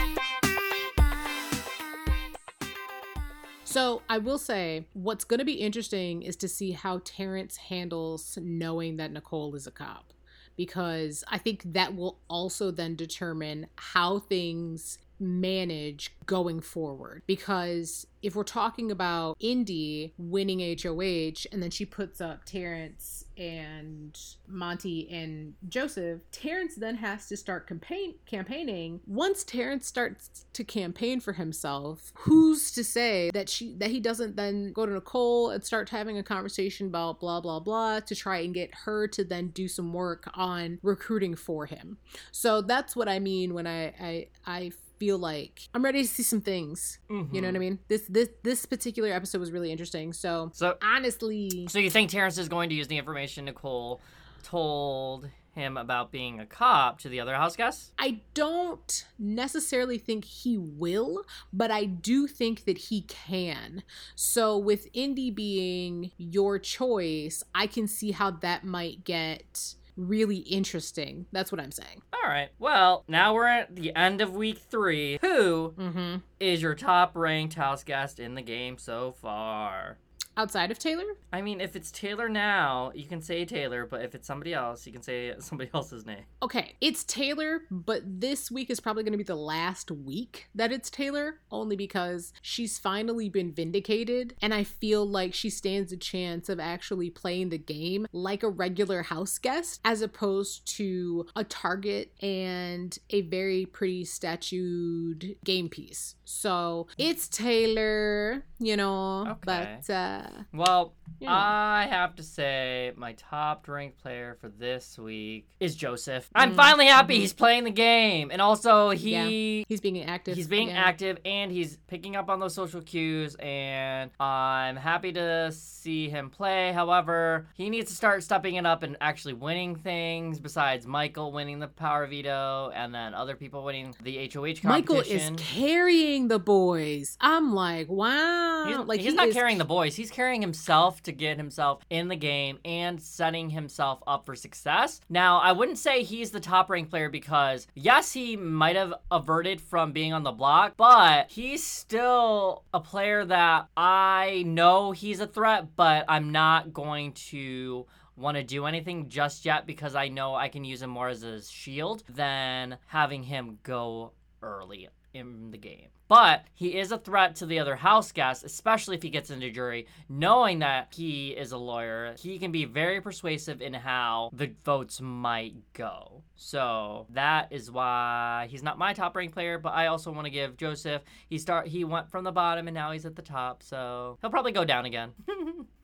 So 3.70 4.02
I 4.10 4.18
will 4.18 4.40
say, 4.40 4.88
what's 4.94 5.24
going 5.24 5.38
to 5.38 5.46
be 5.46 5.54
interesting 5.54 6.24
is 6.24 6.36
to 6.38 6.48
see 6.48 6.72
how 6.72 7.02
Terrance 7.06 7.56
handles 7.56 8.36
knowing 8.42 8.98
that 8.98 9.12
Nicole 9.12 9.54
is 9.54 9.68
a 9.68 9.72
cop. 9.72 10.12
Because 10.58 11.24
I 11.28 11.38
think 11.38 11.62
that 11.74 11.96
will 11.96 12.18
also 12.28 12.72
then 12.72 12.96
determine 12.96 13.68
how 13.76 14.18
things 14.18 14.98
manage 15.20 16.16
going 16.26 16.62
forward. 16.62 17.24
Because 17.26 18.06
if 18.22 18.36
we're 18.36 18.44
talking 18.44 18.92
about 18.92 19.38
Indy 19.40 20.14
winning 20.18 20.60
HOH 20.60 21.48
and 21.52 21.64
then 21.64 21.70
she 21.70 21.86
puts 21.86 22.20
up 22.20 22.44
Terrance 22.46 23.26
and 23.38 24.20
Monte 24.48 25.10
and 25.10 25.54
Joseph, 25.70 26.22
Terrance 26.32 26.76
then 26.76 26.96
has 26.96 27.28
to 27.28 27.38
start 27.38 27.68
campaign 27.68 28.16
campaigning. 28.26 29.00
Once 29.08 29.44
Terrance 29.44 29.88
starts 29.88 30.46
to 30.54 30.64
campaign 30.64 31.20
for 31.20 31.34
himself, 31.34 32.12
who's 32.16 32.72
to 32.72 32.84
say 32.84 33.32
that 33.34 33.48
she 33.48 33.74
that 33.76 33.90
he 33.90 34.00
doesn't 34.00 34.36
then 34.36 34.74
go 34.74 34.86
to 34.86 34.92
Nicole 34.92 35.52
and 35.52 35.64
start 35.64 35.90
having 35.90 36.18
a 36.18 36.24
conversation 36.24 36.88
about 36.88 37.20
blah 37.20 37.40
blah 37.40 37.60
blah 37.60 38.02
to 38.02 38.16
try 38.16 38.40
and 38.40 38.54
get 38.54 38.74
her 38.86 39.08
to 39.08 39.24
then 39.24 39.48
do 39.50 39.68
some 39.68 39.94
work 39.94 40.30
on 40.34 40.80
recruiting 40.84 41.36
for 41.36 41.66
him. 41.66 41.98
So 42.32 42.62
that's 42.62 42.96
what 42.96 43.08
I 43.08 43.20
mean 43.20 43.54
when 43.54 43.66
I 43.66 43.94
I 44.00 44.28
I 44.46 44.72
feel 45.00 45.18
like 45.18 45.62
I'm 45.74 45.84
ready 45.84 46.02
to 46.04 46.08
see 46.08 46.24
some 46.24 46.41
things. 46.41 47.00
You 47.10 47.16
know 47.16 47.24
Mm-hmm. 47.24 47.45
what 47.45 47.56
I 47.56 47.60
mean? 47.60 47.80
This 47.88 48.04
this 48.10 48.30
this 48.43 48.66
particular 48.66 49.10
episode 49.12 49.39
was 49.39 49.52
really 49.52 49.72
interesting. 49.72 50.14
So 50.14 50.52
So, 50.54 50.78
honestly, 50.84 51.68
So 51.70 51.80
you 51.80 51.89
think 51.89 52.10
Terrance 52.10 52.38
is 52.38 52.50
going 52.50 52.70
to 52.70 52.76
use 52.76 52.88
the 52.88 52.97
information 52.97 53.45
Nicole 53.45 54.02
told 54.43 55.30
him 55.54 55.78
about 55.78 56.12
being 56.12 56.39
a 56.39 56.45
cop 56.45 57.00
to 57.00 57.10
the 57.10 57.20
other 57.20 57.34
house 57.36 57.56
guests? 57.56 57.91
I 57.97 58.22
don't 58.34 59.06
necessarily 59.18 59.97
think 59.97 60.24
he 60.26 60.58
will, 60.58 61.24
but 61.52 61.72
I 61.72 61.86
do 61.86 62.28
think 62.28 62.66
that 62.66 62.78
he 62.78 63.02
can. 63.02 63.84
So 64.16 64.58
with 64.58 64.88
Indy 64.93 65.32
being 65.32 66.12
your 66.18 66.60
choice, 66.60 67.43
I 67.56 67.68
can 67.68 67.88
see 67.88 68.12
how 68.12 68.32
that 68.32 68.64
might 68.64 69.04
get 69.04 69.76
really 70.00 70.38
interesting. 70.38 71.26
That's 71.32 71.52
what 71.52 71.60
I'm 71.62 71.72
saying. 71.72 72.02
All 72.14 72.30
right. 72.30 72.50
Well, 72.58 73.04
now 73.08 73.34
we're 73.34 73.47
at 73.47 73.76
the 73.76 73.95
end 73.95 74.22
of 74.22 74.34
week 74.36 74.60
three. 74.70 75.20
Who 75.22 75.74
Mm-hmm. 75.78 76.16
is 76.39 76.62
your 76.62 76.76
top 76.76 77.16
ranked 77.16 77.56
house 77.56 77.84
guest 77.84 78.20
in 78.20 78.36
the 78.36 78.41
game 78.41 78.78
so 78.78 79.14
far? 79.22 79.97
Outside 80.40 80.72
of 80.72 80.80
Taylor, 80.80 81.04
I 81.34 81.42
mean, 81.42 81.60
if 81.60 81.76
it's 81.76 81.92
Taylor 81.92 82.30
now, 82.30 82.94
you 82.96 83.06
can 83.08 83.22
say 83.22 83.44
Taylor, 83.44 83.86
but 83.86 84.02
if 84.04 84.16
it's 84.16 84.26
somebody 84.26 84.54
else, 84.54 84.88
you 84.88 84.94
can 84.94 85.02
say 85.02 85.34
somebody 85.40 85.70
else's 85.74 86.06
name. 86.06 86.24
okay, 86.42 86.76
it's 86.80 87.04
Taylor, 87.04 87.64
but 87.70 88.02
this 88.06 88.50
week 88.50 88.70
is 88.70 88.80
probably 88.80 89.04
going 89.04 89.12
to 89.12 89.18
be 89.18 89.24
the 89.26 89.36
last 89.36 89.92
week 89.92 90.48
that 90.56 90.72
it's 90.72 90.90
Taylor, 90.90 91.40
only 91.52 91.76
because 91.76 92.32
she's 92.42 92.80
finally 92.80 93.28
been 93.28 93.52
vindicated, 93.52 94.34
and 94.42 94.54
I 94.54 94.64
feel 94.64 95.06
like 95.06 95.34
she 95.34 95.50
stands 95.50 95.92
a 95.92 95.98
chance 95.98 96.48
of 96.48 96.58
actually 96.58 97.10
playing 97.10 97.50
the 97.50 97.58
game 97.58 98.08
like 98.14 98.42
a 98.42 98.50
regular 98.50 99.04
house 99.04 99.38
guest, 99.40 99.82
as 99.84 100.02
opposed 100.02 100.66
to 100.78 101.26
a 101.36 101.44
target 101.44 102.14
and 102.24 102.98
a 103.10 103.22
very 103.24 103.66
pretty 103.66 104.06
statued 104.06 105.36
game 105.44 105.68
piece. 105.68 106.16
So 106.24 106.88
it's 106.98 107.28
Taylor, 107.28 108.46
you 108.60 108.78
know, 108.78 109.28
Okay. 109.28 109.40
but 109.86 109.90
uh, 109.94 110.29
Well, 110.54 110.94
know. 111.22 111.28
I 111.30 111.88
have 111.90 112.16
to 112.16 112.24
say 112.24 112.92
my 112.96 113.14
top 113.14 113.68
ranked 113.68 114.02
player 114.02 114.38
for 114.40 114.50
this 114.50 114.98
week 114.98 115.48
is 115.60 115.76
Joseph. 115.76 116.30
I'm 116.36 116.54
Mm, 116.54 116.56
finally 116.56 116.86
happy 116.88 117.16
mhm. 117.18 117.22
he's 117.22 117.34
playing 117.34 117.64
the 117.66 117.72
game, 117.72 118.30
and 118.32 118.42
also 118.42 118.92
he. 118.92 119.66
he's 119.68 119.82
being 119.82 120.02
active. 120.04 120.36
He's 120.36 120.48
being 120.48 120.70
again. 120.70 120.78
active 120.84 121.18
and 121.26 121.52
he's 121.52 121.78
picking 121.88 122.16
up 122.16 122.30
on 122.30 122.40
those 122.40 122.54
social 122.54 122.82
cues, 122.82 123.36
and 123.40 124.12
I'm 124.20 124.76
happy 124.76 125.12
to 125.14 125.52
see 125.52 126.10
him 126.10 126.30
play. 126.30 126.72
However, 126.72 127.48
he 127.54 127.70
needs 127.70 127.90
to 127.90 127.96
start 127.96 128.24
stepping 128.24 128.56
it 128.56 128.66
up 128.66 128.84
and 128.84 128.96
actually 129.02 129.34
winning 129.34 129.76
things 129.76 130.40
besides 130.40 130.86
Michael 130.88 131.32
winning 131.32 131.60
the 131.60 131.68
power 131.68 132.08
veto 132.08 132.72
and 132.74 132.94
then 132.94 133.14
other 133.14 133.36
people 133.36 133.64
winning 133.64 133.94
the 134.04 134.18
HOH 134.18 134.62
competition. 134.62 134.66
Michael 134.70 135.00
is 135.02 135.32
carrying 135.38 136.28
the 136.28 136.40
boys. 136.40 137.18
I'm 137.20 137.54
like, 137.54 137.90
wow. 137.90 138.66
He's, 138.68 138.78
like 138.78 139.00
he's 139.02 139.12
he 139.12 139.16
not 139.16 139.28
is- 139.30 139.34
carrying 139.34 139.58
the 139.58 139.66
boys. 139.66 139.96
He's 139.96 140.12
carrying 140.20 140.42
himself 140.42 141.02
to 141.02 141.14
get 141.14 141.38
himself 141.38 141.82
in 141.90 142.10
the 142.10 142.16
game 142.18 142.60
and 142.66 143.02
setting 143.02 143.50
himself 143.50 144.04
up 144.06 144.26
for 144.26 144.36
success. 144.36 145.00
Now, 145.08 145.40
I 145.40 145.54
wouldn't 145.54 145.78
say 145.78 146.04
he's 146.04 146.32
the 146.32 146.42
top 146.42 146.70
ranked 146.70 146.90
player 146.90 147.08
because, 147.10 147.68
yes, 147.74 148.12
he 148.12 148.36
might 148.36 148.76
have 148.76 148.94
averted 149.10 149.62
from 149.62 149.94
being 149.94 150.12
on 150.12 150.24
the 150.24 150.34
block, 150.34 150.74
but 150.76 151.32
he's 151.32 151.64
still 151.64 152.66
a 152.74 152.82
player 152.82 153.24
that 153.24 153.70
I 153.78 154.44
know 154.46 154.92
he's 154.92 155.22
a 155.22 155.26
threat, 155.26 155.68
but 155.78 156.04
I'm 156.10 156.34
not 156.34 156.74
going 156.74 157.14
to 157.30 157.86
want 158.18 158.36
to 158.36 158.44
do 158.44 158.66
anything 158.66 159.08
just 159.08 159.46
yet 159.46 159.66
because 159.66 159.96
I 159.96 160.10
know 160.10 160.36
I 160.36 160.50
can 160.50 160.66
use 160.66 160.82
him 160.82 160.90
more 160.90 161.08
as 161.08 161.24
a 161.24 161.42
shield 161.42 162.04
than 162.10 162.78
having 162.88 163.24
him 163.24 163.60
go 163.64 164.12
early 164.42 164.90
in 165.14 165.52
the 165.52 165.58
game. 165.58 165.88
But 166.10 166.45
he 166.55 166.78
is 166.78 166.91
a 166.91 166.97
threat 166.97 167.36
to 167.36 167.45
the 167.45 167.60
other 167.60 167.76
house 167.76 168.12
guests, 168.12 168.43
especially 168.43 168.97
if 168.97 169.03
he 169.03 169.12
gets 169.12 169.30
into 169.30 169.51
jury, 169.51 169.86
knowing 170.10 170.60
that 170.60 170.91
he 170.95 171.30
is 171.30 171.51
a 171.51 171.57
lawyer. 171.57 172.16
He 172.18 172.39
can 172.39 172.51
be 172.51 172.66
very 172.66 172.99
persuasive 172.99 173.62
in 173.62 173.76
how 173.76 174.32
the 174.34 174.51
votes 174.66 174.99
might 174.99 175.53
go. 175.74 176.24
So 176.36 177.05
that 177.12 177.51
is 177.51 177.70
why 177.70 178.47
he's 178.49 178.64
not 178.64 178.80
my 178.80 178.93
top 178.93 179.16
ranked 179.16 179.34
player, 179.36 179.60
but 179.60 179.74
I 179.74 179.88
also 179.88 180.12
want 180.12 180.26
to 180.26 180.32
give 180.32 180.57
Joseph 180.57 181.03
he 181.30 181.38
start 181.38 181.68
he 181.68 181.84
went 181.84 182.10
from 182.10 182.24
the 182.24 182.32
bottom 182.32 182.68
and 182.68 182.74
now 182.74 182.91
he's 182.91 183.05
at 183.05 183.16
the 183.16 183.22
top, 183.22 183.62
so 183.62 184.18
he'll 184.22 184.30
probably 184.30 184.51
go 184.51 184.66
down 184.66 184.86
again. 184.86 185.12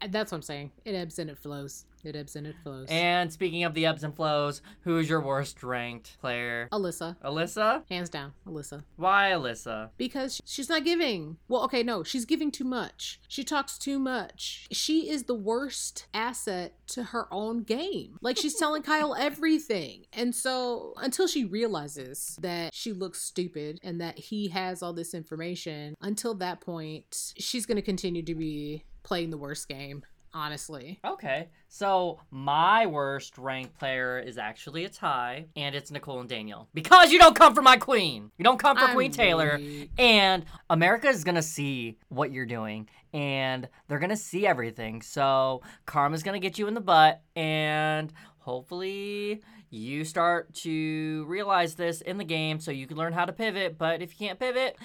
That's 0.10 0.32
what 0.32 0.38
I'm 0.38 0.42
saying. 0.42 0.72
It 0.84 0.94
ebbs 0.94 1.20
and 1.20 1.30
it 1.30 1.38
flows. 1.38 1.86
It 2.04 2.16
ebbs 2.16 2.36
and 2.36 2.46
it 2.46 2.56
flows. 2.62 2.86
and 2.90 3.34
speaking 3.34 3.64
of 3.64 3.74
the 3.74 3.88
ebbs 3.88 4.04
and 4.04 4.16
flows, 4.16 4.62
who's 4.82 5.10
your 5.10 5.22
worst 5.22 5.64
ranked 5.64 6.20
player? 6.22 6.70
Alyssa, 6.72 7.16
Alyssa? 7.24 7.82
hands 7.90 8.10
down, 8.10 8.34
Alyssa. 8.48 8.84
Why 8.96 9.32
Alyssa? 9.32 9.90
Because 9.98 10.40
she's 10.46 10.70
not 10.70 10.84
giving. 10.84 11.38
Well, 11.48 11.64
okay, 11.64 11.82
no, 11.82 12.04
she's 12.04 12.26
giving 12.26 12.52
too 12.52 12.64
much. 12.64 13.20
She 13.28 13.44
talks 13.44 13.80
too 13.80 13.98
much. 13.98 14.68
She 14.72 15.10
is 15.10 15.24
the 15.24 15.34
worst 15.34 16.06
asset 16.14 16.76
to 16.90 17.06
her 17.06 17.28
own 17.34 17.64
game. 17.64 18.20
Like 18.22 18.38
she's 18.38 18.56
telling 18.56 18.82
Kyle 18.84 19.16
everything. 19.16 20.06
And 20.14 20.36
so 20.36 20.94
until 20.98 21.26
she 21.26 21.44
realizes 21.44 22.38
that 22.40 22.72
she 22.72 22.94
looks 22.94 23.20
stupid 23.24 23.80
and 23.82 24.00
that 24.00 24.20
he 24.20 24.50
has 24.50 24.84
all 24.84 24.94
this 24.94 25.16
information, 25.16 25.96
until 26.02 26.36
that 26.36 26.62
point, 26.62 27.34
she's 27.40 27.66
going 27.66 27.78
to 27.78 27.82
continue 27.82 28.22
to 28.22 28.36
be 28.36 28.84
playing 29.06 29.30
the 29.30 29.38
worst 29.38 29.70
game, 29.70 30.04
honestly. 30.34 31.00
Okay, 31.06 31.48
so 31.70 32.20
my 32.32 32.86
worst 32.88 33.38
ranked 33.38 33.78
player 33.80 34.20
is 34.20 34.38
actually 34.38 34.84
a 34.84 34.90
tie, 34.90 35.46
and 35.56 35.76
it's 35.76 35.92
Nicole 35.92 36.20
and 36.20 36.28
Daniel. 36.28 36.68
Because 36.74 37.12
you 37.12 37.20
don't 37.20 37.36
come 37.36 37.54
for 37.56 37.62
my 37.62 37.78
queen! 37.78 38.32
You 38.38 38.44
don't 38.44 38.60
come 38.60 38.76
for 38.78 38.86
I'm 38.86 38.96
Queen 38.96 39.12
Taylor. 39.12 39.58
weak. 39.58 39.92
And 39.98 40.44
America 40.70 41.08
is 41.08 41.24
gonna 41.24 41.42
see 41.42 41.98
what 42.10 42.32
you're 42.32 42.46
doing, 42.46 42.90
and 43.14 43.70
they're 43.88 44.00
gonna 44.00 44.18
see 44.18 44.46
everything. 44.46 45.02
So 45.02 45.62
karma's 45.86 46.24
gonna 46.24 46.40
get 46.40 46.58
you 46.58 46.68
in 46.68 46.74
the 46.74 46.82
butt, 46.82 47.22
and 47.36 48.12
hopefully 48.40 49.42
you 49.70 50.04
start 50.04 50.54
to 50.54 51.26
realize 51.28 51.76
this 51.76 52.02
in 52.02 52.18
the 52.18 52.24
game 52.24 52.60
so 52.60 52.72
you 52.72 52.88
can 52.88 52.98
learn 52.98 53.14
how 53.14 53.26
to 53.26 53.34
pivot. 53.34 53.78
But 53.78 54.02
if 54.02 54.12
you 54.12 54.28
can't 54.28 54.40
pivot, 54.40 54.78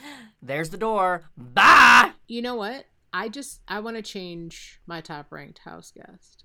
there's 0.42 0.70
the 0.70 0.78
door. 0.78 1.24
Bye! 1.36 2.12
You 2.26 2.42
know 2.42 2.54
what? 2.56 2.84
I 3.12 3.28
just 3.28 3.60
I 3.68 3.80
want 3.80 3.96
to 3.96 4.02
change 4.02 4.80
my 4.86 5.00
top 5.00 5.30
ranked 5.30 5.60
house 5.60 5.92
guest. 5.94 6.44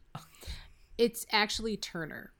It's 0.97 1.26
actually 1.32 1.78
Turner. 1.78 2.32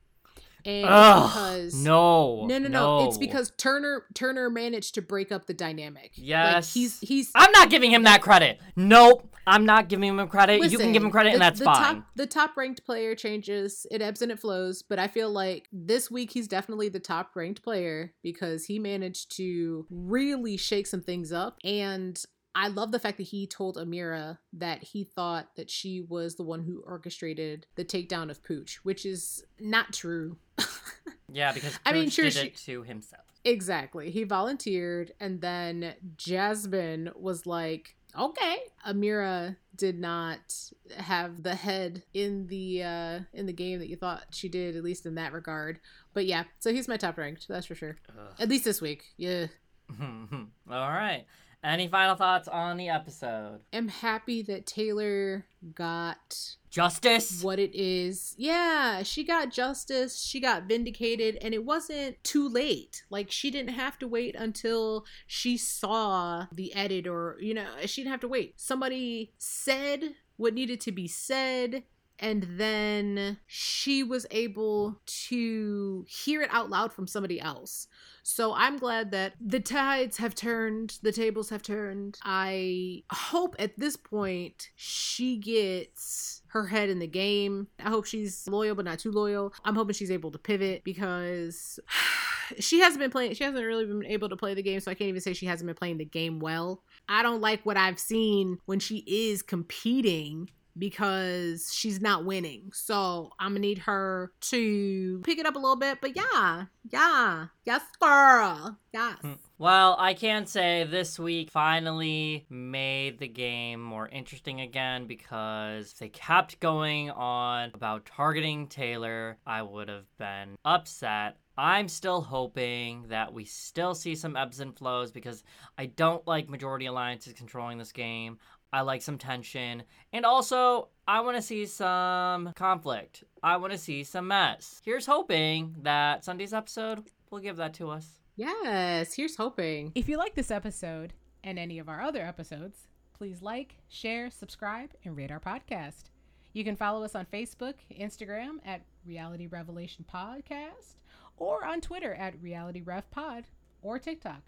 And 0.67 0.88
Ugh, 0.89 1.30
because 1.30 1.76
no. 1.76 2.47
no, 2.47 2.57
no, 2.57 2.67
no, 2.67 3.07
It's 3.07 3.19
because 3.19 3.51
Turner 3.55 4.05
Turner 4.15 4.49
managed 4.49 4.95
to 4.95 5.01
break 5.03 5.32
up 5.32 5.45
the 5.45 5.53
dynamic. 5.53 6.03
like 6.03 6.11
Yes. 6.15 6.73
he's 6.73 6.99
he's. 7.01 7.30
I'm 7.36 7.51
not 7.51 7.69
giving 7.69 7.91
him 7.91 8.03
that 8.03 8.21
credit. 8.23 8.59
Nope. 8.76 9.32
I'm 9.47 9.65
not 9.67 9.89
giving 9.89 10.17
him 10.17 10.28
credit. 10.28 10.55
you 10.71 10.80
can 10.80 10.91
give 10.91 11.03
him 11.03 11.09
Listen, 11.09 11.11
credit, 11.11 11.34
and 11.34 11.41
that's 11.41 11.59
the 11.59 11.65
fine. 11.65 11.76
Top, 11.97 12.05
the 12.15 12.26
top 12.26 12.57
ranked 12.57 12.84
player 12.84 13.13
changes. 13.13 13.86
It 13.91 14.01
ebbs 14.01 14.23
and 14.23 14.32
it 14.32 14.39
flows. 14.39 14.82
But 14.82 14.97
I 14.97 15.07
feel 15.07 15.30
like 15.30 15.67
this 15.71 16.09
week 16.09 16.32
he's 16.32 16.47
definitely 16.47 16.89
the 16.89 16.99
top 16.99 17.36
ranked 17.36 17.61
player 17.61 18.15
because 18.23 18.65
he 18.65 18.80
managed 18.80 19.36
to 19.38 19.86
really 19.91 20.57
shake 20.57 20.88
some 20.88 21.01
things 21.01 21.32
up. 21.32 21.59
And 21.63 22.19
I 22.55 22.69
love 22.69 22.91
the 22.93 22.99
fact 22.99 23.17
that 23.17 23.23
he 23.23 23.45
told 23.45 23.75
Ameerah 23.75 24.37
that 24.53 24.81
he 24.81 25.03
thought 25.03 25.55
that 25.57 25.69
she 25.69 25.99
was 25.99 26.35
the 26.35 26.43
one 26.43 26.63
who 26.63 26.81
orchestrated 26.87 27.67
the 27.75 27.83
takedown 27.83 28.31
of 28.31 28.41
Pooch, 28.43 28.79
which 28.83 29.05
is 29.05 29.43
not 29.59 29.91
true. 29.91 30.37
yeah, 31.31 31.51
because 31.51 31.77
I 31.85 31.91
mean, 31.91 32.05
Pooch 32.05 32.13
sure, 32.13 32.25
did 32.25 32.33
she- 32.33 32.47
it 32.47 32.55
to 32.65 32.83
himself. 32.83 33.23
Exactly. 33.43 34.09
He 34.09 34.23
volunteered, 34.23 35.11
and 35.19 35.39
then 35.39 35.93
Jasmine 36.17 37.11
was 37.15 37.45
like, 37.45 37.95
"Okay." 38.17 38.57
Ameerah 38.87 39.55
did 39.75 39.99
not 39.99 40.55
have 40.97 41.43
the 41.43 41.53
head 41.53 42.01
in 42.13 42.47
the 42.47 42.81
uh 42.81 43.19
in 43.33 43.45
the 43.45 43.53
game 43.53 43.77
that 43.79 43.87
you 43.89 43.97
thought 43.97 44.23
she 44.31 44.49
did, 44.49 44.75
at 44.75 44.83
least 44.83 45.05
in 45.05 45.13
that 45.15 45.31
regard. 45.31 45.79
But 46.13 46.25
yeah, 46.25 46.45
so 46.57 46.71
he's 46.71 46.87
my 46.87 46.97
top 46.97 47.17
ranked. 47.19 47.47
That's 47.47 47.67
for 47.67 47.75
sure. 47.75 47.97
At 48.39 48.49
least 48.49 48.63
this 48.63 48.81
week. 48.81 49.03
Yeah. 49.17 49.47
All 50.01 50.39
right. 50.67 51.25
Any 51.66 51.88
final 51.88 52.16
thoughts 52.16 52.47
on 52.47 52.78
the 52.78 52.89
episode? 52.89 53.61
I'm 53.74 53.88
happy 53.88 54.43
that 54.43 54.68
Taylor 54.68 55.47
got 55.74 56.57
Justice. 56.70 57.41
what 57.41 57.57
it 57.57 57.74
is. 57.74 58.36
Yeah, 58.38 59.01
she 59.01 59.24
got 59.24 59.49
justice, 59.49 60.22
she 60.22 60.39
got 60.39 60.66
vindicated, 60.66 61.39
and 61.41 61.55
it 61.55 61.66
wasn't 61.66 62.24
too 62.24 62.47
late. 62.47 63.03
Like, 63.09 63.32
she 63.32 63.49
didn't 63.49 63.74
have 63.74 63.97
to 63.99 64.07
wait 64.07 64.36
until 64.36 65.05
she 65.26 65.57
saw 65.57 66.45
the 66.51 66.72
edit, 66.76 67.07
or, 67.07 67.38
you 67.41 67.55
know, 67.55 67.68
she 67.88 68.01
didn't 68.01 68.11
have 68.11 68.22
to 68.22 68.28
wait. 68.28 68.53
Somebody 68.57 69.34
said 69.39 70.13
what 70.38 70.53
needed 70.53 70.80
to 70.82 70.91
be 70.91 71.07
said. 71.07 71.84
And 72.20 72.45
then 72.57 73.38
she 73.45 74.03
was 74.03 74.26
able 74.32 75.01
to 75.28 76.05
hear 76.07 76.41
it 76.41 76.49
out 76.51 76.70
loud 76.70 76.93
from 76.93 77.07
somebody 77.07 77.39
else. 77.41 77.88
So 78.24 78.55
I'm 78.55 78.78
glad 78.78 79.11
that 79.11 79.34
the 79.39 79.59
tides 79.59 80.18
have 80.18 80.34
turned, 80.34 80.97
the 81.03 81.11
tables 81.11 81.51
have 81.51 81.61
turned. 81.61 82.18
I 82.24 83.03
hope 83.11 83.55
at 83.59 83.78
this 83.78 83.95
point 83.95 84.70
she 84.76 85.38
gets 85.38 86.41
her 86.47 86.66
head 86.66 86.89
in 86.89 86.97
the 86.97 87.07
game. 87.07 87.68
I 87.80 87.89
hope 87.89 88.05
she's 88.05 88.47
loyal 88.47 88.74
but 88.74 88.86
not 88.86 88.97
too 88.97 89.11
loyal. 89.11 89.53
I'm 89.63 89.76
hoping 89.76 89.93
she's 89.93 90.09
able 90.09 90.32
to 90.32 90.39
pivot 90.39 90.84
because 90.84 91.80
she 92.59 92.80
hasn't 92.80 92.99
been 92.99 93.11
playing 93.11 93.36
she 93.36 93.43
hasn't 93.43 93.63
really 93.63 93.86
been 93.86 94.05
able 94.05 94.30
to 94.30 94.38
play 94.38 94.55
the 94.55 94.63
game, 94.63 94.80
so 94.80 94.89
I 94.89 94.95
can't 94.95 95.09
even 95.09 95.22
say 95.22 95.34
she 95.34 95.45
hasn't 95.45 95.68
been 95.68 95.76
playing 95.76 95.97
the 95.97 96.05
game 96.05 96.39
well. 96.39 96.82
I 97.07 97.22
don't 97.22 97.41
like 97.41 97.63
what 97.63 97.78
I've 97.78 97.99
seen 97.99 98.57
when 98.66 98.80
she 98.80 99.03
is 99.05 99.43
competing 99.43 100.49
because 100.78 101.71
she's 101.73 102.01
not 102.01 102.26
winning. 102.26 102.71
So 102.73 103.32
I'm 103.39 103.51
gonna 103.51 103.59
need 103.59 103.80
her 103.80 104.32
to 104.41 105.21
pick 105.23 105.39
it 105.39 105.45
up 105.45 105.55
a 105.55 105.59
little 105.59 105.76
bit. 105.76 105.99
But 106.01 106.15
yeah, 106.15 106.65
yeah, 106.89 107.47
yes, 107.65 107.82
girl, 107.99 108.78
yes. 108.93 109.17
Hmm. 109.21 109.34
Well, 109.57 109.95
I 109.97 110.13
can 110.13 110.45
say 110.45 110.84
this 110.84 111.17
week 111.17 111.49
finally 111.49 112.45
made 112.49 113.19
the 113.19 113.28
game 113.28 113.82
more 113.82 114.09
interesting 114.09 114.59
again 114.59 115.07
because 115.07 115.93
if 115.93 115.99
they 115.99 116.09
kept 116.09 116.59
going 116.59 117.09
on 117.11 117.71
about 117.73 118.05
targeting 118.05 118.67
Taylor, 118.67 119.38
I 119.47 119.61
would 119.61 119.88
have 119.88 120.05
been 120.17 120.57
upset. 120.65 121.38
I'm 121.57 121.88
still 121.88 122.19
hoping 122.19 123.05
that 123.07 123.34
we 123.34 123.45
still 123.45 123.95
see 123.95 124.15
some 124.15 124.36
ebbs 124.36 124.59
and 124.59 124.78
flows 124.78 125.11
because 125.11 125.41
I 125.78 125.86
don't 125.86 126.28
like 126.28 126.49
majority 126.49 126.86
alliances 126.86 127.34
controlling 127.34 127.78
this 127.78 127.93
game. 127.93 128.39
I 128.76 128.82
like 128.82 129.01
some 129.01 129.17
tension. 129.17 129.84
And 130.11 130.26
also, 130.26 130.89
I 131.07 131.21
want 131.21 131.38
to 131.38 131.41
see 131.41 131.65
some 131.65 132.51
conflict. 132.57 133.23
I 133.41 133.55
want 133.55 133.71
to 133.71 133.78
see 133.78 134.03
some 134.03 134.28
mess. 134.28 134.82
Here's 134.84 135.05
hoping 135.05 135.78
that 135.84 136.26
Sunday's 136.26 136.53
episode 136.53 137.05
will 137.30 137.39
give 137.39 137.55
that 137.55 137.73
to 137.76 137.89
us. 137.89 138.19
Yes, 138.36 139.13
here's 139.13 139.38
hoping. 139.38 139.93
If 139.95 140.09
you 140.09 140.17
like 140.17 140.36
this 140.36 140.51
episode 140.51 141.13
and 141.41 141.57
any 141.57 141.80
of 141.80 141.88
our 141.88 142.01
other 142.01 142.21
episodes, 142.21 142.89
please 143.13 143.41
like, 143.41 143.78
share, 143.88 144.30
subscribe, 144.30 144.89
and 145.05 145.15
rate 145.15 145.32
our 145.32 145.39
podcast. 145.39 146.09
You 146.51 146.65
can 146.65 146.76
follow 146.76 147.05
us 147.05 147.15
on 147.15 147.28
Facebook, 147.32 147.76
Instagram 147.97 148.57
at 148.65 148.82
Reality 149.05 149.47
Revelation 149.47 150.03
Podcast, 150.13 150.95
or 151.38 151.63
on 151.63 151.80
Twitter 151.80 152.13
at 152.13 152.41
Reality 152.41 152.82
Rev 152.82 153.09
Pod, 153.09 153.45
or 153.82 153.99
TikTok, 153.99 154.41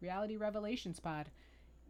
Reality 0.00 0.38
Revelations 0.38 1.00
Pod. 1.00 1.28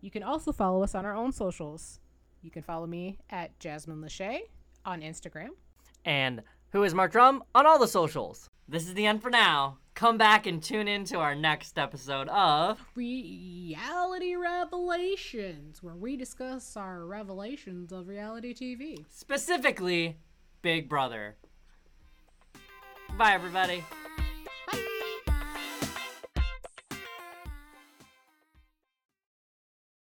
You 0.05 0.11
can 0.11 0.23
also 0.23 0.53
follow 0.53 0.83
us 0.83 0.95
on 0.95 1.07
our 1.07 1.15
own 1.15 1.33
socials. 1.33 1.99
You 2.43 2.51
can 2.51 2.61
follow 2.61 2.87
me 2.87 3.17
at 3.31 3.59
Jasmine 3.59 4.03
Lachey 4.03 4.41
on 4.85 5.01
Instagram. 5.01 5.49
And 6.05 6.43
who 6.73 6.83
is 6.83 6.93
Mark 6.93 7.13
Drum 7.13 7.43
on 7.55 7.67
all 7.67 7.79
the 7.79 7.89
socials. 7.89 8.51
This 8.69 8.87
is 8.87 8.93
the 8.93 9.07
end 9.07 9.23
for 9.23 9.31
now. 9.31 9.79
Come 9.95 10.19
back 10.19 10.45
and 10.47 10.63
tune 10.63 10.89
in 10.89 11.07
to 11.07 11.21
our 11.21 11.35
next 11.35 11.79
episode 11.79 12.29
of 12.29 12.85
Reality 12.95 14.37
Revelations, 14.37 15.83
where 15.83 15.97
we 15.97 16.19
discuss 16.19 16.77
our 16.77 17.07
revelations 17.07 17.91
of 17.91 18.07
reality 18.07 18.53
TV. 18.53 19.07
specifically 19.09 20.19
Big 20.61 20.87
Brother. 20.87 21.37
Bye, 23.17 23.33
everybody. 23.33 23.83